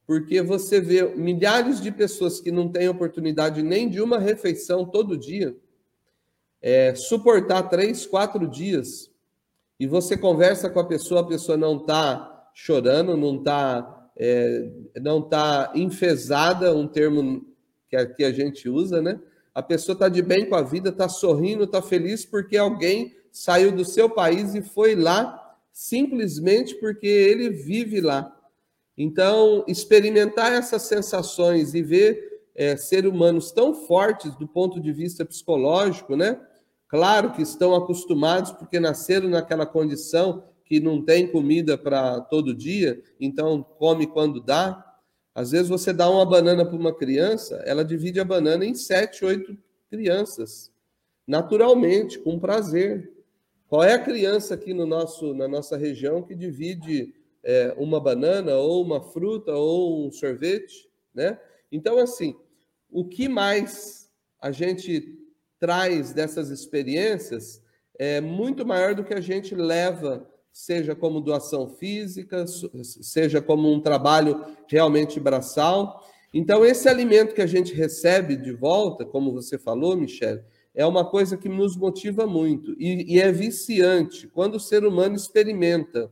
porque 0.07 0.43
você 0.43 0.81
vê 0.81 1.15
milhares 1.15 1.81
de 1.81 1.91
pessoas 1.91 2.41
que 2.41 2.51
não 2.51 2.69
têm 2.69 2.89
oportunidade 2.89 3.63
nem 3.63 3.89
de 3.89 4.01
uma 4.01 4.19
refeição 4.19 4.85
todo 4.85 5.17
dia, 5.17 5.57
é, 6.61 6.95
suportar 6.95 7.65
três, 7.65 8.07
quatro 8.07 8.47
dias, 8.49 9.11
e 9.79 9.87
você 9.87 10.17
conversa 10.17 10.71
com 10.71 10.81
a 10.81 10.87
pessoa, 10.87 11.21
a 11.23 11.27
pessoa 11.27 11.57
não 11.57 11.79
está 11.79 12.51
chorando, 12.55 13.17
não 13.17 13.37
está 13.37 14.11
é, 14.17 14.71
não 15.01 15.19
está 15.19 15.73
enfesada, 15.75 16.75
um 16.75 16.87
termo 16.87 17.45
que 17.89 17.97
aqui 17.97 18.25
a 18.25 18.33
gente 18.33 18.69
usa, 18.69 19.03
né? 19.03 19.21
A 19.53 19.63
pessoa 19.63 19.95
está 19.95 20.09
de 20.09 20.23
bem 20.23 20.49
com 20.49 20.55
a 20.55 20.63
vida, 20.63 20.91
está 20.91 21.09
sorrindo, 21.09 21.65
está 21.65 21.83
feliz 21.83 22.25
porque 22.25 22.57
alguém 22.57 23.15
saiu 23.31 23.73
do 23.73 23.85
seu 23.85 24.09
país 24.09 24.55
e 24.55 24.63
foi 24.63 24.95
lá 24.95 25.57
simplesmente 25.73 26.75
porque 26.77 27.07
ele 27.07 27.51
vive 27.51 28.01
lá. 28.01 28.34
Então, 28.97 29.65
experimentar 29.67 30.53
essas 30.53 30.83
sensações 30.83 31.75
e 31.75 31.83
ver 31.83 32.35
é, 32.55 32.77
seres 32.77 33.11
humanos 33.11 33.51
tão 33.51 33.75
fortes 33.75 34.35
do 34.37 34.47
ponto 34.47 34.81
de 34.81 34.93
vista 34.93 35.25
psicológico, 35.25 36.17
né? 36.17 36.41
Claro 36.87 37.33
que 37.33 37.43
estão 37.43 37.75
acostumados 37.75 38.53
porque 38.53 38.79
nasceram 38.79 39.29
naquela 39.29 39.67
condição 39.67 40.45
que 40.65 40.79
não 40.79 41.03
tem 41.03 41.27
comida 41.27 41.77
para 41.77 42.21
todo 42.21 42.55
dia, 42.55 43.03
então 43.21 43.63
come 43.63 44.07
quando 44.07 44.41
dá. 44.41 44.83
Às 45.35 45.51
vezes 45.51 45.69
você 45.69 45.93
dá 45.93 46.09
uma 46.09 46.25
banana 46.25 46.65
para 46.65 46.77
uma 46.77 46.95
criança, 46.95 47.57
ela 47.67 47.85
divide 47.85 48.21
a 48.21 48.25
banana 48.25 48.65
em 48.65 48.75
sete, 48.75 49.25
oito 49.25 49.59
crianças, 49.91 50.73
naturalmente, 51.27 52.19
com 52.19 52.39
prazer. 52.39 53.13
Qual 53.67 53.83
é 53.83 53.95
a 53.95 53.99
criança 53.99 54.55
aqui 54.55 54.73
no 54.73 54.87
nosso, 54.87 55.35
na 55.35 55.49
nossa 55.49 55.77
região 55.77 56.23
que 56.23 56.35
divide 56.35 57.13
é, 57.45 57.75
uma 57.77 58.01
banana 58.01 58.55
ou 58.57 58.83
uma 58.83 59.01
fruta 59.01 59.53
ou 59.53 60.07
um 60.07 60.11
sorvete, 60.11 60.89
né? 61.15 61.39
Então, 61.71 61.99
assim, 61.99 62.35
o 62.91 63.05
que 63.05 63.29
mais 63.29 64.11
a 64.41 64.51
gente 64.51 65.19
traz 65.59 66.13
dessas 66.13 66.51
experiências 66.51 67.63
é 67.99 68.21
muito 68.21 68.67
maior 68.67 68.95
do 68.95 69.05
que 69.05 69.15
a 69.15 69.21
gente 69.21 69.55
leva, 69.55 70.29
seja 70.53 70.95
como 70.95 71.21
doação 71.21 71.69
física, 71.69 72.45
seja 72.83 73.41
como 73.41 73.73
um 73.73 73.81
trabalho 73.81 74.45
realmente 74.69 75.21
braçal. 75.21 76.05
Então, 76.33 76.65
esse 76.65 76.89
alimento 76.89 77.35
que 77.35 77.43
a 77.43 77.47
gente 77.47 77.75
recebe 77.75 78.37
de 78.37 78.53
volta, 78.53 79.05
como 79.05 79.33
você 79.33 79.59
falou, 79.59 79.97
Michele, 79.97 80.43
é 80.75 80.85
uma 80.85 81.05
coisa 81.09 81.37
que 81.37 81.49
nos 81.49 81.77
motiva 81.77 82.27
muito 82.27 82.75
e, 82.79 83.15
e 83.15 83.21
é 83.21 83.31
viciante. 83.31 84.27
Quando 84.27 84.57
o 84.57 84.61
ser 84.61 84.85
humano 84.85 85.15
experimenta 85.15 86.11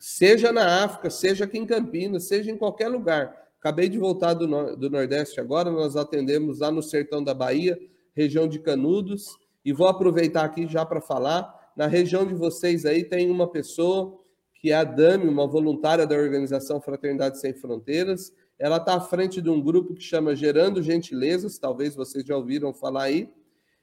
seja 0.00 0.50
na 0.50 0.82
África, 0.82 1.10
seja 1.10 1.44
aqui 1.44 1.58
em 1.58 1.66
Campinas, 1.66 2.26
seja 2.26 2.50
em 2.50 2.56
qualquer 2.56 2.88
lugar. 2.88 3.36
Acabei 3.60 3.88
de 3.88 3.98
voltar 3.98 4.32
do, 4.32 4.74
do 4.74 4.88
Nordeste 4.88 5.38
agora, 5.38 5.70
nós 5.70 5.94
atendemos 5.94 6.60
lá 6.60 6.70
no 6.70 6.82
sertão 6.82 7.22
da 7.22 7.34
Bahia, 7.34 7.78
região 8.16 8.48
de 8.48 8.58
Canudos, 8.58 9.36
e 9.62 9.72
vou 9.72 9.86
aproveitar 9.86 10.44
aqui 10.44 10.66
já 10.66 10.86
para 10.86 11.02
falar. 11.02 11.54
Na 11.76 11.86
região 11.86 12.26
de 12.26 12.34
vocês 12.34 12.86
aí 12.86 13.04
tem 13.04 13.30
uma 13.30 13.46
pessoa 13.46 14.18
que 14.54 14.70
é 14.72 14.74
a 14.74 14.84
Dami, 14.84 15.28
uma 15.28 15.46
voluntária 15.46 16.06
da 16.06 16.16
organização 16.16 16.80
Fraternidade 16.80 17.38
Sem 17.38 17.52
Fronteiras. 17.52 18.32
Ela 18.58 18.78
está 18.78 18.94
à 18.94 19.00
frente 19.00 19.40
de 19.40 19.50
um 19.50 19.60
grupo 19.60 19.94
que 19.94 20.02
chama 20.02 20.34
Gerando 20.34 20.82
Gentilezas, 20.82 21.58
talvez 21.58 21.94
vocês 21.94 22.24
já 22.24 22.36
ouviram 22.36 22.72
falar 22.72 23.04
aí. 23.04 23.30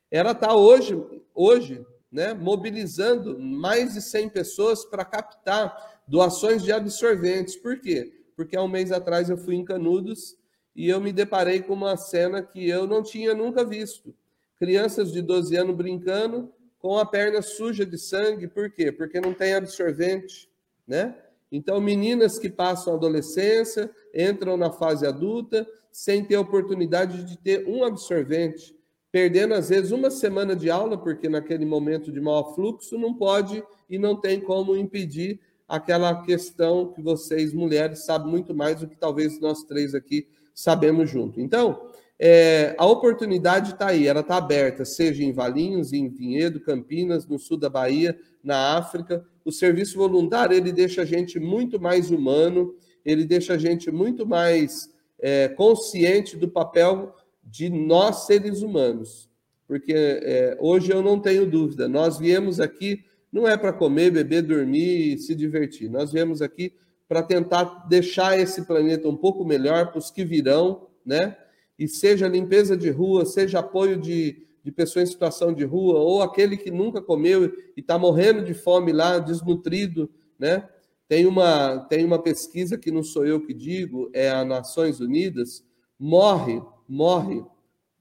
Ela 0.09 0.31
está 0.31 0.55
hoje, 0.55 0.99
hoje 1.33 1.85
né, 2.11 2.33
mobilizando 2.33 3.39
mais 3.39 3.93
de 3.93 4.01
100 4.01 4.29
pessoas 4.29 4.85
para 4.85 5.03
captar 5.03 5.96
doações 6.07 6.63
de 6.63 6.71
absorventes. 6.71 7.55
Por 7.55 7.79
quê? 7.79 8.13
Porque 8.35 8.55
há 8.55 8.63
um 8.63 8.67
mês 8.67 8.91
atrás 8.91 9.29
eu 9.29 9.37
fui 9.37 9.55
em 9.55 9.65
Canudos 9.65 10.37
e 10.75 10.87
eu 10.89 11.01
me 11.01 11.11
deparei 11.11 11.61
com 11.61 11.73
uma 11.73 11.97
cena 11.97 12.41
que 12.41 12.67
eu 12.67 12.87
não 12.87 13.03
tinha 13.03 13.33
nunca 13.33 13.65
visto. 13.65 14.13
Crianças 14.57 15.11
de 15.11 15.21
12 15.21 15.55
anos 15.55 15.75
brincando 15.75 16.51
com 16.79 16.97
a 16.97 17.05
perna 17.05 17.41
suja 17.41 17.85
de 17.85 17.97
sangue. 17.97 18.47
Por 18.47 18.69
quê? 18.71 18.91
Porque 18.91 19.19
não 19.19 19.33
tem 19.33 19.53
absorvente, 19.53 20.49
né? 20.87 21.15
Então, 21.51 21.79
meninas 21.79 22.37
que 22.37 22.49
passam 22.49 22.93
a 22.93 22.95
adolescência, 22.97 23.89
entram 24.13 24.57
na 24.57 24.71
fase 24.71 25.05
adulta, 25.05 25.65
sem 25.91 26.23
ter 26.23 26.37
oportunidade 26.37 27.23
de 27.23 27.37
ter 27.37 27.65
um 27.67 27.83
absorvente, 27.83 28.75
perdendo 29.11 29.53
às 29.53 29.69
vezes 29.69 29.91
uma 29.91 30.11
semana 30.11 30.55
de 30.55 30.69
aula, 30.69 30.97
porque 30.97 31.29
naquele 31.29 31.65
momento 31.65 32.11
de 32.11 32.19
mau 32.19 32.53
fluxo 32.53 32.97
não 32.97 33.13
pode 33.13 33.63
e 33.89 33.97
não 33.97 34.15
tem 34.19 34.39
como 34.39 34.75
impedir 34.75 35.39
aquela 35.67 36.23
questão 36.23 36.91
que 36.93 37.01
vocês, 37.01 37.53
mulheres, 37.53 38.05
sabem 38.05 38.31
muito 38.31 38.55
mais 38.55 38.79
do 38.79 38.87
que 38.87 38.95
talvez 38.95 39.39
nós 39.39 39.63
três 39.63 39.93
aqui 39.93 40.27
sabemos 40.53 41.09
junto. 41.09 41.41
Então, 41.41 41.91
é, 42.19 42.73
a 42.79 42.85
oportunidade 42.85 43.73
está 43.73 43.89
aí, 43.89 44.07
ela 44.07 44.21
está 44.21 44.37
aberta, 44.37 44.83
seja 44.85 45.23
em 45.23 45.31
Valinhos, 45.31 45.93
em 45.93 46.09
Vinhedo, 46.09 46.59
Campinas, 46.59 47.27
no 47.27 47.37
sul 47.37 47.57
da 47.57 47.69
Bahia, 47.69 48.17
na 48.43 48.77
África. 48.77 49.23
O 49.45 49.51
serviço 49.51 49.97
voluntário 49.97 50.55
ele 50.55 50.71
deixa 50.71 51.03
a 51.03 51.05
gente 51.05 51.39
muito 51.39 51.79
mais 51.79 52.09
humano, 52.09 52.73
ele 53.05 53.23
deixa 53.23 53.53
a 53.53 53.57
gente 53.57 53.91
muito 53.91 54.25
mais 54.25 54.89
é, 55.19 55.47
consciente 55.49 56.35
do 56.35 56.47
papel 56.47 57.15
de 57.43 57.69
nós 57.69 58.25
seres 58.25 58.61
humanos. 58.61 59.29
Porque 59.67 59.93
é, 59.93 60.57
hoje 60.59 60.91
eu 60.91 61.03
não 61.03 61.19
tenho 61.19 61.45
dúvida, 61.45 61.87
nós 61.87 62.17
viemos 62.17 62.59
aqui 62.59 63.03
não 63.31 63.47
é 63.47 63.57
para 63.57 63.73
comer, 63.73 64.11
beber, 64.11 64.41
dormir 64.41 65.13
e 65.13 65.17
se 65.17 65.35
divertir. 65.35 65.89
Nós 65.89 66.11
viemos 66.11 66.41
aqui 66.41 66.73
para 67.07 67.23
tentar 67.23 67.87
deixar 67.87 68.37
esse 68.39 68.63
planeta 68.65 69.07
um 69.07 69.15
pouco 69.15 69.45
melhor 69.45 69.87
para 69.87 69.99
os 69.99 70.11
que 70.11 70.25
virão, 70.25 70.87
né? 71.05 71.37
E 71.79 71.87
seja 71.87 72.27
limpeza 72.27 72.75
de 72.75 72.89
rua, 72.89 73.25
seja 73.25 73.59
apoio 73.59 73.97
de, 73.97 74.45
de 74.63 74.71
pessoas 74.71 75.09
em 75.09 75.11
situação 75.11 75.53
de 75.53 75.63
rua, 75.63 75.99
ou 75.99 76.21
aquele 76.21 76.57
que 76.57 76.71
nunca 76.71 77.01
comeu 77.01 77.45
e 77.75 77.79
está 77.79 77.97
morrendo 77.97 78.43
de 78.43 78.53
fome 78.53 78.91
lá, 78.91 79.19
desnutrido, 79.19 80.09
né? 80.37 80.67
Tem 81.07 81.25
uma, 81.25 81.79
tem 81.79 82.03
uma 82.03 82.21
pesquisa 82.21 82.77
que 82.77 82.91
não 82.91 83.01
sou 83.01 83.25
eu 83.25 83.39
que 83.39 83.53
digo, 83.53 84.09
é 84.13 84.29
a 84.29 84.43
Nações 84.43 84.99
Unidas, 84.99 85.63
morre, 85.97 86.61
morre 86.87 87.43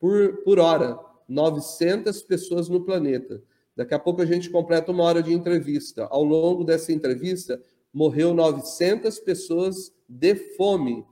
por, 0.01 0.39
por 0.43 0.59
hora 0.59 0.99
900 1.29 2.23
pessoas 2.23 2.69
no 2.69 2.85
planeta. 2.85 3.43
Daqui 3.77 3.93
a 3.93 3.99
pouco 3.99 4.23
a 4.23 4.27
gente 4.27 4.49
completa 4.49 4.91
uma 4.91 5.05
hora 5.05 5.23
de 5.23 5.33
entrevista. 5.35 6.07
Ao 6.11 6.25
longo 6.25 6.65
dessa 6.65 6.93
entrevista, 6.93 7.61
morreu 7.93 8.33
900 8.33 9.19
pessoas 9.19 9.93
de 10.09 10.35
fome. 10.57 11.05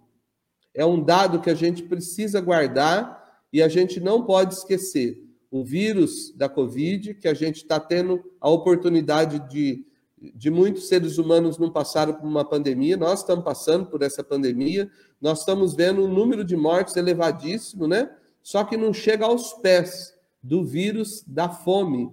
É 0.72 0.84
um 0.84 1.02
dado 1.02 1.40
que 1.40 1.50
a 1.50 1.54
gente 1.54 1.82
precisa 1.82 2.40
guardar 2.40 3.22
e 3.52 3.62
a 3.62 3.68
gente 3.68 4.00
não 4.00 4.24
pode 4.24 4.54
esquecer. 4.54 5.22
O 5.50 5.62
vírus 5.62 6.32
da 6.34 6.48
Covid, 6.48 7.14
que 7.14 7.28
a 7.28 7.34
gente 7.34 7.58
está 7.58 7.78
tendo 7.78 8.24
a 8.40 8.48
oportunidade 8.48 9.38
de, 9.48 9.86
de 10.34 10.50
muitos 10.50 10.88
seres 10.88 11.18
humanos 11.18 11.58
não 11.58 11.70
passaram 11.70 12.14
por 12.14 12.26
uma 12.26 12.44
pandemia, 12.44 12.96
nós 12.96 13.20
estamos 13.20 13.44
passando 13.44 13.86
por 13.86 14.02
essa 14.02 14.24
pandemia, 14.24 14.90
nós 15.20 15.40
estamos 15.40 15.74
vendo 15.74 16.02
um 16.02 16.12
número 16.12 16.44
de 16.44 16.56
mortes 16.56 16.96
elevadíssimo, 16.96 17.86
né? 17.86 18.10
Só 18.42 18.64
que 18.64 18.76
não 18.76 18.92
chega 18.92 19.26
aos 19.26 19.52
pés 19.52 20.12
do 20.42 20.64
vírus 20.64 21.22
da 21.26 21.48
fome, 21.48 22.10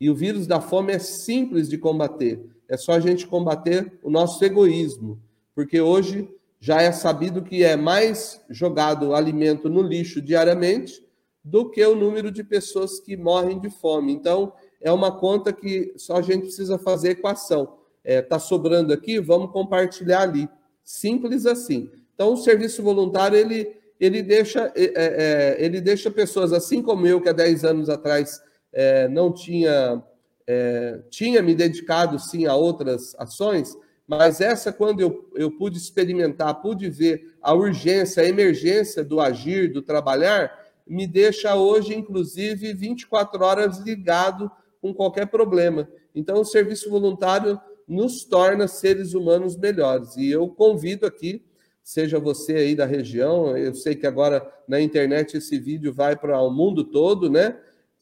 e 0.00 0.10
o 0.10 0.14
vírus 0.14 0.46
da 0.46 0.60
fome 0.60 0.92
é 0.92 0.98
simples 0.98 1.68
de 1.68 1.78
combater. 1.78 2.44
É 2.68 2.76
só 2.76 2.92
a 2.92 3.00
gente 3.00 3.26
combater 3.26 3.98
o 4.02 4.10
nosso 4.10 4.44
egoísmo, 4.44 5.20
porque 5.54 5.80
hoje 5.80 6.28
já 6.60 6.82
é 6.82 6.90
sabido 6.92 7.42
que 7.42 7.62
é 7.62 7.76
mais 7.76 8.40
jogado 8.50 9.14
alimento 9.14 9.68
no 9.68 9.82
lixo 9.82 10.20
diariamente 10.20 11.04
do 11.44 11.70
que 11.70 11.84
o 11.84 11.94
número 11.94 12.30
de 12.30 12.42
pessoas 12.42 12.98
que 12.98 13.16
morrem 13.16 13.60
de 13.60 13.70
fome. 13.70 14.12
Então, 14.12 14.52
é 14.80 14.90
uma 14.90 15.16
conta 15.16 15.52
que 15.52 15.92
só 15.96 16.16
a 16.16 16.22
gente 16.22 16.42
precisa 16.42 16.78
fazer 16.78 17.10
equação. 17.10 17.74
Está 18.04 18.12
é, 18.12 18.22
tá 18.22 18.38
sobrando 18.38 18.92
aqui, 18.92 19.20
vamos 19.20 19.52
compartilhar 19.52 20.22
ali. 20.22 20.48
Simples 20.82 21.46
assim. 21.46 21.90
Então, 22.14 22.32
o 22.32 22.36
serviço 22.36 22.82
voluntário, 22.82 23.38
ele, 23.38 23.76
ele, 24.00 24.22
deixa, 24.22 24.72
é, 24.74 24.92
é, 24.94 25.56
ele 25.64 25.80
deixa 25.80 26.10
pessoas, 26.10 26.52
assim 26.52 26.82
como 26.82 27.06
eu, 27.06 27.20
que 27.20 27.28
há 27.28 27.32
10 27.32 27.64
anos 27.64 27.88
atrás 27.88 28.40
é, 28.76 29.08
não 29.08 29.32
tinha, 29.32 30.02
é, 30.46 31.00
tinha 31.08 31.40
me 31.40 31.54
dedicado 31.54 32.18
sim 32.18 32.44
a 32.44 32.54
outras 32.54 33.16
ações, 33.18 33.74
mas 34.06 34.42
essa, 34.42 34.70
quando 34.70 35.00
eu, 35.00 35.30
eu 35.34 35.50
pude 35.50 35.78
experimentar, 35.78 36.60
pude 36.60 36.90
ver 36.90 37.34
a 37.40 37.54
urgência, 37.54 38.22
a 38.22 38.28
emergência 38.28 39.02
do 39.02 39.18
agir, 39.18 39.72
do 39.72 39.80
trabalhar, 39.80 40.52
me 40.86 41.06
deixa 41.06 41.56
hoje, 41.56 41.94
inclusive, 41.94 42.74
24 42.74 43.42
horas 43.42 43.78
ligado 43.78 44.50
com 44.80 44.92
qualquer 44.92 45.26
problema. 45.26 45.88
Então, 46.14 46.42
o 46.42 46.44
serviço 46.44 46.90
voluntário 46.90 47.58
nos 47.88 48.24
torna 48.24 48.68
seres 48.68 49.14
humanos 49.14 49.56
melhores. 49.56 50.16
E 50.16 50.30
eu 50.30 50.46
convido 50.48 51.06
aqui, 51.06 51.42
seja 51.82 52.20
você 52.20 52.56
aí 52.56 52.74
da 52.74 52.84
região, 52.84 53.56
eu 53.56 53.74
sei 53.74 53.94
que 53.94 54.06
agora 54.06 54.46
na 54.68 54.80
internet 54.80 55.38
esse 55.38 55.58
vídeo 55.58 55.92
vai 55.94 56.14
para 56.14 56.40
o 56.42 56.50
mundo 56.50 56.84
todo, 56.84 57.30
né? 57.30 57.56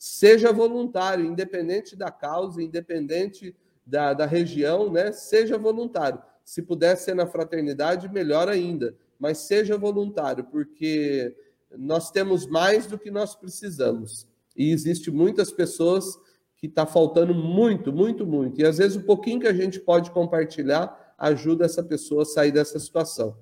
Seja 0.05 0.53
voluntário, 0.53 1.25
independente 1.25 1.97
da 1.97 2.11
causa, 2.11 2.63
independente 2.63 3.57
da, 3.87 4.13
da 4.13 4.27
região, 4.27 4.93
né? 4.93 5.11
Seja 5.13 5.57
voluntário. 5.57 6.23
Se 6.45 6.61
puder 6.61 6.95
ser 6.99 7.15
na 7.15 7.27
fraternidade, 7.27 8.07
melhor 8.11 8.47
ainda. 8.47 8.95
Mas 9.19 9.39
seja 9.39 9.79
voluntário, 9.79 10.45
porque 10.45 11.35
nós 11.75 12.11
temos 12.11 12.47
mais 12.47 12.87
do 12.87 12.99
que 12.99 13.11
nós 13.11 13.35
precisamos. 13.35 14.29
E 14.55 14.71
existe 14.71 15.11
muitas 15.11 15.51
pessoas 15.51 16.19
que 16.59 16.67
está 16.67 16.85
faltando 16.85 17.35
muito, 17.35 17.91
muito, 17.91 18.27
muito. 18.27 18.61
E 18.61 18.67
às 18.67 18.77
vezes 18.77 18.99
o 18.99 19.05
pouquinho 19.05 19.41
que 19.41 19.49
a 19.49 19.55
gente 19.55 19.81
pode 19.81 20.11
compartilhar 20.11 21.15
ajuda 21.17 21.65
essa 21.65 21.83
pessoa 21.83 22.25
a 22.25 22.27
sair 22.27 22.53
dessa 22.53 22.79
situação. 22.79 23.39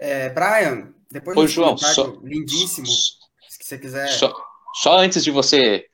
É, 0.00 0.30
Brian, 0.30 0.92
depois 1.08 1.38
Ô, 1.38 1.46
João, 1.46 1.78
só, 1.78 2.18
lindíssimo, 2.24 2.88
se 2.88 3.18
você 3.60 3.78
quiser. 3.78 4.08
Só, 4.08 4.34
só 4.74 4.98
antes 4.98 5.22
de 5.22 5.30
você 5.30 5.86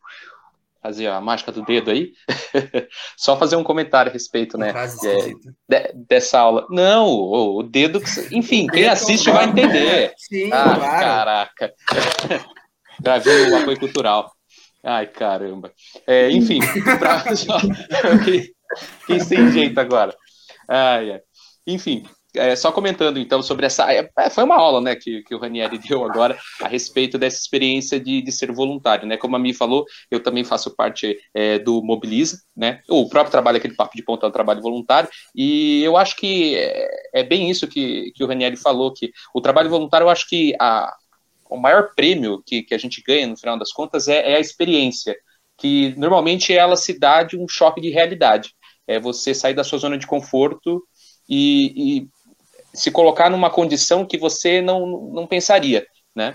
fazer 0.82 1.08
a 1.08 1.20
mágica 1.20 1.52
do 1.52 1.62
dedo 1.62 1.90
aí, 1.90 2.12
só 3.16 3.36
fazer 3.36 3.56
um 3.56 3.62
comentário 3.62 4.10
a 4.10 4.12
respeito, 4.12 4.56
né, 4.56 4.72
é, 5.04 5.26
de, 5.68 6.04
dessa 6.08 6.40
aula. 6.40 6.66
Não, 6.70 7.06
o, 7.06 7.58
o 7.58 7.62
dedo, 7.62 8.00
enfim, 8.32 8.66
quem 8.66 8.88
assiste 8.88 9.30
vai 9.30 9.44
entender. 9.44 10.14
Sim, 10.16 10.50
ah, 10.52 10.74
claro. 10.74 10.80
caraca. 10.80 11.74
Gravei 13.00 13.50
o 13.50 13.56
apoio 13.56 13.78
cultural. 13.78 14.32
Ai, 14.82 15.06
caramba. 15.06 15.72
É, 16.06 16.30
enfim, 16.30 16.60
pra... 16.98 17.24
quem 19.06 19.20
sem 19.20 19.52
jeito 19.52 19.78
agora. 19.78 20.14
Ai, 20.66 21.12
ai. 21.12 21.20
Enfim, 21.66 22.04
é, 22.34 22.54
só 22.54 22.70
comentando 22.70 23.18
então 23.18 23.42
sobre 23.42 23.66
essa. 23.66 23.92
É, 23.92 24.08
é, 24.18 24.30
foi 24.30 24.44
uma 24.44 24.56
aula 24.56 24.80
né, 24.80 24.94
que, 24.96 25.22
que 25.22 25.34
o 25.34 25.38
Ranieri 25.38 25.78
deu 25.88 26.04
agora 26.04 26.38
a 26.60 26.68
respeito 26.68 27.18
dessa 27.18 27.38
experiência 27.38 27.98
de, 27.98 28.22
de 28.22 28.32
ser 28.32 28.52
voluntário. 28.52 29.06
Né? 29.06 29.16
Como 29.16 29.36
a 29.36 29.38
Mi 29.38 29.52
falou, 29.52 29.84
eu 30.10 30.22
também 30.22 30.44
faço 30.44 30.74
parte 30.74 31.18
é, 31.34 31.58
do 31.58 31.82
Mobiliza, 31.82 32.40
né? 32.56 32.80
O 32.88 33.08
próprio 33.08 33.30
trabalho 33.30 33.58
aqui 33.58 33.68
do 33.68 33.76
Papo 33.76 33.96
de 33.96 34.02
Ponta 34.02 34.26
é 34.26 34.28
um 34.28 34.32
trabalho 34.32 34.62
voluntário, 34.62 35.08
e 35.34 35.82
eu 35.82 35.96
acho 35.96 36.16
que 36.16 36.56
é, 36.56 36.88
é, 37.14 37.22
bem 37.22 37.50
isso 37.50 37.66
que, 37.66 38.12
que 38.14 38.22
o 38.22 38.26
Ranieri 38.26 38.56
falou, 38.56 38.92
que 38.92 39.10
o 39.34 39.40
trabalho 39.40 39.70
voluntário, 39.70 40.04
eu 40.04 40.10
acho 40.10 40.28
que 40.28 40.54
a, 40.60 40.94
o 41.48 41.56
maior 41.56 41.94
prêmio 41.94 42.42
que, 42.46 42.62
que 42.62 42.74
a 42.74 42.78
gente 42.78 43.02
ganha, 43.02 43.26
no 43.26 43.36
final 43.36 43.58
das 43.58 43.72
contas, 43.72 44.08
é, 44.08 44.32
é 44.32 44.36
a 44.36 44.40
experiência, 44.40 45.16
que 45.58 45.94
normalmente 45.96 46.54
ela 46.54 46.76
se 46.76 46.98
dá 46.98 47.22
de 47.22 47.36
um 47.36 47.46
choque 47.48 47.80
de 47.80 47.90
realidade. 47.90 48.54
É 48.86 48.98
você 48.98 49.34
sair 49.34 49.54
da 49.54 49.62
sua 49.62 49.78
zona 49.78 49.98
de 49.98 50.06
conforto 50.06 50.82
e, 51.28 51.98
e 52.00 52.08
se 52.72 52.90
colocar 52.90 53.30
numa 53.30 53.50
condição 53.50 54.04
que 54.04 54.18
você 54.18 54.60
não, 54.60 55.10
não 55.12 55.26
pensaria, 55.26 55.86
né? 56.14 56.34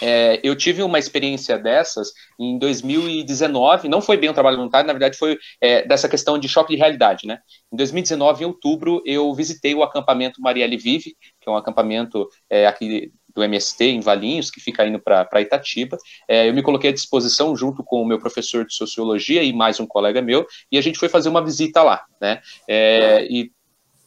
É, 0.00 0.40
eu 0.42 0.56
tive 0.56 0.82
uma 0.82 0.98
experiência 0.98 1.58
dessas 1.58 2.12
em 2.38 2.58
2019, 2.58 3.88
não 3.88 4.00
foi 4.00 4.16
bem 4.16 4.30
um 4.30 4.32
trabalho 4.32 4.56
voluntário, 4.56 4.86
na 4.86 4.92
verdade 4.92 5.16
foi 5.16 5.38
é, 5.60 5.86
dessa 5.86 6.08
questão 6.08 6.38
de 6.38 6.48
choque 6.48 6.72
de 6.74 6.78
realidade, 6.78 7.26
né? 7.26 7.38
Em 7.72 7.76
2019, 7.76 8.42
em 8.42 8.46
outubro, 8.46 9.02
eu 9.04 9.32
visitei 9.34 9.74
o 9.74 9.82
acampamento 9.82 10.40
Marielle 10.40 10.76
Vive, 10.76 11.14
que 11.40 11.48
é 11.48 11.50
um 11.50 11.56
acampamento 11.56 12.28
é, 12.50 12.66
aqui 12.66 13.12
do 13.34 13.42
MST, 13.42 13.84
em 13.84 14.00
Valinhos, 14.00 14.50
que 14.50 14.60
fica 14.60 14.86
indo 14.86 15.00
para 15.00 15.40
Itatiba. 15.40 15.96
É, 16.28 16.48
eu 16.48 16.52
me 16.52 16.62
coloquei 16.62 16.90
à 16.90 16.92
disposição 16.92 17.56
junto 17.56 17.82
com 17.82 18.02
o 18.02 18.06
meu 18.06 18.18
professor 18.18 18.66
de 18.66 18.74
Sociologia 18.74 19.42
e 19.42 19.52
mais 19.52 19.80
um 19.80 19.86
colega 19.86 20.20
meu, 20.20 20.46
e 20.70 20.78
a 20.78 20.82
gente 20.82 20.98
foi 20.98 21.08
fazer 21.08 21.28
uma 21.28 21.44
visita 21.44 21.82
lá, 21.82 22.04
né? 22.20 22.40
É, 22.68 23.26
e 23.30 23.50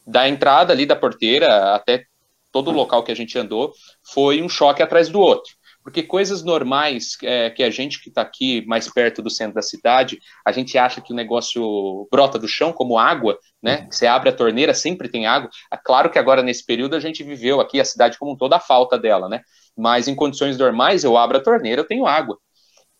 da 0.06 0.28
entrada 0.28 0.72
ali 0.72 0.86
da 0.86 0.96
porteira 0.96 1.74
até 1.74 2.04
todo 2.52 2.68
o 2.68 2.74
local 2.74 3.02
que 3.02 3.12
a 3.12 3.16
gente 3.16 3.38
andou, 3.38 3.72
foi 4.02 4.40
um 4.40 4.48
choque 4.48 4.82
atrás 4.82 5.08
do 5.08 5.20
outro. 5.20 5.52
Porque 5.82 6.02
coisas 6.02 6.42
normais 6.42 7.16
é, 7.22 7.48
que 7.48 7.62
a 7.62 7.70
gente 7.70 8.02
que 8.02 8.08
está 8.08 8.20
aqui 8.20 8.66
mais 8.66 8.92
perto 8.92 9.22
do 9.22 9.30
centro 9.30 9.54
da 9.54 9.62
cidade, 9.62 10.18
a 10.44 10.50
gente 10.50 10.76
acha 10.76 11.00
que 11.00 11.12
o 11.12 11.16
negócio 11.16 12.08
brota 12.10 12.40
do 12.40 12.48
chão, 12.48 12.72
como 12.72 12.98
água, 12.98 13.38
né? 13.62 13.82
Uhum. 13.82 13.92
Você 13.92 14.04
abre 14.04 14.30
a 14.30 14.32
torneira, 14.32 14.74
sempre 14.74 15.08
tem 15.08 15.26
água. 15.26 15.48
É 15.72 15.76
claro 15.76 16.10
que 16.10 16.18
agora, 16.18 16.42
nesse 16.42 16.66
período, 16.66 16.96
a 16.96 17.00
gente 17.00 17.22
viveu 17.22 17.60
aqui 17.60 17.78
a 17.78 17.84
cidade 17.84 18.18
como 18.18 18.32
um 18.32 18.36
todo 18.36 18.52
a 18.54 18.58
falta 18.58 18.98
dela, 18.98 19.28
né? 19.28 19.42
Mas 19.76 20.08
em 20.08 20.14
condições 20.16 20.58
normais, 20.58 21.04
eu 21.04 21.16
abro 21.16 21.36
a 21.36 21.42
torneira, 21.42 21.82
eu 21.82 21.86
tenho 21.86 22.04
água. 22.04 22.36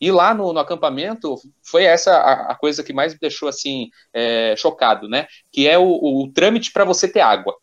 E 0.01 0.11
lá 0.11 0.35
no, 0.35 0.53
no 0.53 0.61
acampamento 0.61 1.37
foi 1.63 1.85
essa 1.85 2.13
a, 2.13 2.53
a, 2.53 2.55
coisa 2.55 2.83
que 2.83 2.93
mais 2.93 3.15
me 3.15 3.19
deixou 3.19 3.49
assim 3.49 3.91
é, 4.13 4.55
chocado, 4.57 5.09
né? 5.09 5.27
Que 5.51 5.67
é 5.69 5.79
o, 5.79 5.85
o 5.85 6.31
trâmite 6.33 6.73
para 6.73 6.85
você 6.85 7.09
ter 7.09 7.21
água. 7.21 7.55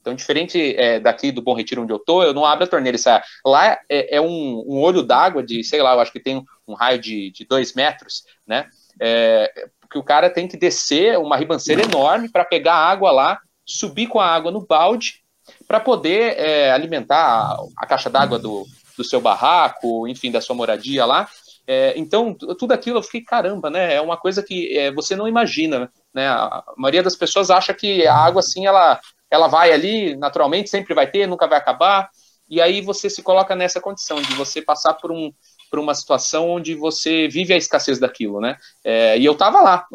Então, 0.00 0.14
diferente 0.14 0.74
é, 0.76 0.98
daqui 0.98 1.30
do 1.30 1.40
Bom 1.40 1.54
Retiro 1.54 1.82
onde 1.82 1.92
eu 1.92 1.98
tô, 1.98 2.24
eu 2.24 2.34
não 2.34 2.44
abro 2.44 2.64
a 2.64 2.68
torneira. 2.68 2.98
É, 2.98 3.22
lá 3.46 3.78
é, 3.88 4.16
é 4.16 4.20
um, 4.20 4.64
um, 4.66 4.80
olho 4.80 5.02
d'água 5.02 5.44
de, 5.44 5.62
sei 5.62 5.80
lá, 5.80 5.94
eu 5.94 6.00
acho 6.00 6.10
que 6.10 6.18
tem 6.18 6.44
um, 6.66 6.74
raio 6.74 6.98
de, 6.98 7.30
de 7.30 7.44
dois 7.44 7.72
metros, 7.72 8.24
né? 8.44 8.68
É, 9.00 9.68
que 9.88 9.98
o 9.98 10.02
cara 10.02 10.28
tem 10.28 10.48
que 10.48 10.56
descer 10.56 11.18
uma 11.18 11.36
ribanceira 11.36 11.82
enorme 11.82 12.28
para 12.28 12.44
pegar 12.44 12.74
água 12.74 13.12
lá, 13.12 13.38
subir 13.64 14.08
com 14.08 14.18
a 14.18 14.26
água 14.26 14.50
no 14.50 14.66
balde, 14.66 15.22
para 15.68 15.78
poder 15.78 16.36
é, 16.38 16.72
alimentar 16.72 17.18
a, 17.18 17.56
a 17.78 17.86
caixa 17.86 18.10
d'água 18.10 18.38
do, 18.38 18.66
do 18.96 19.04
seu 19.04 19.20
barraco, 19.20 20.08
enfim, 20.08 20.30
da 20.30 20.40
sua 20.40 20.56
moradia 20.56 21.04
lá, 21.04 21.28
é, 21.66 21.94
então, 21.96 22.34
tudo 22.34 22.72
aquilo 22.72 22.98
eu 22.98 23.02
fiquei, 23.02 23.22
caramba, 23.22 23.70
né? 23.70 23.94
É 23.94 24.00
uma 24.00 24.16
coisa 24.16 24.42
que 24.42 24.76
é, 24.76 24.92
você 24.92 25.14
não 25.14 25.28
imagina, 25.28 25.90
né? 26.12 26.28
A 26.28 26.64
maioria 26.76 27.02
das 27.02 27.16
pessoas 27.16 27.50
acha 27.50 27.72
que 27.72 28.06
a 28.06 28.14
água, 28.14 28.40
assim, 28.40 28.66
ela, 28.66 29.00
ela 29.30 29.46
vai 29.48 29.72
ali 29.72 30.16
naturalmente, 30.16 30.70
sempre 30.70 30.94
vai 30.94 31.08
ter, 31.08 31.26
nunca 31.26 31.46
vai 31.46 31.58
acabar. 31.58 32.10
E 32.48 32.60
aí 32.60 32.80
você 32.80 33.08
se 33.08 33.22
coloca 33.22 33.54
nessa 33.54 33.80
condição 33.80 34.20
de 34.20 34.34
você 34.34 34.60
passar 34.60 34.94
por, 34.94 35.12
um, 35.12 35.32
por 35.70 35.78
uma 35.78 35.94
situação 35.94 36.50
onde 36.50 36.74
você 36.74 37.28
vive 37.28 37.54
a 37.54 37.56
escassez 37.56 37.98
daquilo, 37.98 38.40
né? 38.40 38.56
É, 38.84 39.16
e 39.16 39.24
eu 39.24 39.32
estava 39.32 39.60
lá, 39.60 39.86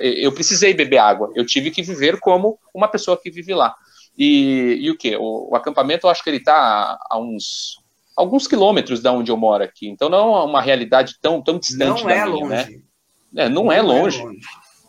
eu 0.00 0.32
precisei 0.32 0.72
beber 0.72 0.98
água, 0.98 1.30
eu 1.34 1.44
tive 1.44 1.70
que 1.70 1.82
viver 1.82 2.18
como 2.20 2.58
uma 2.74 2.88
pessoa 2.88 3.20
que 3.20 3.30
vive 3.30 3.52
lá. 3.52 3.74
E, 4.16 4.78
e 4.80 4.90
o 4.90 4.96
que? 4.96 5.14
O, 5.16 5.50
o, 5.50 5.56
acampamento, 5.56 6.06
eu 6.06 6.10
acho 6.10 6.24
que 6.24 6.30
ele 6.30 6.38
está 6.38 6.98
a 7.10 7.18
uns 7.18 7.76
alguns 8.16 8.46
quilômetros 8.48 9.00
da 9.00 9.12
onde 9.12 9.30
eu 9.30 9.36
moro 9.36 9.62
aqui. 9.62 9.88
Então 9.88 10.08
não 10.08 10.36
é 10.36 10.44
uma 10.44 10.60
realidade 10.60 11.16
tão, 11.20 11.42
tão 11.42 11.58
distante 11.58 12.02
não 12.02 12.08
da 12.08 12.14
é 12.14 12.24
minha, 12.24 12.26
né? 12.26 12.56
longe. 12.56 12.76
né? 13.32 13.44
É, 13.44 13.48
não, 13.48 13.64
não, 13.64 13.72
é, 13.72 13.82
longe. 13.82 14.20
é 14.20 14.24
longe. 14.24 14.40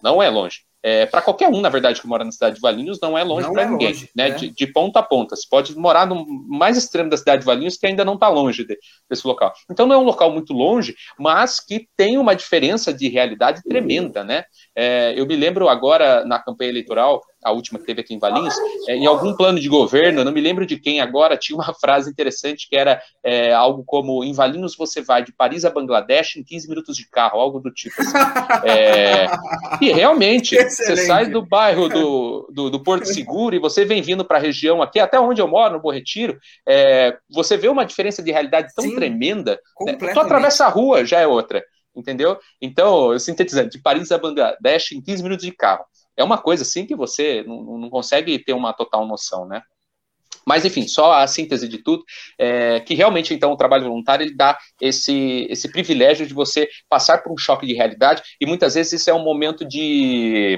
Não 0.01 0.23
é 0.23 0.29
longe. 0.29 0.67
É, 0.83 1.05
para 1.05 1.21
qualquer 1.21 1.49
um, 1.49 1.59
na 1.59 1.69
verdade, 1.69 1.99
que 1.99 2.07
mora 2.07 2.23
na 2.23 2.31
cidade 2.31 2.55
de 2.55 2.61
Valinhos, 2.61 2.99
não 3.01 3.17
é 3.17 3.23
longe 3.23 3.51
para 3.51 3.63
é 3.63 3.69
ninguém, 3.69 3.89
longe, 3.89 4.09
né? 4.15 4.29
É. 4.29 4.31
De, 4.31 4.49
de, 4.51 4.67
ponta 4.67 4.99
a 4.99 5.03
ponta. 5.03 5.35
Você 5.35 5.45
pode 5.49 5.77
morar 5.77 6.05
no 6.05 6.25
mais 6.47 6.77
extremo 6.77 7.09
da 7.09 7.17
cidade 7.17 7.41
de 7.41 7.45
Valinhos, 7.45 7.75
que 7.77 7.87
ainda 7.87 8.05
não 8.05 8.13
está 8.13 8.29
longe 8.29 8.65
de, 8.65 8.77
desse 9.09 9.27
local. 9.27 9.51
Então 9.69 9.85
não 9.85 9.95
é 9.95 9.97
um 9.97 10.05
local 10.05 10.31
muito 10.31 10.53
longe, 10.53 10.95
mas 11.19 11.59
que 11.59 11.89
tem 11.97 12.17
uma 12.17 12.35
diferença 12.35 12.93
de 12.93 13.09
realidade 13.09 13.63
tremenda, 13.63 14.23
né? 14.23 14.45
É, 14.75 15.13
eu 15.17 15.25
me 15.25 15.35
lembro 15.35 15.67
agora 15.67 16.23
na 16.23 16.39
campanha 16.39 16.69
eleitoral, 16.69 17.21
a 17.43 17.51
última 17.51 17.79
que 17.79 17.85
teve 17.85 18.01
aqui 18.01 18.13
em 18.13 18.19
Valinhos, 18.19 18.55
é, 18.87 18.95
em 18.95 19.05
algum 19.05 19.33
plano 19.35 19.59
de 19.59 19.69
governo, 19.69 20.23
não 20.23 20.31
me 20.31 20.41
lembro 20.41 20.65
de 20.65 20.79
quem 20.79 20.99
agora, 20.99 21.37
tinha 21.37 21.57
uma 21.57 21.73
frase 21.79 22.09
interessante 22.09 22.67
que 22.69 22.75
era 22.75 23.01
é, 23.23 23.53
algo 23.53 23.83
como: 23.85 24.23
em 24.23 24.33
Valinhos 24.33 24.75
você 24.75 25.01
vai 25.01 25.23
de 25.23 25.31
Paris 25.31 25.63
a 25.65 25.69
Bangladesh 25.69 26.37
em 26.37 26.43
15 26.43 26.69
minutos 26.69 26.97
de 26.97 27.07
carro, 27.09 27.39
algo 27.39 27.59
do 27.59 27.71
tipo 27.71 27.95
assim. 28.01 28.17
É, 28.65 29.27
e 29.81 29.91
realmente, 29.91 30.55
Excelente. 30.57 31.01
você 31.01 31.07
sai 31.07 31.29
do 31.29 31.45
bairro 31.45 31.87
do, 31.87 32.49
do, 32.51 32.69
do, 32.69 32.83
Porto 32.83 33.05
Seguro 33.05 33.55
e 33.55 33.59
você 33.59 33.85
vem 33.85 34.01
vindo 34.01 34.25
para 34.25 34.37
a 34.37 34.41
região 34.41 34.81
aqui, 34.81 34.99
até 34.99 35.19
onde 35.19 35.41
eu 35.41 35.47
moro, 35.47 35.73
no 35.73 35.81
Bom 35.81 35.91
Retiro, 35.91 36.37
é, 36.67 37.17
você 37.29 37.57
vê 37.57 37.67
uma 37.67 37.85
diferença 37.85 38.23
de 38.23 38.31
realidade 38.31 38.73
tão 38.75 38.85
Sim, 38.85 38.95
tremenda. 38.95 39.59
Né? 39.81 39.93
Tu 39.93 40.19
atravessa 40.19 40.65
a 40.65 40.69
rua, 40.69 41.05
já 41.05 41.19
é 41.19 41.27
outra 41.27 41.63
entendeu? 41.95 42.37
Então, 42.61 43.17
sintetizando, 43.17 43.71
de 43.71 43.81
Paris 43.81 44.11
a 44.11 44.19
Bangladesh 44.19 44.91
em 44.91 45.01
15 45.01 45.23
minutos 45.23 45.43
de 45.43 45.51
carro 45.51 45.83
é 46.17 46.23
uma 46.23 46.37
coisa 46.37 46.63
assim 46.63 46.85
que 46.85 46.95
você 46.95 47.43
não, 47.43 47.77
não 47.77 47.89
consegue 47.89 48.37
ter 48.39 48.53
uma 48.53 48.73
total 48.73 49.05
noção, 49.07 49.47
né? 49.47 49.61
Mas, 50.45 50.63
enfim, 50.63 50.87
só 50.87 51.11
a 51.11 51.27
síntese 51.27 51.67
de 51.67 51.77
tudo, 51.79 52.03
é 52.39 52.79
que 52.79 52.93
realmente, 52.93 53.33
então, 53.33 53.51
o 53.51 53.57
trabalho 53.57 53.83
voluntário, 53.83 54.23
ele 54.23 54.33
dá 54.33 54.57
esse, 54.81 55.45
esse 55.49 55.69
privilégio 55.69 56.25
de 56.25 56.33
você 56.33 56.69
passar 56.87 57.21
por 57.21 57.33
um 57.33 57.37
choque 57.37 57.67
de 57.67 57.73
realidade, 57.73 58.23
e 58.39 58.45
muitas 58.45 58.75
vezes 58.75 59.01
isso 59.01 59.09
é 59.09 59.13
um 59.13 59.23
momento 59.23 59.65
de 59.65 60.57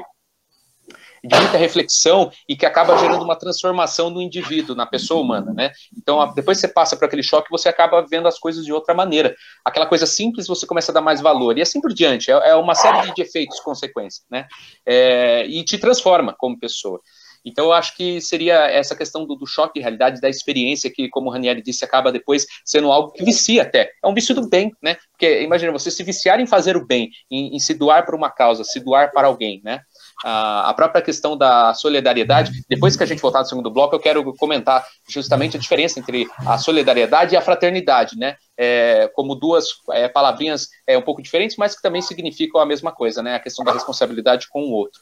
de 1.23 1.35
muita 1.35 1.57
reflexão 1.57 2.31
e 2.47 2.55
que 2.55 2.65
acaba 2.65 2.97
gerando 2.97 3.23
uma 3.23 3.35
transformação 3.35 4.09
no 4.09 4.21
indivíduo, 4.21 4.75
na 4.75 4.85
pessoa 4.85 5.21
humana, 5.21 5.53
né? 5.53 5.71
Então, 5.95 6.33
depois 6.33 6.59
você 6.59 6.67
passa 6.67 6.95
por 6.95 7.05
aquele 7.05 7.23
choque, 7.23 7.49
você 7.49 7.69
acaba 7.69 8.05
vendo 8.09 8.27
as 8.27 8.39
coisas 8.39 8.65
de 8.65 8.73
outra 8.73 8.93
maneira. 8.93 9.35
Aquela 9.63 9.85
coisa 9.85 10.05
simples, 10.05 10.47
você 10.47 10.65
começa 10.65 10.91
a 10.91 10.93
dar 10.93 11.01
mais 11.01 11.21
valor. 11.21 11.57
E 11.57 11.61
assim 11.61 11.81
por 11.81 11.93
diante. 11.93 12.31
É, 12.31 12.49
é 12.49 12.55
uma 12.55 12.75
série 12.75 13.13
de 13.13 13.21
efeitos, 13.21 13.59
consequências, 13.59 14.25
né? 14.29 14.47
É, 14.85 15.45
e 15.45 15.63
te 15.63 15.77
transforma 15.77 16.35
como 16.37 16.59
pessoa. 16.59 17.01
Então, 17.43 17.65
eu 17.65 17.73
acho 17.73 17.95
que 17.95 18.19
seria 18.21 18.67
essa 18.69 18.95
questão 18.95 19.25
do, 19.25 19.35
do, 19.35 19.47
choque 19.47 19.75
de 19.75 19.79
realidade, 19.81 20.21
da 20.21 20.29
experiência, 20.29 20.91
que, 20.93 21.09
como 21.09 21.29
o 21.29 21.31
Ranieri 21.31 21.61
disse, 21.61 21.85
acaba 21.85 22.11
depois 22.11 22.45
sendo 22.65 22.91
algo 22.91 23.11
que 23.11 23.23
vicia 23.23 23.63
até. 23.63 23.91
É 24.03 24.07
um 24.07 24.13
vício 24.13 24.35
do 24.35 24.47
bem, 24.47 24.71
né? 24.81 24.97
Porque, 25.11 25.41
imagina, 25.41 25.71
você 25.71 25.89
se 25.89 26.03
viciar 26.03 26.39
em 26.39 26.47
fazer 26.47 26.75
o 26.75 26.85
bem, 26.85 27.09
em, 27.29 27.55
em 27.55 27.59
se 27.59 27.73
doar 27.73 28.05
para 28.05 28.15
uma 28.15 28.29
causa, 28.29 28.63
se 28.63 28.79
doar 28.79 29.11
para 29.11 29.27
alguém, 29.27 29.61
né? 29.63 29.81
A, 30.23 30.73
própria 30.73 31.01
questão 31.01 31.37
da 31.37 31.73
solidariedade. 31.73 32.51
Depois 32.67 32.95
que 32.95 33.03
a 33.03 33.05
gente 33.05 33.21
voltar 33.21 33.39
no 33.39 33.45
segundo 33.45 33.71
bloco, 33.71 33.95
eu 33.95 33.99
quero 33.99 34.33
comentar 34.35 34.85
justamente 35.07 35.57
a 35.57 35.59
diferença 35.59 35.99
entre 35.99 36.27
a 36.45 36.57
solidariedade 36.57 37.33
e 37.33 37.37
a 37.37 37.41
fraternidade, 37.41 38.17
né? 38.17 38.35
É, 38.57 39.09
como 39.13 39.35
duas 39.35 39.67
é, 39.91 40.07
palavrinhas 40.07 40.67
é, 40.85 40.97
um 40.97 41.01
pouco 41.01 41.21
diferentes, 41.21 41.57
mas 41.57 41.75
que 41.75 41.81
também 41.81 42.01
significam 42.01 42.59
a 42.59 42.65
mesma 42.65 42.91
coisa, 42.91 43.23
né? 43.23 43.35
A 43.35 43.39
questão 43.39 43.63
da 43.63 43.71
responsabilidade 43.71 44.47
com 44.49 44.63
o 44.63 44.71
outro. 44.71 44.99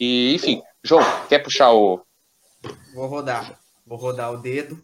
E, 0.00 0.34
enfim, 0.34 0.62
João, 0.82 1.02
quer 1.28 1.38
puxar 1.38 1.72
o. 1.72 2.00
Vou 2.94 3.06
rodar. 3.06 3.58
Vou 3.86 3.98
rodar 3.98 4.32
o 4.32 4.38
dedo. 4.38 4.80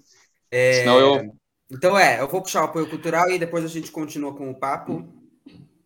É... 0.51 0.75
Senão 0.75 0.99
eu. 0.99 1.35
Então 1.71 1.99
é, 1.99 2.21
eu 2.21 2.29
vou 2.29 2.43
puxar 2.43 2.61
o 2.61 2.65
apoio 2.67 2.89
cultural 2.89 3.31
e 3.31 3.39
depois 3.39 3.65
a 3.65 3.69
gente 3.69 3.91
continua 3.91 4.35
com 4.35 4.51
o 4.51 4.55
papo. 4.55 5.09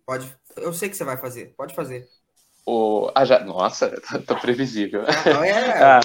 Pode. 0.04 0.36
Eu 0.56 0.72
sei 0.72 0.88
que 0.88 0.96
você 0.96 1.04
vai 1.04 1.16
fazer. 1.16 1.54
Pode 1.56 1.74
fazer. 1.74 2.08
O, 2.66 3.10
ah, 3.14 3.44
nossa, 3.44 3.90
tô 4.26 4.36
previsível. 4.36 5.04
Ah, 5.06 5.46
é. 5.46 5.52
ah, 5.82 6.00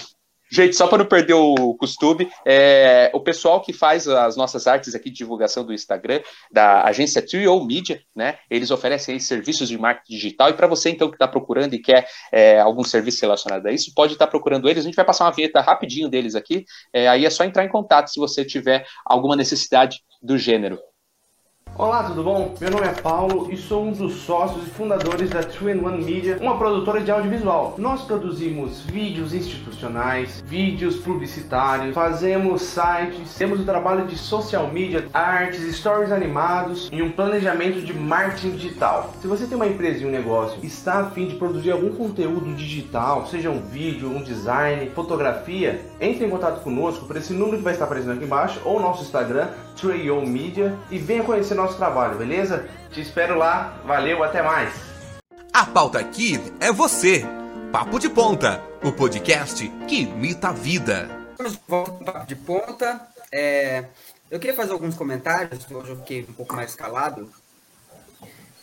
Gente, 0.53 0.75
só 0.75 0.85
para 0.85 0.97
não 0.97 1.05
perder 1.05 1.33
o 1.33 1.73
costume, 1.75 2.29
é, 2.45 3.09
o 3.13 3.21
pessoal 3.21 3.61
que 3.61 3.71
faz 3.71 4.05
as 4.05 4.35
nossas 4.35 4.67
artes 4.67 4.93
aqui 4.93 5.09
de 5.09 5.15
divulgação 5.15 5.63
do 5.65 5.73
Instagram, 5.73 6.19
da 6.51 6.83
agência 6.83 7.25
Trio 7.25 7.63
Media, 7.63 8.01
né? 8.13 8.37
Eles 8.49 8.69
oferecem 8.69 9.17
serviços 9.17 9.69
de 9.69 9.77
marketing 9.77 10.13
digital. 10.13 10.49
E 10.49 10.53
para 10.53 10.67
você, 10.67 10.89
então, 10.89 11.07
que 11.07 11.15
está 11.15 11.25
procurando 11.25 11.73
e 11.73 11.79
quer 11.79 12.05
é, 12.33 12.59
algum 12.59 12.83
serviço 12.83 13.21
relacionado 13.21 13.65
a 13.65 13.71
isso, 13.71 13.93
pode 13.95 14.11
estar 14.11 14.25
tá 14.25 14.29
procurando 14.29 14.67
eles. 14.67 14.83
A 14.83 14.85
gente 14.85 14.95
vai 14.95 15.05
passar 15.05 15.23
uma 15.23 15.31
vinheta 15.31 15.61
rapidinho 15.61 16.09
deles 16.09 16.35
aqui. 16.35 16.65
É, 16.91 17.07
aí 17.07 17.25
é 17.25 17.29
só 17.29 17.45
entrar 17.45 17.63
em 17.63 17.69
contato 17.69 18.09
se 18.09 18.19
você 18.19 18.43
tiver 18.43 18.85
alguma 19.05 19.37
necessidade 19.37 20.01
do 20.21 20.37
gênero. 20.37 20.77
Olá, 21.77 22.03
tudo 22.03 22.21
bom? 22.21 22.53
Meu 22.59 22.69
nome 22.69 22.85
é 22.85 22.91
Paulo 22.91 23.49
e 23.49 23.55
sou 23.55 23.85
um 23.85 23.93
dos 23.93 24.15
sócios 24.23 24.67
e 24.67 24.69
fundadores 24.69 25.29
da 25.29 25.39
2-in-1 25.39 26.03
Media, 26.03 26.37
uma 26.41 26.57
produtora 26.57 26.99
de 26.99 27.09
audiovisual. 27.09 27.75
Nós 27.77 28.01
produzimos 28.03 28.81
vídeos 28.81 29.33
institucionais, 29.33 30.43
vídeos 30.45 30.97
publicitários, 30.97 31.95
fazemos 31.95 32.61
sites, 32.61 33.35
temos 33.35 33.61
o 33.61 33.63
trabalho 33.63 34.05
de 34.05 34.17
social 34.17 34.67
media, 34.67 35.07
artes, 35.13 35.73
stories 35.77 36.11
animados 36.11 36.89
e 36.91 37.01
um 37.01 37.09
planejamento 37.09 37.81
de 37.81 37.93
marketing 37.93 38.51
digital. 38.51 39.09
Se 39.21 39.27
você 39.27 39.47
tem 39.47 39.55
uma 39.55 39.65
empresa 39.65 40.03
e 40.03 40.05
um 40.05 40.11
negócio 40.11 40.59
e 40.61 40.67
está 40.67 40.99
a 40.99 41.09
fim 41.11 41.25
de 41.25 41.35
produzir 41.35 41.71
algum 41.71 41.95
conteúdo 41.95 42.53
digital, 42.53 43.25
seja 43.27 43.49
um 43.49 43.61
vídeo, 43.61 44.09
um 44.09 44.21
design, 44.21 44.89
fotografia, 44.89 45.81
entre 46.01 46.25
em 46.25 46.29
contato 46.29 46.61
conosco 46.63 47.05
por 47.05 47.15
esse 47.15 47.31
número 47.31 47.57
que 47.57 47.63
vai 47.63 47.73
estar 47.73 47.85
aparecendo 47.85 48.15
aqui 48.15 48.25
embaixo 48.25 48.59
ou 48.65 48.79
nosso 48.79 49.03
Instagram, 49.03 49.47
2 49.79 50.27
Media, 50.27 50.77
e 50.89 50.97
venha 50.97 51.23
conhecer 51.23 51.55
nosso 51.55 51.77
trabalho, 51.77 52.17
beleza? 52.17 52.67
Te 52.91 53.01
espero 53.01 53.37
lá, 53.37 53.81
valeu, 53.85 54.23
até 54.23 54.41
mais! 54.41 54.73
A 55.53 55.65
pauta 55.65 55.99
aqui 55.99 56.39
é 56.59 56.71
você. 56.71 57.25
Papo 57.71 57.99
de 57.99 58.09
Ponta, 58.09 58.61
o 58.83 58.91
podcast 58.91 59.67
que 59.87 60.01
imita 60.01 60.49
a 60.49 60.53
vida. 60.53 61.09
Estamos 61.31 61.53
de 61.53 61.59
volta 61.67 61.91
com 61.91 62.03
Papo 62.03 62.27
de 62.27 62.35
Ponta. 62.35 63.07
É, 63.31 63.85
eu 64.29 64.39
queria 64.39 64.55
fazer 64.55 64.71
alguns 64.71 64.95
comentários, 64.95 65.65
hoje 65.69 65.89
eu 65.89 65.97
fiquei 65.97 66.21
um 66.27 66.33
pouco 66.33 66.55
mais 66.55 66.73
calado, 66.73 67.29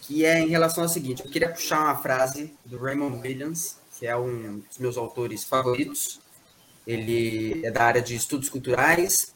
que 0.02 0.24
é 0.24 0.40
em 0.40 0.48
relação 0.48 0.82
ao 0.82 0.88
seguinte, 0.88 1.22
eu 1.24 1.30
queria 1.30 1.50
puxar 1.50 1.80
uma 1.80 1.96
frase 1.96 2.54
do 2.64 2.78
Raymond 2.78 3.18
Williams, 3.18 3.76
que 3.98 4.06
é 4.06 4.16
um 4.16 4.61
dos 4.61 4.78
meus 4.78 4.96
autores 4.96 5.44
favoritos. 5.44 6.20
Ele 6.86 7.61
é 7.66 7.70
da 7.70 7.84
área 7.84 8.00
de 8.00 8.14
estudos 8.14 8.48
culturais, 8.48 9.34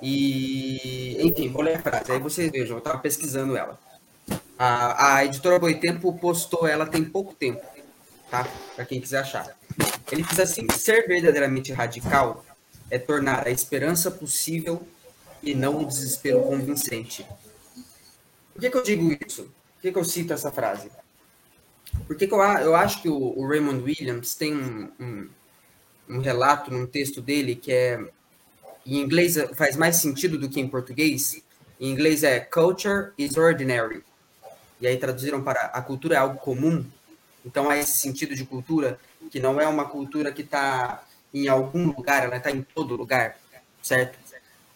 e, 0.00 1.16
enfim, 1.20 1.48
vou 1.48 1.62
ler 1.62 1.76
a 1.76 1.82
frase. 1.82 2.12
Aí 2.12 2.18
vocês 2.18 2.50
vejam, 2.50 2.76
eu 2.76 2.78
estava 2.78 2.98
pesquisando 2.98 3.56
ela. 3.56 3.78
A, 4.58 5.16
a 5.16 5.24
editora 5.24 5.58
Boitempo 5.58 6.12
postou 6.18 6.66
ela 6.66 6.86
tem 6.86 7.04
pouco 7.04 7.34
tempo, 7.34 7.62
tá? 8.30 8.46
Para 8.74 8.84
quem 8.84 9.00
quiser 9.00 9.20
achar. 9.20 9.56
Ele 10.10 10.22
diz 10.22 10.38
assim: 10.38 10.66
ser 10.72 11.06
verdadeiramente 11.06 11.72
radical 11.72 12.44
é 12.90 12.98
tornar 12.98 13.46
a 13.46 13.50
esperança 13.50 14.10
possível 14.10 14.86
e 15.42 15.54
não 15.54 15.82
o 15.82 15.86
desespero 15.86 16.42
convincente. 16.42 17.26
Por 18.52 18.60
que, 18.60 18.70
que 18.70 18.76
eu 18.76 18.82
digo 18.82 19.16
isso? 19.26 19.44
Por 19.44 19.82
que, 19.82 19.92
que 19.92 19.98
eu 19.98 20.04
cito 20.04 20.32
essa 20.32 20.50
frase? 20.50 20.90
Porque 22.06 22.26
que 22.26 22.34
eu, 22.34 22.40
eu 22.40 22.74
acho 22.74 23.02
que 23.02 23.08
o, 23.08 23.38
o 23.38 23.46
Raymond 23.46 23.82
Williams 23.82 24.34
tem 24.34 24.54
um, 24.54 24.90
um, 24.98 25.28
um 26.08 26.20
relato 26.20 26.70
num 26.70 26.86
texto 26.86 27.20
dele 27.20 27.54
que 27.54 27.72
é 27.72 28.00
em 28.86 29.00
inglês 29.00 29.36
faz 29.54 29.76
mais 29.76 29.96
sentido 29.96 30.38
do 30.38 30.48
que 30.48 30.60
em 30.60 30.68
português. 30.68 31.42
Em 31.80 31.90
inglês 31.90 32.22
é 32.22 32.40
culture 32.40 33.10
is 33.18 33.36
ordinary. 33.36 34.02
E 34.80 34.86
aí 34.86 34.96
traduziram 34.96 35.42
para 35.42 35.66
a 35.66 35.82
cultura 35.82 36.14
é 36.14 36.18
algo 36.18 36.38
comum. 36.38 36.84
Então 37.44 37.68
há 37.70 37.76
esse 37.76 37.98
sentido 37.98 38.34
de 38.34 38.44
cultura 38.44 38.98
que 39.30 39.40
não 39.40 39.60
é 39.60 39.66
uma 39.66 39.86
cultura 39.86 40.32
que 40.32 40.42
está 40.42 41.02
em 41.32 41.48
algum 41.48 41.86
lugar, 41.86 42.24
ela 42.24 42.36
está 42.36 42.50
em 42.50 42.62
todo 42.62 42.96
lugar, 42.96 43.36
certo? 43.82 44.18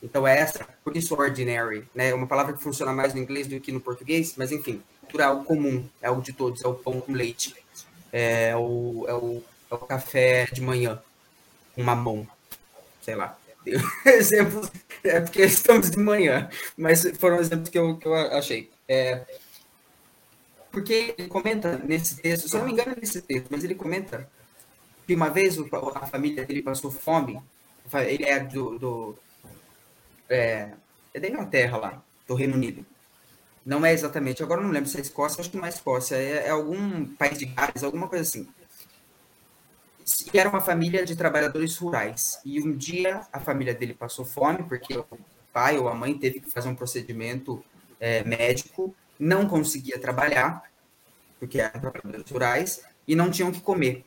Então 0.02 0.26
é 0.26 0.38
essa, 0.38 0.66
por 0.82 0.96
isso 0.96 1.14
ordinary, 1.14 1.86
né? 1.94 2.10
É 2.10 2.14
uma 2.14 2.26
palavra 2.26 2.52
que 2.52 2.62
funciona 2.62 2.92
mais 2.92 3.14
no 3.14 3.20
inglês 3.20 3.46
do 3.46 3.60
que 3.60 3.72
no 3.72 3.80
português, 3.80 4.34
mas 4.36 4.50
enfim, 4.50 4.82
cultura 5.00 5.24
é 5.24 5.26
algo 5.26 5.44
comum, 5.44 5.86
é 6.00 6.08
algo 6.08 6.22
de 6.22 6.32
todos, 6.32 6.62
é 6.62 6.68
o 6.68 6.74
pão 6.74 7.00
com 7.00 7.12
leite, 7.12 7.54
é 8.12 8.54
o, 8.56 9.04
é 9.08 9.14
o, 9.14 9.42
é 9.70 9.74
o 9.74 9.78
café 9.78 10.46
de 10.52 10.60
manhã, 10.60 11.00
com 11.74 11.82
mamão, 11.82 12.26
sei 13.02 13.14
lá. 13.14 13.36
exemplos, 14.06 14.70
é 15.04 15.20
porque 15.20 15.42
estamos 15.42 15.90
de 15.90 15.98
manhã, 15.98 16.48
mas 16.76 17.04
foram 17.18 17.38
exemplos 17.38 17.68
que 17.68 17.78
eu, 17.78 17.96
que 17.96 18.06
eu 18.06 18.14
achei. 18.14 18.70
É, 18.88 19.24
porque 20.70 21.14
ele 21.18 21.28
comenta 21.28 21.78
nesse 21.78 22.16
texto, 22.16 22.48
se 22.48 22.54
eu 22.54 22.60
não 22.60 22.66
me 22.66 22.72
engano 22.72 22.92
é 22.92 23.00
nesse 23.00 23.20
texto, 23.22 23.48
mas 23.50 23.64
ele 23.64 23.74
comenta 23.74 24.28
que 25.06 25.14
uma 25.14 25.28
vez 25.28 25.56
a 25.58 26.06
família 26.06 26.44
dele 26.44 26.62
passou 26.62 26.90
fome, 26.90 27.40
ele 28.06 28.24
é 28.24 28.38
do, 28.40 28.78
do 28.78 29.18
é, 30.28 30.70
é 31.12 31.20
da 31.20 31.28
Inglaterra 31.28 31.76
lá, 31.76 32.02
do 32.26 32.34
Reino 32.34 32.54
Unido. 32.54 32.86
Não 33.66 33.84
é 33.84 33.92
exatamente, 33.92 34.42
agora 34.42 34.62
não 34.62 34.70
lembro 34.70 34.88
se 34.88 34.96
é 34.96 35.00
Escócia, 35.00 35.40
acho 35.40 35.50
que 35.50 35.56
não 35.56 35.66
é 35.66 35.68
Escócia, 35.68 36.16
é, 36.16 36.46
é 36.46 36.50
algum 36.50 37.04
país 37.04 37.38
de 37.38 37.46
Gales, 37.46 37.82
alguma 37.82 38.08
coisa 38.08 38.22
assim 38.22 38.48
e 40.32 40.38
era 40.38 40.48
uma 40.48 40.60
família 40.60 41.04
de 41.04 41.14
trabalhadores 41.14 41.76
rurais. 41.76 42.40
E 42.44 42.60
um 42.60 42.76
dia 42.76 43.26
a 43.32 43.40
família 43.40 43.74
dele 43.74 43.94
passou 43.94 44.24
fome, 44.24 44.62
porque 44.64 44.96
o 44.96 45.06
pai 45.52 45.78
ou 45.78 45.88
a 45.88 45.94
mãe 45.94 46.16
teve 46.16 46.40
que 46.40 46.50
fazer 46.50 46.68
um 46.68 46.74
procedimento 46.74 47.64
é, 47.98 48.24
médico, 48.24 48.94
não 49.18 49.46
conseguia 49.48 49.98
trabalhar, 49.98 50.62
porque 51.38 51.60
eram 51.60 51.80
trabalhadores 51.80 52.30
rurais, 52.30 52.82
e 53.06 53.14
não 53.14 53.30
tinham 53.30 53.52
que 53.52 53.60
comer. 53.60 54.04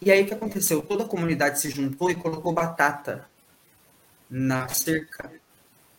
E 0.00 0.10
aí 0.10 0.22
o 0.22 0.26
que 0.26 0.34
aconteceu? 0.34 0.80
Toda 0.80 1.04
a 1.04 1.08
comunidade 1.08 1.60
se 1.60 1.68
juntou 1.70 2.10
e 2.10 2.14
colocou 2.14 2.52
batata 2.52 3.28
na 4.28 4.66
cerca 4.68 5.30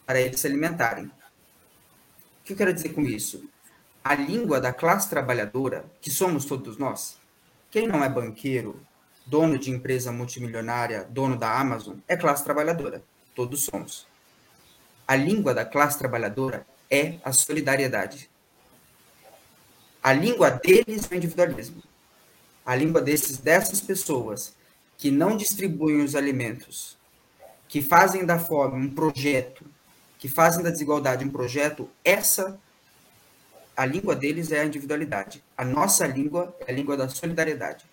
para 0.06 0.20
eles 0.20 0.40
se 0.40 0.48
alimentarem. 0.48 1.06
O 1.06 1.12
que 2.44 2.54
eu 2.54 2.58
quero 2.58 2.74
dizer 2.74 2.90
com 2.90 3.02
isso? 3.02 3.48
A 4.04 4.16
língua 4.16 4.60
da 4.60 4.74
classe 4.74 5.10
trabalhadora, 5.10 5.86
que 6.02 6.10
somos 6.10 6.46
todos 6.46 6.78
nós, 6.78 7.21
quem 7.72 7.88
não 7.88 8.04
é 8.04 8.10
banqueiro, 8.10 8.86
dono 9.26 9.58
de 9.58 9.72
empresa 9.72 10.12
multimilionária, 10.12 11.08
dono 11.10 11.38
da 11.38 11.58
Amazon, 11.58 11.98
é 12.06 12.18
classe 12.18 12.44
trabalhadora. 12.44 13.02
Todos 13.34 13.64
somos. 13.64 14.06
A 15.08 15.16
língua 15.16 15.54
da 15.54 15.64
classe 15.64 15.98
trabalhadora 15.98 16.68
é 16.90 17.16
a 17.24 17.32
solidariedade. 17.32 18.30
A 20.04 20.12
língua 20.12 20.50
deles 20.50 21.10
é 21.10 21.16
o 21.16 21.18
individualismo. 21.18 21.82
A 22.66 22.76
língua 22.76 23.02
desses, 23.02 23.38
dessas 23.38 23.80
pessoas 23.80 24.54
que 24.98 25.10
não 25.10 25.38
distribuem 25.38 26.04
os 26.04 26.14
alimentos, 26.14 26.98
que 27.68 27.82
fazem 27.82 28.26
da 28.26 28.38
fome 28.38 28.86
um 28.86 28.94
projeto, 28.94 29.66
que 30.20 30.28
fazem 30.28 30.62
da 30.62 30.70
desigualdade 30.70 31.24
um 31.24 31.30
projeto, 31.30 31.90
essa 32.04 32.60
a 33.82 33.86
língua 33.86 34.16
deles 34.16 34.52
é 34.52 34.60
a 34.60 34.66
individualidade. 34.66 35.44
A 35.58 35.66
nossa 35.66 36.06
língua 36.06 36.56
é 36.68 36.72
a 36.72 36.76
língua 36.76 36.96
da 36.96 37.10
solidariedade. 37.10 37.84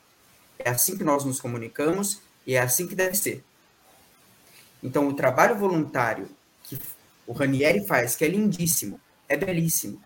É 0.58 0.68
assim 0.68 0.98
que 0.98 1.02
nós 1.02 1.24
nos 1.24 1.40
comunicamos 1.40 2.20
e 2.46 2.54
é 2.54 2.60
assim 2.60 2.86
que 2.86 2.94
deve 2.94 3.16
ser. 3.16 3.42
Então, 4.82 5.08
o 5.08 5.14
trabalho 5.14 5.56
voluntário 5.56 6.28
que 6.64 6.78
o 7.26 7.32
Ranieri 7.32 7.86
faz, 7.86 8.14
que 8.14 8.22
é 8.22 8.28
lindíssimo, 8.28 9.00
é 9.26 9.34
belíssimo, 9.34 9.98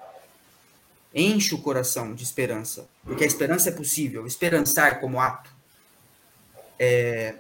enche 1.13 1.53
o 1.53 1.61
coração 1.61 2.15
de 2.15 2.23
esperança, 2.23 2.89
porque 3.03 3.25
a 3.25 3.27
esperança 3.27 3.71
é 3.71 3.73
possível, 3.73 4.25
esperançar 4.25 5.01
como 5.01 5.21
ato. 5.21 5.51
É, 6.79 7.35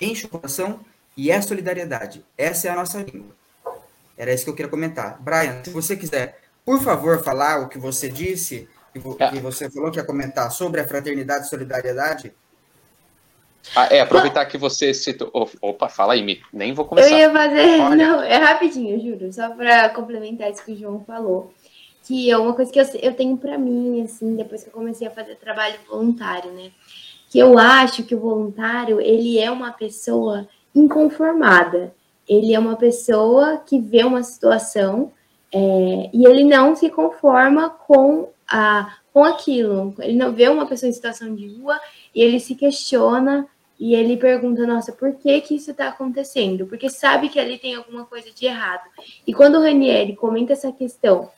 enche 0.00 0.24
o 0.24 0.30
coração 0.30 0.82
e 1.14 1.30
é 1.30 1.42
solidariedade. 1.42 2.24
Essa 2.38 2.68
é 2.68 2.70
a 2.70 2.76
nossa 2.76 3.02
língua. 3.02 3.36
Era 4.16 4.32
isso 4.32 4.44
que 4.44 4.50
eu 4.50 4.54
queria 4.54 4.70
comentar. 4.70 5.20
Brian, 5.20 5.62
se 5.62 5.68
você 5.70 5.94
quiser 5.94 6.39
por 6.64 6.80
favor, 6.80 7.22
falar 7.22 7.60
o 7.60 7.68
que 7.68 7.78
você 7.78 8.08
disse, 8.08 8.68
que 8.92 9.22
é. 9.22 9.40
você 9.40 9.70
falou 9.70 9.90
que 9.90 9.98
ia 9.98 10.04
comentar 10.04 10.50
sobre 10.50 10.80
a 10.80 10.86
fraternidade 10.86 11.46
e 11.46 11.48
solidariedade? 11.48 12.32
Ah, 13.74 13.86
é, 13.90 14.00
aproveitar 14.00 14.46
que 14.46 14.58
você 14.58 14.92
citou. 14.92 15.30
Opa, 15.60 15.88
fala 15.88 16.14
aí, 16.14 16.22
Mi. 16.22 16.40
Nem 16.52 16.72
vou 16.72 16.84
começar. 16.84 17.10
Eu 17.10 17.18
ia 17.18 17.30
fazer. 17.30 17.80
Olha. 17.80 17.96
Não, 17.96 18.22
é 18.22 18.36
rapidinho, 18.36 19.00
juro, 19.00 19.32
só 19.32 19.50
para 19.50 19.90
complementar 19.90 20.50
isso 20.50 20.64
que 20.64 20.72
o 20.72 20.76
João 20.76 21.04
falou. 21.04 21.52
Que 22.02 22.30
é 22.30 22.36
uma 22.36 22.54
coisa 22.54 22.72
que 22.72 22.80
eu, 22.80 22.86
eu 23.00 23.14
tenho 23.14 23.36
para 23.36 23.58
mim, 23.58 24.02
assim, 24.02 24.34
depois 24.34 24.62
que 24.62 24.70
eu 24.70 24.72
comecei 24.72 25.06
a 25.06 25.10
fazer 25.10 25.36
trabalho 25.36 25.78
voluntário, 25.88 26.50
né? 26.52 26.70
Que 27.28 27.38
eu 27.38 27.58
acho 27.58 28.02
que 28.02 28.14
o 28.14 28.20
voluntário, 28.20 29.00
ele 29.00 29.38
é 29.38 29.50
uma 29.50 29.72
pessoa 29.72 30.48
inconformada. 30.74 31.94
Ele 32.28 32.54
é 32.54 32.58
uma 32.58 32.76
pessoa 32.76 33.58
que 33.58 33.78
vê 33.78 34.02
uma 34.02 34.22
situação 34.22 35.12
é, 35.52 36.10
e 36.12 36.26
ele 36.26 36.44
não 36.44 36.76
se 36.76 36.88
conforma 36.90 37.70
com, 37.70 38.28
a, 38.48 38.96
com 39.12 39.24
aquilo. 39.24 39.94
Ele 39.98 40.16
não 40.16 40.32
vê 40.32 40.48
uma 40.48 40.66
pessoa 40.66 40.88
em 40.88 40.92
situação 40.92 41.34
de 41.34 41.48
rua 41.48 41.78
e 42.14 42.22
ele 42.22 42.38
se 42.38 42.54
questiona 42.54 43.48
e 43.78 43.94
ele 43.94 44.16
pergunta, 44.16 44.66
nossa, 44.66 44.92
por 44.92 45.14
que 45.14 45.40
que 45.40 45.56
isso 45.56 45.70
está 45.70 45.88
acontecendo? 45.88 46.66
Porque 46.66 46.90
sabe 46.90 47.30
que 47.30 47.40
ali 47.40 47.58
tem 47.58 47.74
alguma 47.74 48.04
coisa 48.04 48.30
de 48.30 48.44
errado. 48.44 48.82
E 49.26 49.32
quando 49.32 49.56
o 49.56 49.62
Ranieri 49.62 50.14
comenta 50.14 50.52
essa 50.52 50.70
questão 50.70 51.30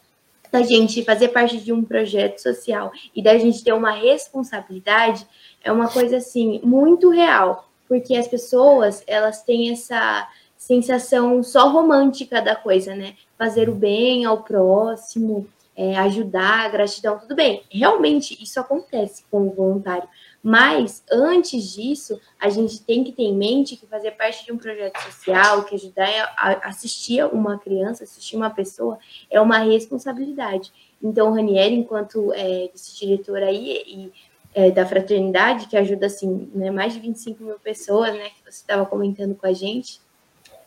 da 0.50 0.60
gente 0.62 1.04
fazer 1.04 1.28
parte 1.28 1.56
de 1.58 1.72
um 1.72 1.82
projeto 1.82 2.38
social 2.38 2.92
e 3.14 3.22
da 3.22 3.38
gente 3.38 3.64
ter 3.64 3.72
uma 3.72 3.92
responsabilidade 3.92 5.26
é 5.62 5.72
uma 5.72 5.88
coisa 5.88 6.18
assim 6.18 6.60
muito 6.62 7.08
real, 7.08 7.70
porque 7.88 8.16
as 8.16 8.28
pessoas 8.28 9.02
elas 9.06 9.42
têm 9.42 9.70
essa 9.70 10.28
sensação 10.62 11.42
só 11.42 11.68
romântica 11.68 12.40
da 12.40 12.54
coisa, 12.54 12.94
né? 12.94 13.16
Fazer 13.36 13.68
o 13.68 13.74
bem 13.74 14.24
ao 14.24 14.44
próximo, 14.44 15.48
é, 15.76 15.96
ajudar, 15.98 16.70
gratidão, 16.70 17.18
tudo 17.18 17.34
bem. 17.34 17.64
Realmente 17.68 18.40
isso 18.40 18.60
acontece 18.60 19.24
com 19.28 19.48
o 19.48 19.50
voluntário. 19.50 20.08
Mas 20.40 21.02
antes 21.10 21.72
disso, 21.72 22.20
a 22.38 22.48
gente 22.48 22.80
tem 22.80 23.02
que 23.02 23.10
ter 23.10 23.24
em 23.24 23.36
mente 23.36 23.76
que 23.76 23.86
fazer 23.88 24.12
parte 24.12 24.44
de 24.44 24.52
um 24.52 24.56
projeto 24.56 24.96
social, 25.02 25.64
que 25.64 25.74
ajudar 25.74 26.32
a 26.36 26.68
assistir 26.68 27.24
uma 27.26 27.58
criança, 27.58 28.04
assistir 28.04 28.36
uma 28.36 28.50
pessoa, 28.50 28.98
é 29.28 29.40
uma 29.40 29.58
responsabilidade. 29.58 30.72
Então, 31.02 31.34
Ranieri, 31.34 31.74
enquanto 31.74 32.32
é, 32.34 32.70
vice-diretor 32.72 33.42
aí 33.42 33.82
e 33.84 34.12
é, 34.54 34.70
da 34.70 34.86
fraternidade, 34.86 35.66
que 35.66 35.76
ajuda 35.76 36.06
assim, 36.06 36.48
né, 36.54 36.70
mais 36.70 36.92
de 36.92 37.00
25 37.00 37.42
mil 37.42 37.58
pessoas, 37.58 38.14
né, 38.14 38.28
que 38.28 38.42
você 38.44 38.60
estava 38.60 38.86
comentando 38.86 39.34
com 39.34 39.46
a 39.46 39.52
gente, 39.52 40.00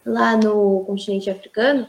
lá 0.05 0.37
no 0.37 0.83
continente 0.85 1.29
africano, 1.29 1.87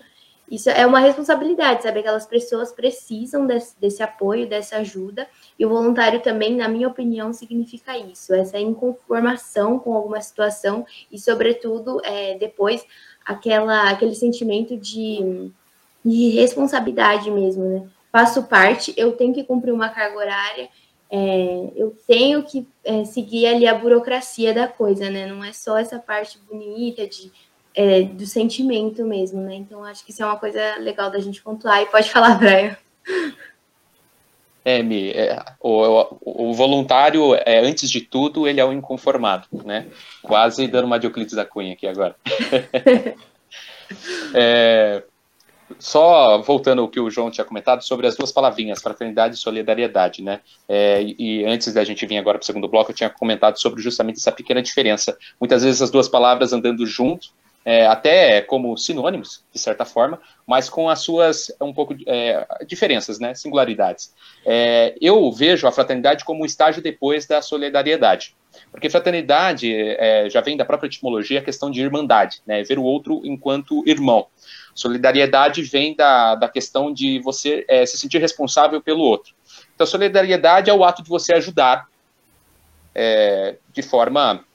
isso 0.50 0.70
é 0.70 0.86
uma 0.86 1.00
responsabilidade, 1.00 1.82
saber 1.82 2.02
que 2.02 2.06
aquelas 2.06 2.26
pessoas 2.26 2.70
precisam 2.70 3.46
desse, 3.46 3.78
desse, 3.80 4.02
apoio, 4.02 4.48
dessa 4.48 4.76
ajuda, 4.76 5.26
e 5.58 5.66
o 5.66 5.68
voluntário 5.68 6.20
também, 6.20 6.54
na 6.54 6.68
minha 6.68 6.86
opinião, 6.86 7.32
significa 7.32 7.98
isso, 7.98 8.32
essa 8.32 8.58
inconformação 8.58 9.78
com 9.78 9.92
alguma 9.92 10.20
situação 10.20 10.86
e, 11.10 11.18
sobretudo, 11.18 12.00
é, 12.04 12.38
depois, 12.38 12.86
aquela, 13.24 13.90
aquele 13.90 14.14
sentimento 14.14 14.76
de, 14.76 15.50
de 16.04 16.30
responsabilidade 16.30 17.28
mesmo, 17.28 17.64
né? 17.64 17.88
Faço 18.12 18.44
parte, 18.44 18.94
eu 18.96 19.12
tenho 19.12 19.34
que 19.34 19.42
cumprir 19.42 19.72
uma 19.72 19.88
carga 19.88 20.16
horária, 20.16 20.68
é, 21.10 21.70
eu 21.74 21.96
tenho 22.06 22.44
que 22.44 22.66
é, 22.84 23.04
seguir 23.04 23.46
ali 23.46 23.66
a 23.66 23.74
burocracia 23.74 24.54
da 24.54 24.68
coisa, 24.68 25.10
né? 25.10 25.26
Não 25.26 25.44
é 25.44 25.52
só 25.52 25.76
essa 25.76 25.98
parte 25.98 26.38
bonita 26.38 27.06
de 27.06 27.32
é, 27.76 28.02
do 28.02 28.26
sentimento 28.26 29.04
mesmo, 29.04 29.40
né? 29.42 29.54
Então 29.54 29.84
acho 29.84 30.04
que 30.04 30.10
isso 30.10 30.22
é 30.22 30.26
uma 30.26 30.38
coisa 30.38 30.76
legal 30.78 31.10
da 31.10 31.20
gente 31.20 31.42
pontuar 31.42 31.82
e 31.82 31.86
pode 31.86 32.10
falar, 32.10 32.34
Brian. 32.40 32.76
É, 34.64 34.82
Mi, 34.82 35.10
é, 35.10 35.38
o, 35.60 36.48
o, 36.48 36.54
voluntário, 36.54 37.34
é, 37.34 37.60
antes 37.60 37.88
de 37.88 38.00
tudo, 38.00 38.48
ele 38.48 38.60
é 38.60 38.64
um 38.64 38.72
inconformado, 38.72 39.46
né? 39.64 39.86
Quase 40.22 40.66
dando 40.66 40.86
uma 40.86 40.98
de 40.98 41.06
Euclides 41.06 41.34
da 41.34 41.44
Cunha 41.44 41.74
aqui 41.74 41.86
agora. 41.86 42.16
é, 44.34 45.04
só 45.78 46.42
voltando 46.42 46.82
ao 46.82 46.88
que 46.88 46.98
o 46.98 47.10
João 47.10 47.30
tinha 47.30 47.44
comentado 47.44 47.82
sobre 47.82 48.08
as 48.08 48.16
duas 48.16 48.32
palavrinhas, 48.32 48.82
fraternidade 48.82 49.34
e 49.34 49.38
solidariedade, 49.38 50.22
né? 50.22 50.40
É, 50.68 51.00
e 51.00 51.44
antes 51.44 51.72
da 51.72 51.84
gente 51.84 52.06
vir 52.06 52.18
agora 52.18 52.38
para 52.38 52.42
o 52.42 52.46
segundo 52.46 52.66
bloco, 52.66 52.90
eu 52.90 52.94
tinha 52.94 53.10
comentado 53.10 53.60
sobre 53.60 53.80
justamente 53.80 54.16
essa 54.16 54.32
pequena 54.32 54.62
diferença. 54.62 55.16
Muitas 55.38 55.62
vezes 55.62 55.80
as 55.80 55.90
duas 55.90 56.08
palavras 56.08 56.52
andando 56.52 56.84
junto, 56.86 57.28
é, 57.66 57.84
até 57.84 58.40
como 58.42 58.78
sinônimos, 58.78 59.44
de 59.52 59.58
certa 59.58 59.84
forma, 59.84 60.20
mas 60.46 60.70
com 60.70 60.88
as 60.88 61.00
suas 61.00 61.50
um 61.60 61.74
pouco 61.74 61.96
é, 62.06 62.46
diferenças, 62.64 63.18
né, 63.18 63.34
singularidades. 63.34 64.14
É, 64.46 64.94
eu 65.00 65.32
vejo 65.32 65.66
a 65.66 65.72
fraternidade 65.72 66.24
como 66.24 66.44
um 66.44 66.46
estágio 66.46 66.80
depois 66.80 67.26
da 67.26 67.42
solidariedade, 67.42 68.36
porque 68.70 68.88
fraternidade 68.88 69.74
é, 69.74 70.30
já 70.30 70.40
vem 70.40 70.56
da 70.56 70.64
própria 70.64 70.86
etimologia 70.86 71.40
a 71.40 71.42
questão 71.42 71.68
de 71.68 71.82
irmandade, 71.82 72.40
né, 72.46 72.62
ver 72.62 72.78
o 72.78 72.84
outro 72.84 73.20
enquanto 73.24 73.82
irmão. 73.84 74.28
Solidariedade 74.72 75.60
vem 75.62 75.96
da, 75.96 76.36
da 76.36 76.48
questão 76.48 76.92
de 76.92 77.18
você 77.18 77.64
é, 77.66 77.84
se 77.84 77.98
sentir 77.98 78.18
responsável 78.18 78.80
pelo 78.80 79.00
outro. 79.00 79.34
Então, 79.74 79.84
solidariedade 79.84 80.70
é 80.70 80.72
o 80.72 80.84
ato 80.84 81.02
de 81.02 81.08
você 81.08 81.34
ajudar 81.34 81.88
é, 82.94 83.56
de 83.72 83.82
forma 83.82 84.45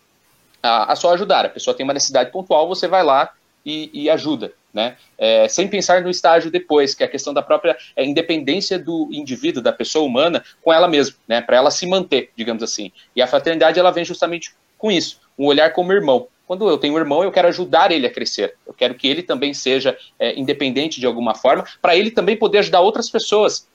a, 0.62 0.91
a 0.91 0.95
só 0.95 1.14
ajudar. 1.14 1.45
A 1.45 1.49
pessoa 1.49 1.76
tem 1.76 1.84
uma 1.84 1.93
necessidade 1.93 2.32
pontual, 2.32 2.68
você 2.68 2.88
vai 2.88 3.03
lá 3.03 3.32
e, 3.66 3.89
e 3.93 4.09
ajuda, 4.09 4.53
né? 4.74 4.97
É, 5.18 5.47
sem 5.47 5.68
pensar 5.68 6.01
no 6.01 6.09
estágio 6.09 6.51
depois, 6.51 6.93
que 6.93 7.03
é 7.03 7.05
a 7.05 7.09
questão 7.09 7.34
da 7.34 7.41
própria 7.41 7.78
é, 7.95 8.03
independência 8.03 8.78
do 8.80 9.09
indivíduo, 9.12 9.62
da 9.62 9.72
pessoa 9.72 10.05
humana, 10.05 10.43
com 10.62 10.74
ela 10.74 10.88
mesma, 10.88 11.16
né? 11.28 11.41
Para 11.41 11.57
ela 11.57 11.72
se 11.72 11.86
manter, 11.86 12.32
digamos 12.36 12.64
assim. 12.64 12.91
E 13.16 13.22
a 13.22 13.28
fraternidade 13.28 13.80
ela 13.80 13.91
vem 13.91 14.05
justamente 14.05 14.53
com 14.78 14.91
isso, 14.91 15.20
um 15.38 15.45
olhar 15.45 15.72
como 15.74 15.93
irmão. 15.93 16.28
Quando 16.47 16.68
eu 16.68 16.78
tenho 16.78 16.95
um 16.95 16.97
irmão, 16.97 17.24
eu 17.24 17.32
quero 17.32 17.47
ajudar 17.47 17.91
ele 17.91 18.05
a 18.05 18.12
crescer. 18.12 18.55
Eu 18.68 18.74
quero 18.74 18.95
que 18.95 19.07
ele 19.07 19.24
também 19.24 19.53
seja 19.53 19.97
é, 20.20 20.38
independente 20.38 20.99
de 20.99 21.05
alguma 21.05 21.34
forma, 21.34 21.66
para 21.82 21.95
ele 21.95 22.12
também 22.12 22.36
poder 22.36 22.57
ajudar 22.57 22.82
outras 22.82 23.09
pessoas. 23.09 23.68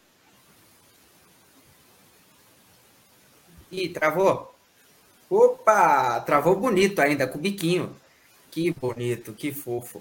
Ih, 3.72 3.88
travou? 3.88 4.55
Opa, 5.28 6.20
travou 6.20 6.54
bonito 6.56 7.00
ainda, 7.00 7.26
com 7.26 7.38
o 7.38 7.40
biquinho. 7.40 7.90
Que 8.50 8.70
bonito, 8.70 9.32
que 9.32 9.52
fofo. 9.52 10.00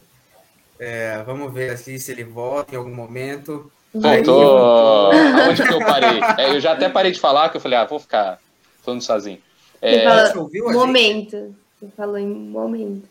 É, 0.80 1.23
vamos 1.23 1.53
ver 1.53 1.71
assim 1.71 1.97
se 1.97 2.11
ele 2.11 2.23
volta 2.23 2.76
em 2.76 2.78
algum 2.78 2.93
momento. 2.93 3.71
Voltou. 3.93 5.11
Onde 5.49 5.63
que 5.63 5.73
eu 5.73 5.80
parei? 5.80 6.19
É, 6.38 6.55
eu 6.55 6.59
já 6.59 6.73
até 6.73 6.89
parei 6.89 7.11
de 7.11 7.19
falar, 7.19 7.49
que 7.49 7.57
eu 7.57 7.61
falei, 7.61 7.78
ah, 7.78 7.86
vou 7.86 7.99
ficar 7.99 8.39
falando 8.84 9.01
sozinho. 9.01 9.39
É... 9.82 10.03
Você 10.03 10.34
falou, 10.34 10.73
momento. 10.73 11.55
Você 11.80 11.88
falou 11.95 12.17
em 12.17 12.28
momento. 12.28 13.05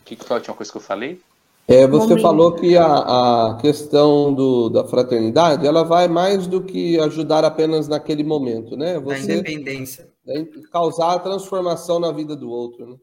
O 0.00 0.04
que, 0.04 0.16
que 0.16 0.24
foi 0.24 0.36
a 0.36 0.38
última 0.38 0.56
coisa 0.56 0.70
que 0.70 0.78
eu 0.78 0.82
falei? 0.82 1.20
É, 1.66 1.86
você 1.86 2.08
momento. 2.08 2.22
falou 2.22 2.52
que 2.52 2.76
a, 2.76 2.86
a 2.86 3.58
questão 3.60 4.32
do, 4.32 4.70
da 4.70 4.84
fraternidade, 4.84 5.66
ela 5.66 5.84
vai 5.84 6.08
mais 6.08 6.46
do 6.46 6.62
que 6.62 6.98
ajudar 7.00 7.44
apenas 7.44 7.88
naquele 7.88 8.24
momento, 8.24 8.74
né? 8.76 8.98
Você, 8.98 9.26
da 9.26 9.34
independência 9.34 10.08
causar 10.70 11.14
a 11.14 11.18
transformação 11.18 11.98
na 11.98 12.12
vida 12.12 12.36
do 12.36 12.50
outro. 12.50 12.86
Né? 12.86 12.96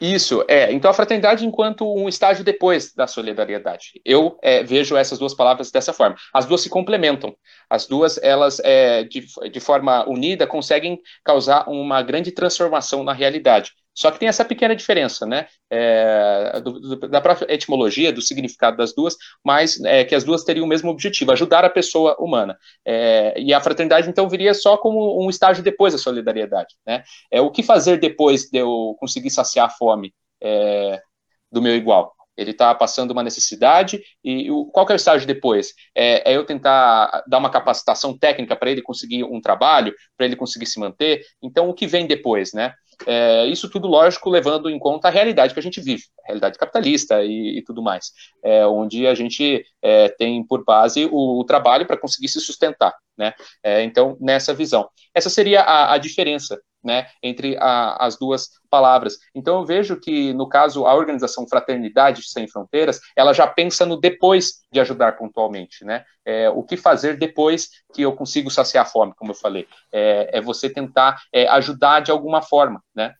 Isso, 0.00 0.44
é. 0.46 0.72
Então 0.72 0.90
a 0.90 0.94
fraternidade 0.94 1.44
enquanto 1.44 1.92
um 1.92 2.08
estágio 2.08 2.44
depois 2.44 2.94
da 2.94 3.06
solidariedade. 3.06 4.00
Eu 4.04 4.38
é, 4.42 4.62
vejo 4.62 4.96
essas 4.96 5.18
duas 5.18 5.34
palavras 5.34 5.70
dessa 5.70 5.92
forma. 5.92 6.16
As 6.32 6.46
duas 6.46 6.60
se 6.60 6.70
complementam. 6.70 7.34
As 7.68 7.86
duas, 7.86 8.18
elas, 8.22 8.60
é, 8.60 9.02
de, 9.04 9.26
de 9.50 9.60
forma 9.60 10.08
unida, 10.08 10.46
conseguem 10.46 11.00
causar 11.24 11.68
uma 11.68 12.02
grande 12.02 12.30
transformação 12.30 13.02
na 13.02 13.12
realidade. 13.12 13.72
Só 13.98 14.12
que 14.12 14.18
tem 14.20 14.28
essa 14.28 14.44
pequena 14.44 14.76
diferença, 14.76 15.26
né? 15.26 15.48
É, 15.68 16.60
do, 16.62 16.78
do, 16.78 17.08
da 17.08 17.20
própria 17.20 17.52
etimologia, 17.52 18.12
do 18.12 18.22
significado 18.22 18.76
das 18.76 18.94
duas, 18.94 19.16
mas 19.44 19.82
é, 19.84 20.04
que 20.04 20.14
as 20.14 20.22
duas 20.22 20.44
teriam 20.44 20.64
o 20.64 20.68
mesmo 20.68 20.88
objetivo, 20.88 21.32
ajudar 21.32 21.64
a 21.64 21.70
pessoa 21.70 22.16
humana. 22.20 22.56
É, 22.86 23.34
e 23.36 23.52
a 23.52 23.60
fraternidade, 23.60 24.08
então, 24.08 24.28
viria 24.28 24.54
só 24.54 24.76
como 24.76 25.20
um 25.20 25.28
estágio 25.28 25.64
depois 25.64 25.94
da 25.94 25.98
solidariedade, 25.98 26.76
né? 26.86 27.02
É 27.28 27.40
o 27.40 27.50
que 27.50 27.60
fazer 27.60 27.98
depois 27.98 28.44
de 28.44 28.58
eu 28.58 28.94
conseguir 29.00 29.30
saciar 29.30 29.66
a 29.66 29.70
fome 29.70 30.14
é, 30.40 31.02
do 31.50 31.60
meu 31.60 31.74
igual. 31.74 32.14
Ele 32.36 32.52
está 32.52 32.72
passando 32.76 33.10
uma 33.10 33.24
necessidade 33.24 34.00
e 34.22 34.48
o, 34.48 34.66
qual 34.66 34.86
é 34.90 34.92
o 34.92 34.94
estágio 34.94 35.26
depois? 35.26 35.74
É, 35.92 36.30
é 36.30 36.36
eu 36.36 36.46
tentar 36.46 37.24
dar 37.26 37.38
uma 37.38 37.50
capacitação 37.50 38.16
técnica 38.16 38.54
para 38.54 38.70
ele 38.70 38.80
conseguir 38.80 39.24
um 39.24 39.40
trabalho, 39.40 39.92
para 40.16 40.24
ele 40.24 40.36
conseguir 40.36 40.66
se 40.66 40.78
manter. 40.78 41.24
Então, 41.42 41.68
o 41.68 41.74
que 41.74 41.84
vem 41.84 42.06
depois, 42.06 42.52
né? 42.52 42.74
É, 43.06 43.46
isso 43.46 43.68
tudo, 43.70 43.86
lógico, 43.86 44.28
levando 44.28 44.68
em 44.68 44.78
conta 44.78 45.08
a 45.08 45.10
realidade 45.10 45.54
que 45.54 45.60
a 45.60 45.62
gente 45.62 45.80
vive, 45.80 46.02
a 46.24 46.26
realidade 46.26 46.58
capitalista 46.58 47.22
e, 47.22 47.58
e 47.58 47.62
tudo 47.62 47.82
mais, 47.82 48.12
é, 48.42 48.66
onde 48.66 49.06
a 49.06 49.14
gente 49.14 49.64
é, 49.80 50.08
tem 50.08 50.44
por 50.44 50.64
base 50.64 51.06
o, 51.10 51.40
o 51.40 51.44
trabalho 51.44 51.86
para 51.86 51.96
conseguir 51.96 52.28
se 52.28 52.40
sustentar. 52.40 52.94
Né? 53.16 53.32
É, 53.62 53.82
então, 53.82 54.16
nessa 54.20 54.54
visão. 54.54 54.88
Essa 55.14 55.28
seria 55.30 55.62
a, 55.62 55.94
a 55.94 55.98
diferença 55.98 56.60
né, 56.82 57.08
entre 57.22 57.56
a, 57.58 58.04
as 58.04 58.18
duas 58.18 58.50
palavras. 58.70 59.18
Então 59.34 59.58
eu 59.58 59.66
vejo 59.66 59.98
que, 60.00 60.32
no 60.32 60.48
caso, 60.48 60.86
a 60.86 60.94
organização 60.94 61.46
Fraternidade 61.48 62.22
Sem 62.28 62.48
Fronteiras, 62.48 63.00
ela 63.16 63.32
já 63.32 63.46
pensa 63.46 63.84
no 63.84 63.98
depois 63.98 64.62
de 64.72 64.80
ajudar 64.80 65.16
pontualmente, 65.16 65.84
né? 65.84 66.04
É, 66.24 66.48
o 66.50 66.62
que 66.62 66.76
fazer 66.76 67.16
depois 67.16 67.68
que 67.94 68.02
eu 68.02 68.14
consigo 68.14 68.50
saciar 68.50 68.84
a 68.84 68.88
fome, 68.88 69.14
como 69.16 69.32
eu 69.32 69.36
falei. 69.36 69.66
É, 69.92 70.38
é 70.38 70.40
você 70.40 70.68
tentar 70.68 71.20
é, 71.32 71.48
ajudar 71.48 72.00
de 72.00 72.10
alguma 72.10 72.42
forma, 72.42 72.82
né? 72.94 73.14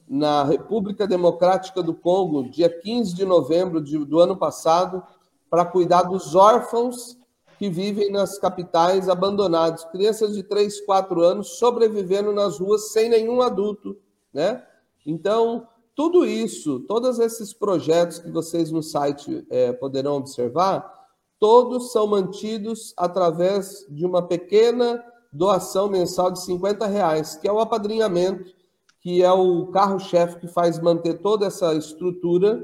na 0.06 0.44
República 0.44 1.08
Democrática 1.08 1.82
do 1.82 1.92
Congo, 1.92 2.48
dia 2.48 2.70
15 2.70 3.16
de 3.16 3.24
novembro 3.24 3.82
de, 3.82 3.98
do 3.98 4.20
ano 4.20 4.36
passado, 4.36 5.02
para 5.50 5.64
cuidar 5.64 6.04
dos 6.04 6.36
órfãos 6.36 7.20
que 7.62 7.70
vivem 7.70 8.10
nas 8.10 8.40
capitais 8.40 9.08
abandonados, 9.08 9.84
crianças 9.84 10.34
de 10.34 10.42
3, 10.42 10.80
4 10.80 11.20
anos 11.22 11.58
sobrevivendo 11.60 12.32
nas 12.32 12.58
ruas 12.58 12.90
sem 12.90 13.08
nenhum 13.08 13.40
adulto, 13.40 13.96
né? 14.34 14.66
Então, 15.06 15.68
tudo 15.94 16.26
isso, 16.26 16.80
todos 16.88 17.20
esses 17.20 17.52
projetos 17.52 18.18
que 18.18 18.32
vocês 18.32 18.72
no 18.72 18.82
site 18.82 19.46
é, 19.48 19.72
poderão 19.72 20.16
observar, 20.16 20.92
todos 21.38 21.92
são 21.92 22.08
mantidos 22.08 22.92
através 22.96 23.86
de 23.88 24.04
uma 24.04 24.26
pequena 24.26 25.00
doação 25.32 25.88
mensal 25.88 26.32
de 26.32 26.42
50 26.42 26.84
reais, 26.88 27.36
que 27.36 27.46
é 27.46 27.52
o 27.52 27.60
apadrinhamento, 27.60 28.52
que 29.00 29.22
é 29.22 29.30
o 29.30 29.68
carro-chefe 29.68 30.40
que 30.40 30.48
faz 30.48 30.80
manter 30.80 31.20
toda 31.20 31.46
essa 31.46 31.72
estrutura 31.74 32.60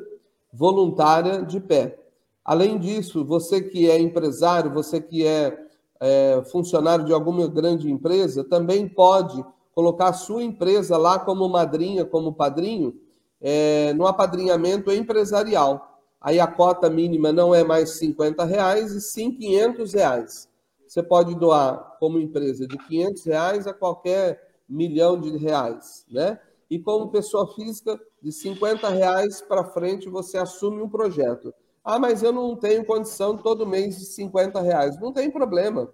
voluntária 0.53 1.45
de 1.45 1.61
pé. 1.61 2.08
Além 2.49 2.79
disso, 2.79 3.27
você 3.27 3.61
que 3.61 3.91
é 3.91 4.01
empresário, 4.01 4.73
você 4.73 5.03
que 5.03 5.27
é, 5.27 5.67
é 6.01 6.43
funcionário 6.51 7.05
de 7.05 7.13
alguma 7.13 7.47
grande 7.47 7.91
empresa, 7.91 8.43
também 8.43 8.89
pode 8.89 9.45
colocar 9.75 10.09
a 10.09 10.13
sua 10.15 10.43
empresa 10.43 10.97
lá 10.97 11.19
como 11.19 11.47
madrinha, 11.47 12.07
como 12.07 12.33
padrinho, 12.33 12.99
é, 13.39 13.93
no 13.93 14.07
apadrinhamento 14.07 14.91
empresarial. 14.91 16.01
Aí 16.19 16.41
a 16.41 16.47
cota 16.47 16.89
mínima 16.89 17.31
não 17.31 17.55
é 17.55 17.63
mais 17.63 17.99
50 17.99 18.43
reais 18.47 18.93
e 18.93 19.01
sim 19.03 19.31
500 19.31 19.93
reais. 19.93 20.49
Você 20.87 21.03
pode 21.03 21.35
doar 21.35 21.99
como 22.01 22.19
empresa 22.19 22.67
de 22.67 22.79
500 22.79 23.25
reais 23.27 23.67
a 23.67 23.75
qualquer 23.75 24.41
milhão 24.67 25.21
de 25.21 25.37
reais, 25.37 26.07
né? 26.11 26.41
E 26.71 26.79
como 26.79 27.11
pessoa 27.11 27.47
física, 27.55 28.01
de 28.23 28.33
50 28.33 28.89
reais 28.89 29.43
para 29.43 29.67
frente 29.67 30.09
você 30.09 30.39
assume 30.39 30.81
um 30.81 30.89
projeto. 30.89 31.53
Ah, 31.91 31.99
mas 31.99 32.23
eu 32.23 32.31
não 32.31 32.55
tenho 32.55 32.85
condição 32.85 33.35
todo 33.35 33.67
mês 33.67 33.99
de 33.99 34.05
50 34.05 34.61
reais. 34.61 35.01
Não 35.01 35.11
tem 35.11 35.31
problema. 35.31 35.91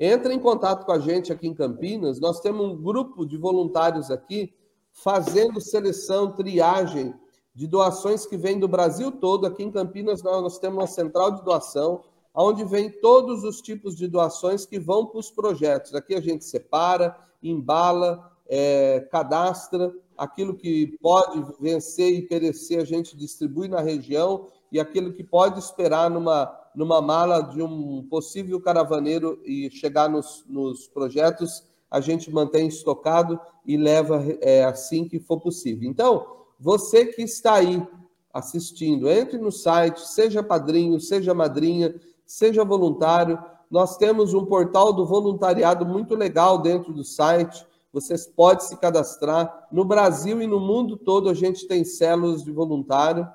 Entre 0.00 0.34
em 0.34 0.38
contato 0.40 0.84
com 0.84 0.90
a 0.90 0.98
gente 0.98 1.32
aqui 1.32 1.46
em 1.46 1.54
Campinas. 1.54 2.18
Nós 2.18 2.40
temos 2.40 2.66
um 2.66 2.82
grupo 2.82 3.24
de 3.24 3.36
voluntários 3.36 4.10
aqui 4.10 4.52
fazendo 4.90 5.60
seleção, 5.60 6.32
triagem 6.32 7.14
de 7.54 7.68
doações 7.68 8.26
que 8.26 8.36
vêm 8.36 8.58
do 8.58 8.66
Brasil 8.66 9.12
todo. 9.12 9.46
Aqui 9.46 9.62
em 9.62 9.70
Campinas 9.70 10.24
nós 10.24 10.58
temos 10.58 10.78
uma 10.78 10.88
central 10.88 11.30
de 11.30 11.44
doação, 11.44 12.02
onde 12.34 12.64
vem 12.64 12.90
todos 12.90 13.44
os 13.44 13.62
tipos 13.62 13.94
de 13.94 14.08
doações 14.08 14.66
que 14.66 14.80
vão 14.80 15.06
para 15.06 15.20
os 15.20 15.30
projetos. 15.30 15.94
Aqui 15.94 16.16
a 16.16 16.20
gente 16.20 16.44
separa, 16.44 17.16
embala, 17.40 18.28
é, 18.48 19.06
cadastra 19.08 19.94
aquilo 20.18 20.56
que 20.56 20.98
pode 21.00 21.46
vencer 21.60 22.12
e 22.12 22.22
perecer, 22.22 22.80
a 22.80 22.84
gente 22.84 23.16
distribui 23.16 23.68
na 23.68 23.80
região 23.80 24.48
e 24.72 24.80
aquilo 24.80 25.12
que 25.12 25.22
pode 25.22 25.58
esperar 25.58 26.10
numa, 26.10 26.50
numa 26.74 27.02
mala 27.02 27.42
de 27.42 27.62
um 27.62 28.06
possível 28.08 28.58
caravaneiro 28.58 29.38
e 29.44 29.70
chegar 29.70 30.08
nos, 30.08 30.42
nos 30.48 30.88
projetos, 30.88 31.62
a 31.90 32.00
gente 32.00 32.32
mantém 32.32 32.66
estocado 32.66 33.38
e 33.66 33.76
leva 33.76 34.24
é, 34.40 34.64
assim 34.64 35.06
que 35.06 35.20
for 35.20 35.38
possível. 35.38 35.88
Então, 35.88 36.26
você 36.58 37.04
que 37.04 37.20
está 37.20 37.54
aí 37.56 37.86
assistindo, 38.32 39.10
entre 39.10 39.36
no 39.36 39.52
site, 39.52 40.00
seja 40.00 40.42
padrinho, 40.42 40.98
seja 40.98 41.34
madrinha, 41.34 41.94
seja 42.24 42.64
voluntário. 42.64 43.38
Nós 43.70 43.98
temos 43.98 44.32
um 44.32 44.46
portal 44.46 44.90
do 44.90 45.04
voluntariado 45.04 45.84
muito 45.84 46.14
legal 46.14 46.58
dentro 46.58 46.94
do 46.94 47.04
site. 47.04 47.66
Vocês 47.92 48.26
podem 48.26 48.64
se 48.64 48.76
cadastrar. 48.78 49.68
No 49.70 49.84
Brasil 49.84 50.40
e 50.40 50.46
no 50.46 50.58
mundo 50.58 50.96
todo, 50.96 51.28
a 51.28 51.34
gente 51.34 51.68
tem 51.68 51.84
células 51.84 52.42
de 52.42 52.50
voluntário. 52.50 53.28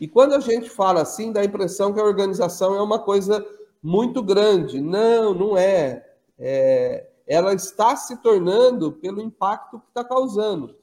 E 0.00 0.08
quando 0.08 0.34
a 0.34 0.40
gente 0.40 0.68
fala 0.68 1.02
assim, 1.02 1.32
dá 1.32 1.40
a 1.40 1.44
impressão 1.44 1.92
que 1.92 2.00
a 2.00 2.04
organização 2.04 2.74
é 2.74 2.82
uma 2.82 2.98
coisa 2.98 3.44
muito 3.82 4.22
grande. 4.22 4.80
Não, 4.80 5.34
não 5.34 5.56
é. 5.56 6.04
é 6.38 7.10
ela 7.26 7.54
está 7.54 7.96
se 7.96 8.20
tornando 8.20 8.92
pelo 8.92 9.20
impacto 9.20 9.78
que 9.78 9.88
está 9.88 10.04
causando. 10.04 10.76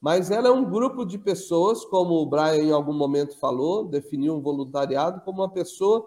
Mas 0.00 0.30
ela 0.30 0.48
é 0.48 0.50
um 0.50 0.64
grupo 0.64 1.04
de 1.04 1.18
pessoas, 1.18 1.84
como 1.84 2.14
o 2.14 2.26
Brian 2.26 2.56
em 2.56 2.72
algum 2.72 2.94
momento 2.94 3.38
falou, 3.38 3.84
definiu 3.84 4.34
um 4.34 4.40
voluntariado 4.40 5.20
como 5.20 5.42
uma 5.42 5.50
pessoa 5.50 6.04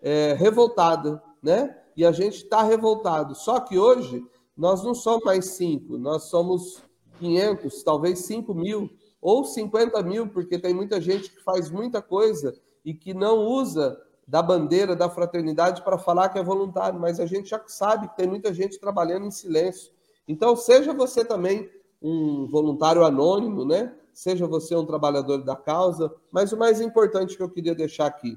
é, 0.00 0.34
revoltada, 0.38 1.22
né? 1.42 1.76
E 1.96 2.04
a 2.04 2.12
gente 2.12 2.38
está 2.38 2.62
revoltado. 2.62 3.34
Só 3.34 3.60
que 3.60 3.78
hoje 3.78 4.24
nós 4.56 4.82
não 4.82 4.94
somos 4.94 5.24
mais 5.24 5.50
cinco, 5.50 5.96
nós 5.98 6.24
somos 6.24 6.82
500, 7.18 7.82
talvez 7.82 8.20
5 8.20 8.54
mil 8.54 8.90
ou 9.20 9.44
50 9.44 10.02
mil, 10.02 10.28
porque 10.28 10.58
tem 10.58 10.74
muita 10.74 11.00
gente 11.00 11.30
que 11.30 11.42
faz 11.42 11.70
muita 11.70 12.00
coisa 12.00 12.54
e 12.84 12.94
que 12.94 13.12
não 13.12 13.38
usa 13.38 14.00
da 14.26 14.42
bandeira 14.42 14.96
da 14.96 15.08
fraternidade 15.08 15.82
para 15.82 15.98
falar 15.98 16.28
que 16.28 16.38
é 16.38 16.42
voluntário, 16.42 16.98
mas 16.98 17.20
a 17.20 17.26
gente 17.26 17.50
já 17.50 17.62
sabe 17.66 18.08
que 18.08 18.16
tem 18.16 18.26
muita 18.26 18.52
gente 18.52 18.78
trabalhando 18.78 19.26
em 19.26 19.30
silêncio. 19.30 19.92
Então, 20.26 20.56
seja 20.56 20.92
você 20.92 21.24
também 21.24 21.70
um 22.02 22.46
voluntário 22.46 23.04
anônimo, 23.04 23.64
né? 23.64 23.94
Seja 24.12 24.46
você 24.46 24.74
um 24.74 24.84
trabalhador 24.84 25.38
da 25.38 25.54
causa, 25.54 26.12
mas 26.30 26.52
o 26.52 26.56
mais 26.56 26.80
importante 26.80 27.36
que 27.36 27.42
eu 27.42 27.50
queria 27.50 27.74
deixar 27.74 28.06
aqui, 28.06 28.36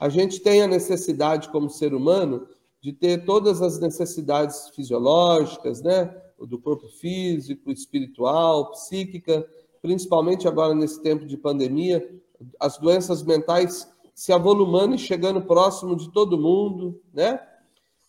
a 0.00 0.08
gente 0.08 0.40
tem 0.40 0.62
a 0.62 0.66
necessidade 0.66 1.50
como 1.50 1.68
ser 1.68 1.94
humano 1.94 2.48
de 2.80 2.92
ter 2.92 3.24
todas 3.24 3.60
as 3.60 3.78
necessidades 3.78 4.70
fisiológicas, 4.70 5.82
né? 5.82 6.06
Do 6.38 6.58
corpo 6.58 6.88
físico, 6.88 7.70
espiritual, 7.70 8.70
psíquica, 8.70 9.46
principalmente 9.82 10.46
agora 10.46 10.74
nesse 10.74 11.02
tempo 11.02 11.26
de 11.26 11.36
pandemia, 11.36 12.06
as 12.58 12.78
doenças 12.78 13.22
mentais 13.22 13.90
se 14.14 14.32
avolumando 14.32 14.94
e 14.94 14.98
chegando 14.98 15.42
próximo 15.42 15.96
de 15.96 16.10
todo 16.10 16.38
mundo, 16.38 17.00
né? 17.12 17.40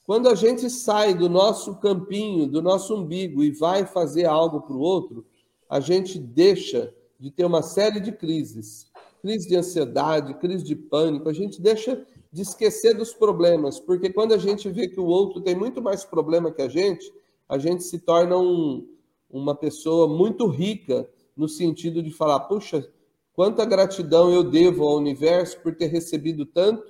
Quando 0.04 0.28
a 0.28 0.36
gente 0.36 0.70
sai 0.70 1.14
do 1.14 1.30
nosso 1.30 1.76
campinho, 1.76 2.48
do 2.48 2.62
nosso 2.62 2.96
umbigo 2.96 3.44
e 3.44 3.52
vai 3.52 3.86
fazer 3.86 4.26
algo 4.26 4.62
para 4.62 4.76
o 4.76 4.80
outro, 4.80 5.26
a 5.70 5.80
gente 5.80 6.20
deixa 6.20 6.94
de 7.18 7.32
ter 7.32 7.46
uma 7.46 7.62
série 7.62 8.00
de 8.00 8.12
crises, 8.12 8.92
crise 9.22 9.48
de 9.48 9.56
ansiedade, 9.56 10.34
crise 10.34 10.66
de 10.66 10.76
pânico, 10.76 11.30
a 11.30 11.34
gente 11.34 11.62
deixa 11.62 12.06
de 12.32 12.42
esquecer 12.42 12.94
dos 12.94 13.14
problemas, 13.14 13.80
porque 13.80 14.10
quando 14.10 14.34
a 14.34 14.38
gente 14.38 14.70
vê 14.70 14.88
que 14.88 15.00
o 15.00 15.06
outro 15.06 15.40
tem 15.40 15.56
muito 15.56 15.82
mais 15.82 16.04
problema 16.04 16.52
que 16.52 16.62
a 16.62 16.68
gente, 16.68 17.10
a 17.48 17.58
gente 17.58 17.84
se 17.84 18.00
torna 18.00 18.38
um, 18.38 18.88
uma 19.30 19.56
pessoa 19.56 20.08
muito 20.08 20.48
rica 20.48 21.08
no 21.36 21.48
sentido 21.48 22.02
de 22.04 22.12
falar, 22.12 22.42
puxa, 22.42 22.88
quanta 23.34 23.66
gratidão 23.66 24.32
eu 24.32 24.44
devo 24.44 24.84
ao 24.84 24.98
universo 24.98 25.60
por 25.62 25.76
ter 25.76 25.88
recebido 25.88 26.46
tanto, 26.46 26.84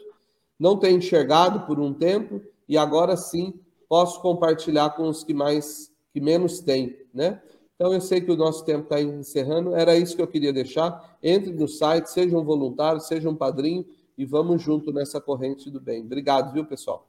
não 0.60 0.78
ter 0.78 0.92
enxergado 0.92 1.66
por 1.66 1.80
um 1.80 1.94
tempo 1.94 2.42
e 2.68 2.78
agora 2.78 3.18
sim 3.18 3.60
posso 3.88 4.22
compartilhar 4.22 4.92
com 4.92 5.08
os 5.08 5.24
que 5.24 5.34
mais 5.34 5.92
que 6.14 6.20
menos 6.20 6.60
têm, 6.60 6.98
né? 7.14 7.42
Então 7.76 7.94
eu 7.94 8.02
sei 8.02 8.22
que 8.22 8.32
o 8.32 8.36
nosso 8.36 8.64
tempo 8.64 8.84
está 8.84 9.02
encerrando, 9.02 9.76
era 9.76 9.98
isso 9.98 10.16
que 10.16 10.22
eu 10.22 10.28
queria 10.28 10.54
deixar. 10.54 11.18
Entre 11.24 11.52
no 11.52 11.68
site, 11.68 12.12
seja 12.12 12.38
um 12.38 12.44
voluntário, 12.44 13.02
seja 13.02 13.30
um 13.30 13.36
padrinho 13.36 13.86
e 14.18 14.24
vamos 14.24 14.62
junto 14.62 14.94
nessa 14.94 15.20
corrente 15.20 15.70
do 15.70 15.80
bem. 15.80 16.02
Obrigado, 16.04 16.54
viu, 16.54 16.64
pessoal? 16.64 17.08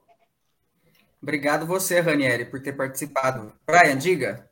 Obrigado 1.20 1.66
você, 1.66 2.00
Ranieri, 2.00 2.46
por 2.46 2.60
ter 2.60 2.72
participado. 2.72 3.52
Brian, 3.66 3.96
diga. 3.96 4.50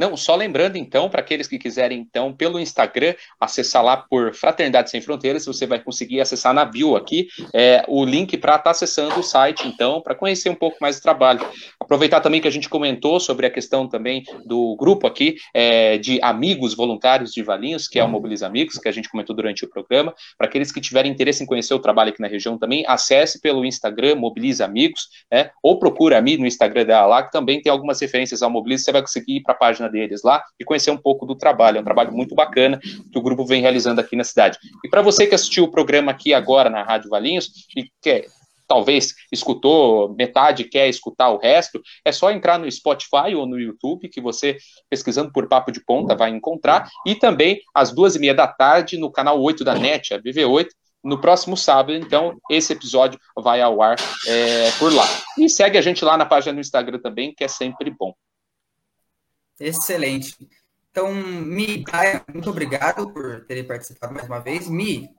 Não, 0.00 0.16
só 0.16 0.34
lembrando 0.34 0.76
então, 0.76 1.10
para 1.10 1.20
aqueles 1.20 1.46
que 1.46 1.58
quiserem 1.58 1.98
então 1.98 2.32
pelo 2.32 2.58
Instagram 2.58 3.12
acessar 3.38 3.84
lá 3.84 3.98
por 3.98 4.34
Fraternidade 4.34 4.88
Sem 4.88 5.02
Fronteiras, 5.02 5.44
você 5.44 5.66
vai 5.66 5.78
conseguir 5.78 6.22
acessar 6.22 6.54
na 6.54 6.64
bio 6.64 6.96
aqui 6.96 7.28
é, 7.52 7.84
o 7.86 8.02
link 8.02 8.38
para 8.38 8.52
estar 8.52 8.62
tá 8.62 8.70
acessando 8.70 9.20
o 9.20 9.22
site 9.22 9.68
então, 9.68 10.00
para 10.00 10.14
conhecer 10.14 10.48
um 10.48 10.54
pouco 10.54 10.78
mais 10.80 10.96
do 10.96 11.02
trabalho. 11.02 11.46
Aproveitar 11.78 12.20
também 12.20 12.40
que 12.40 12.48
a 12.48 12.50
gente 12.50 12.66
comentou 12.66 13.20
sobre 13.20 13.44
a 13.44 13.50
questão 13.50 13.86
também 13.86 14.22
do 14.46 14.74
grupo 14.76 15.06
aqui 15.06 15.36
é, 15.52 15.98
de 15.98 16.18
amigos 16.22 16.74
voluntários 16.74 17.30
de 17.30 17.42
Valinhos, 17.42 17.86
que 17.86 17.98
é 17.98 18.04
o 18.04 18.08
Mobiliza 18.08 18.46
Amigos, 18.46 18.78
que 18.78 18.88
a 18.88 18.92
gente 18.92 19.10
comentou 19.10 19.36
durante 19.36 19.66
o 19.66 19.68
programa. 19.68 20.14
Para 20.38 20.46
aqueles 20.46 20.72
que 20.72 20.80
tiverem 20.80 21.12
interesse 21.12 21.42
em 21.42 21.46
conhecer 21.46 21.74
o 21.74 21.78
trabalho 21.78 22.08
aqui 22.08 22.22
na 22.22 22.28
região 22.28 22.56
também, 22.56 22.86
acesse 22.88 23.38
pelo 23.38 23.66
Instagram 23.66 24.14
Mobiliza 24.14 24.64
Amigos, 24.64 25.08
né? 25.30 25.50
Ou 25.62 25.78
procura 25.78 26.16
a 26.16 26.22
mim 26.22 26.38
no 26.38 26.46
Instagram 26.46 26.86
dela 26.86 27.04
lá, 27.04 27.22
que 27.22 27.30
também 27.30 27.60
tem 27.60 27.70
algumas 27.70 28.00
referências 28.00 28.40
ao 28.40 28.48
Mobiliza, 28.48 28.84
você 28.84 28.92
vai 28.92 29.02
conseguir 29.02 29.36
ir 29.36 29.42
para 29.42 29.52
a 29.52 29.58
página 29.58 29.89
deles 29.90 30.22
lá 30.22 30.42
e 30.58 30.64
conhecer 30.64 30.90
um 30.90 30.96
pouco 30.96 31.26
do 31.26 31.34
trabalho. 31.34 31.78
É 31.78 31.80
um 31.80 31.84
trabalho 31.84 32.12
muito 32.12 32.34
bacana 32.34 32.78
que 32.80 33.18
o 33.18 33.22
grupo 33.22 33.44
vem 33.44 33.60
realizando 33.60 34.00
aqui 34.00 34.16
na 34.16 34.24
cidade. 34.24 34.58
E 34.84 34.88
para 34.88 35.02
você 35.02 35.26
que 35.26 35.34
assistiu 35.34 35.64
o 35.64 35.70
programa 35.70 36.12
aqui 36.12 36.32
agora 36.32 36.70
na 36.70 36.82
Rádio 36.82 37.10
Valinhos 37.10 37.50
e 37.76 37.86
quer 38.00 38.26
talvez 38.70 39.16
escutou 39.32 40.14
metade 40.14 40.62
quer 40.62 40.88
escutar 40.88 41.30
o 41.30 41.38
resto, 41.38 41.82
é 42.04 42.12
só 42.12 42.30
entrar 42.30 42.56
no 42.56 42.70
Spotify 42.70 43.34
ou 43.34 43.44
no 43.44 43.58
YouTube, 43.58 44.08
que 44.08 44.20
você, 44.20 44.58
pesquisando 44.88 45.32
por 45.32 45.48
Papo 45.48 45.72
de 45.72 45.84
Ponta, 45.84 46.14
vai 46.14 46.30
encontrar, 46.30 46.88
e 47.04 47.16
também 47.16 47.60
às 47.74 47.90
duas 47.90 48.14
e 48.14 48.20
meia 48.20 48.32
da 48.32 48.46
tarde 48.46 48.96
no 48.96 49.10
canal 49.10 49.42
8 49.42 49.64
da 49.64 49.74
NET, 49.74 50.14
a 50.14 50.20
BV8, 50.20 50.68
no 51.02 51.18
próximo 51.18 51.56
sábado, 51.56 51.94
então, 51.94 52.38
esse 52.48 52.72
episódio 52.72 53.18
vai 53.36 53.60
ao 53.60 53.82
ar 53.82 53.96
é, 54.28 54.70
por 54.78 54.92
lá. 54.92 55.06
E 55.36 55.48
segue 55.48 55.76
a 55.76 55.82
gente 55.82 56.04
lá 56.04 56.16
na 56.16 56.26
página 56.26 56.54
do 56.54 56.60
Instagram 56.60 57.00
também, 57.00 57.34
que 57.34 57.42
é 57.42 57.48
sempre 57.48 57.90
bom. 57.90 58.14
Excelente. 59.60 60.48
Então, 60.90 61.14
Mi, 61.14 61.84
muito 62.32 62.50
obrigado 62.50 63.12
por 63.12 63.44
terem 63.44 63.62
participado 63.62 64.14
mais 64.14 64.26
uma 64.26 64.40
vez. 64.40 64.68
Mi, 64.68 65.10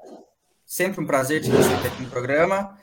sempre 0.65 0.99
um 0.99 1.05
prazer 1.05 1.41
te 1.41 1.49
receber 1.51 1.87
aqui 1.87 2.01
no 2.01 2.09
programa. 2.09 2.77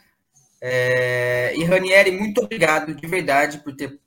É... 0.60 1.52
E 1.56 1.64
Ranieri, 1.64 2.12
muito 2.12 2.40
obrigado 2.42 2.94
de 2.94 3.06
verdade 3.06 3.58
por 3.58 3.74
ter 3.74 4.00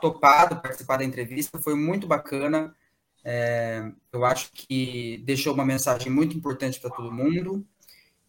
topado 0.00 0.60
participar 0.60 0.96
da 0.96 1.04
entrevista. 1.04 1.58
Foi 1.58 1.74
muito 1.74 2.06
bacana. 2.06 2.74
É... 3.22 3.92
Eu 4.10 4.24
acho 4.24 4.50
que 4.52 5.22
deixou 5.24 5.52
uma 5.52 5.64
mensagem 5.64 6.10
muito 6.10 6.36
importante 6.36 6.80
para 6.80 6.90
todo 6.90 7.12
mundo. 7.12 7.64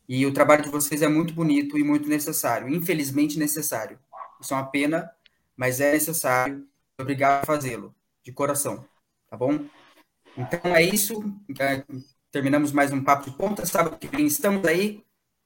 E 0.09 0.25
o 0.25 0.33
trabalho 0.33 0.63
de 0.63 0.69
vocês 0.69 1.01
é 1.01 1.07
muito 1.07 1.33
bonito 1.33 1.77
e 1.77 1.83
muito 1.83 2.07
necessário. 2.09 2.69
Infelizmente 2.69 3.39
necessário. 3.39 3.97
Isso 4.41 4.53
é 4.53 4.57
uma 4.57 4.67
pena, 4.67 5.09
mas 5.55 5.79
é 5.79 5.93
necessário. 5.93 6.67
Obrigado 6.99 7.41
por 7.41 7.47
fazê-lo 7.47 7.96
de 8.27 8.33
coração, 8.33 8.83
tá 9.29 9.37
bom? 9.37 9.57
Então 10.37 10.75
é 10.75 10.83
isso. 10.83 11.23
É, 11.57 11.81
terminamos 12.29 12.73
mais 12.73 12.91
um 12.91 13.01
Papo 13.01 13.29
de 13.29 13.37
Ponta. 13.37 13.65
Sábado 13.65 13.97
que 13.97 14.07
vem 14.07 14.25
estamos 14.25 14.65
aí. 14.65 15.01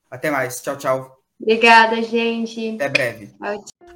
Até 0.09 0.31
mais. 0.31 0.59
Tchau, 0.61 0.75
tchau. 0.77 1.17
Obrigada, 1.39 2.01
gente. 2.01 2.75
Até 2.75 2.89
breve. 2.89 3.35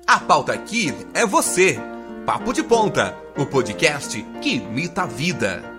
A 0.05 0.19
pauta 0.19 0.53
aqui 0.53 0.89
é 1.15 1.25
você. 1.25 1.79
Papo 2.27 2.53
de 2.53 2.63
Ponta, 2.63 3.17
o 3.35 3.45
podcast 3.47 4.21
que 4.39 4.55
imita 4.55 5.01
a 5.01 5.07
vida. 5.07 5.74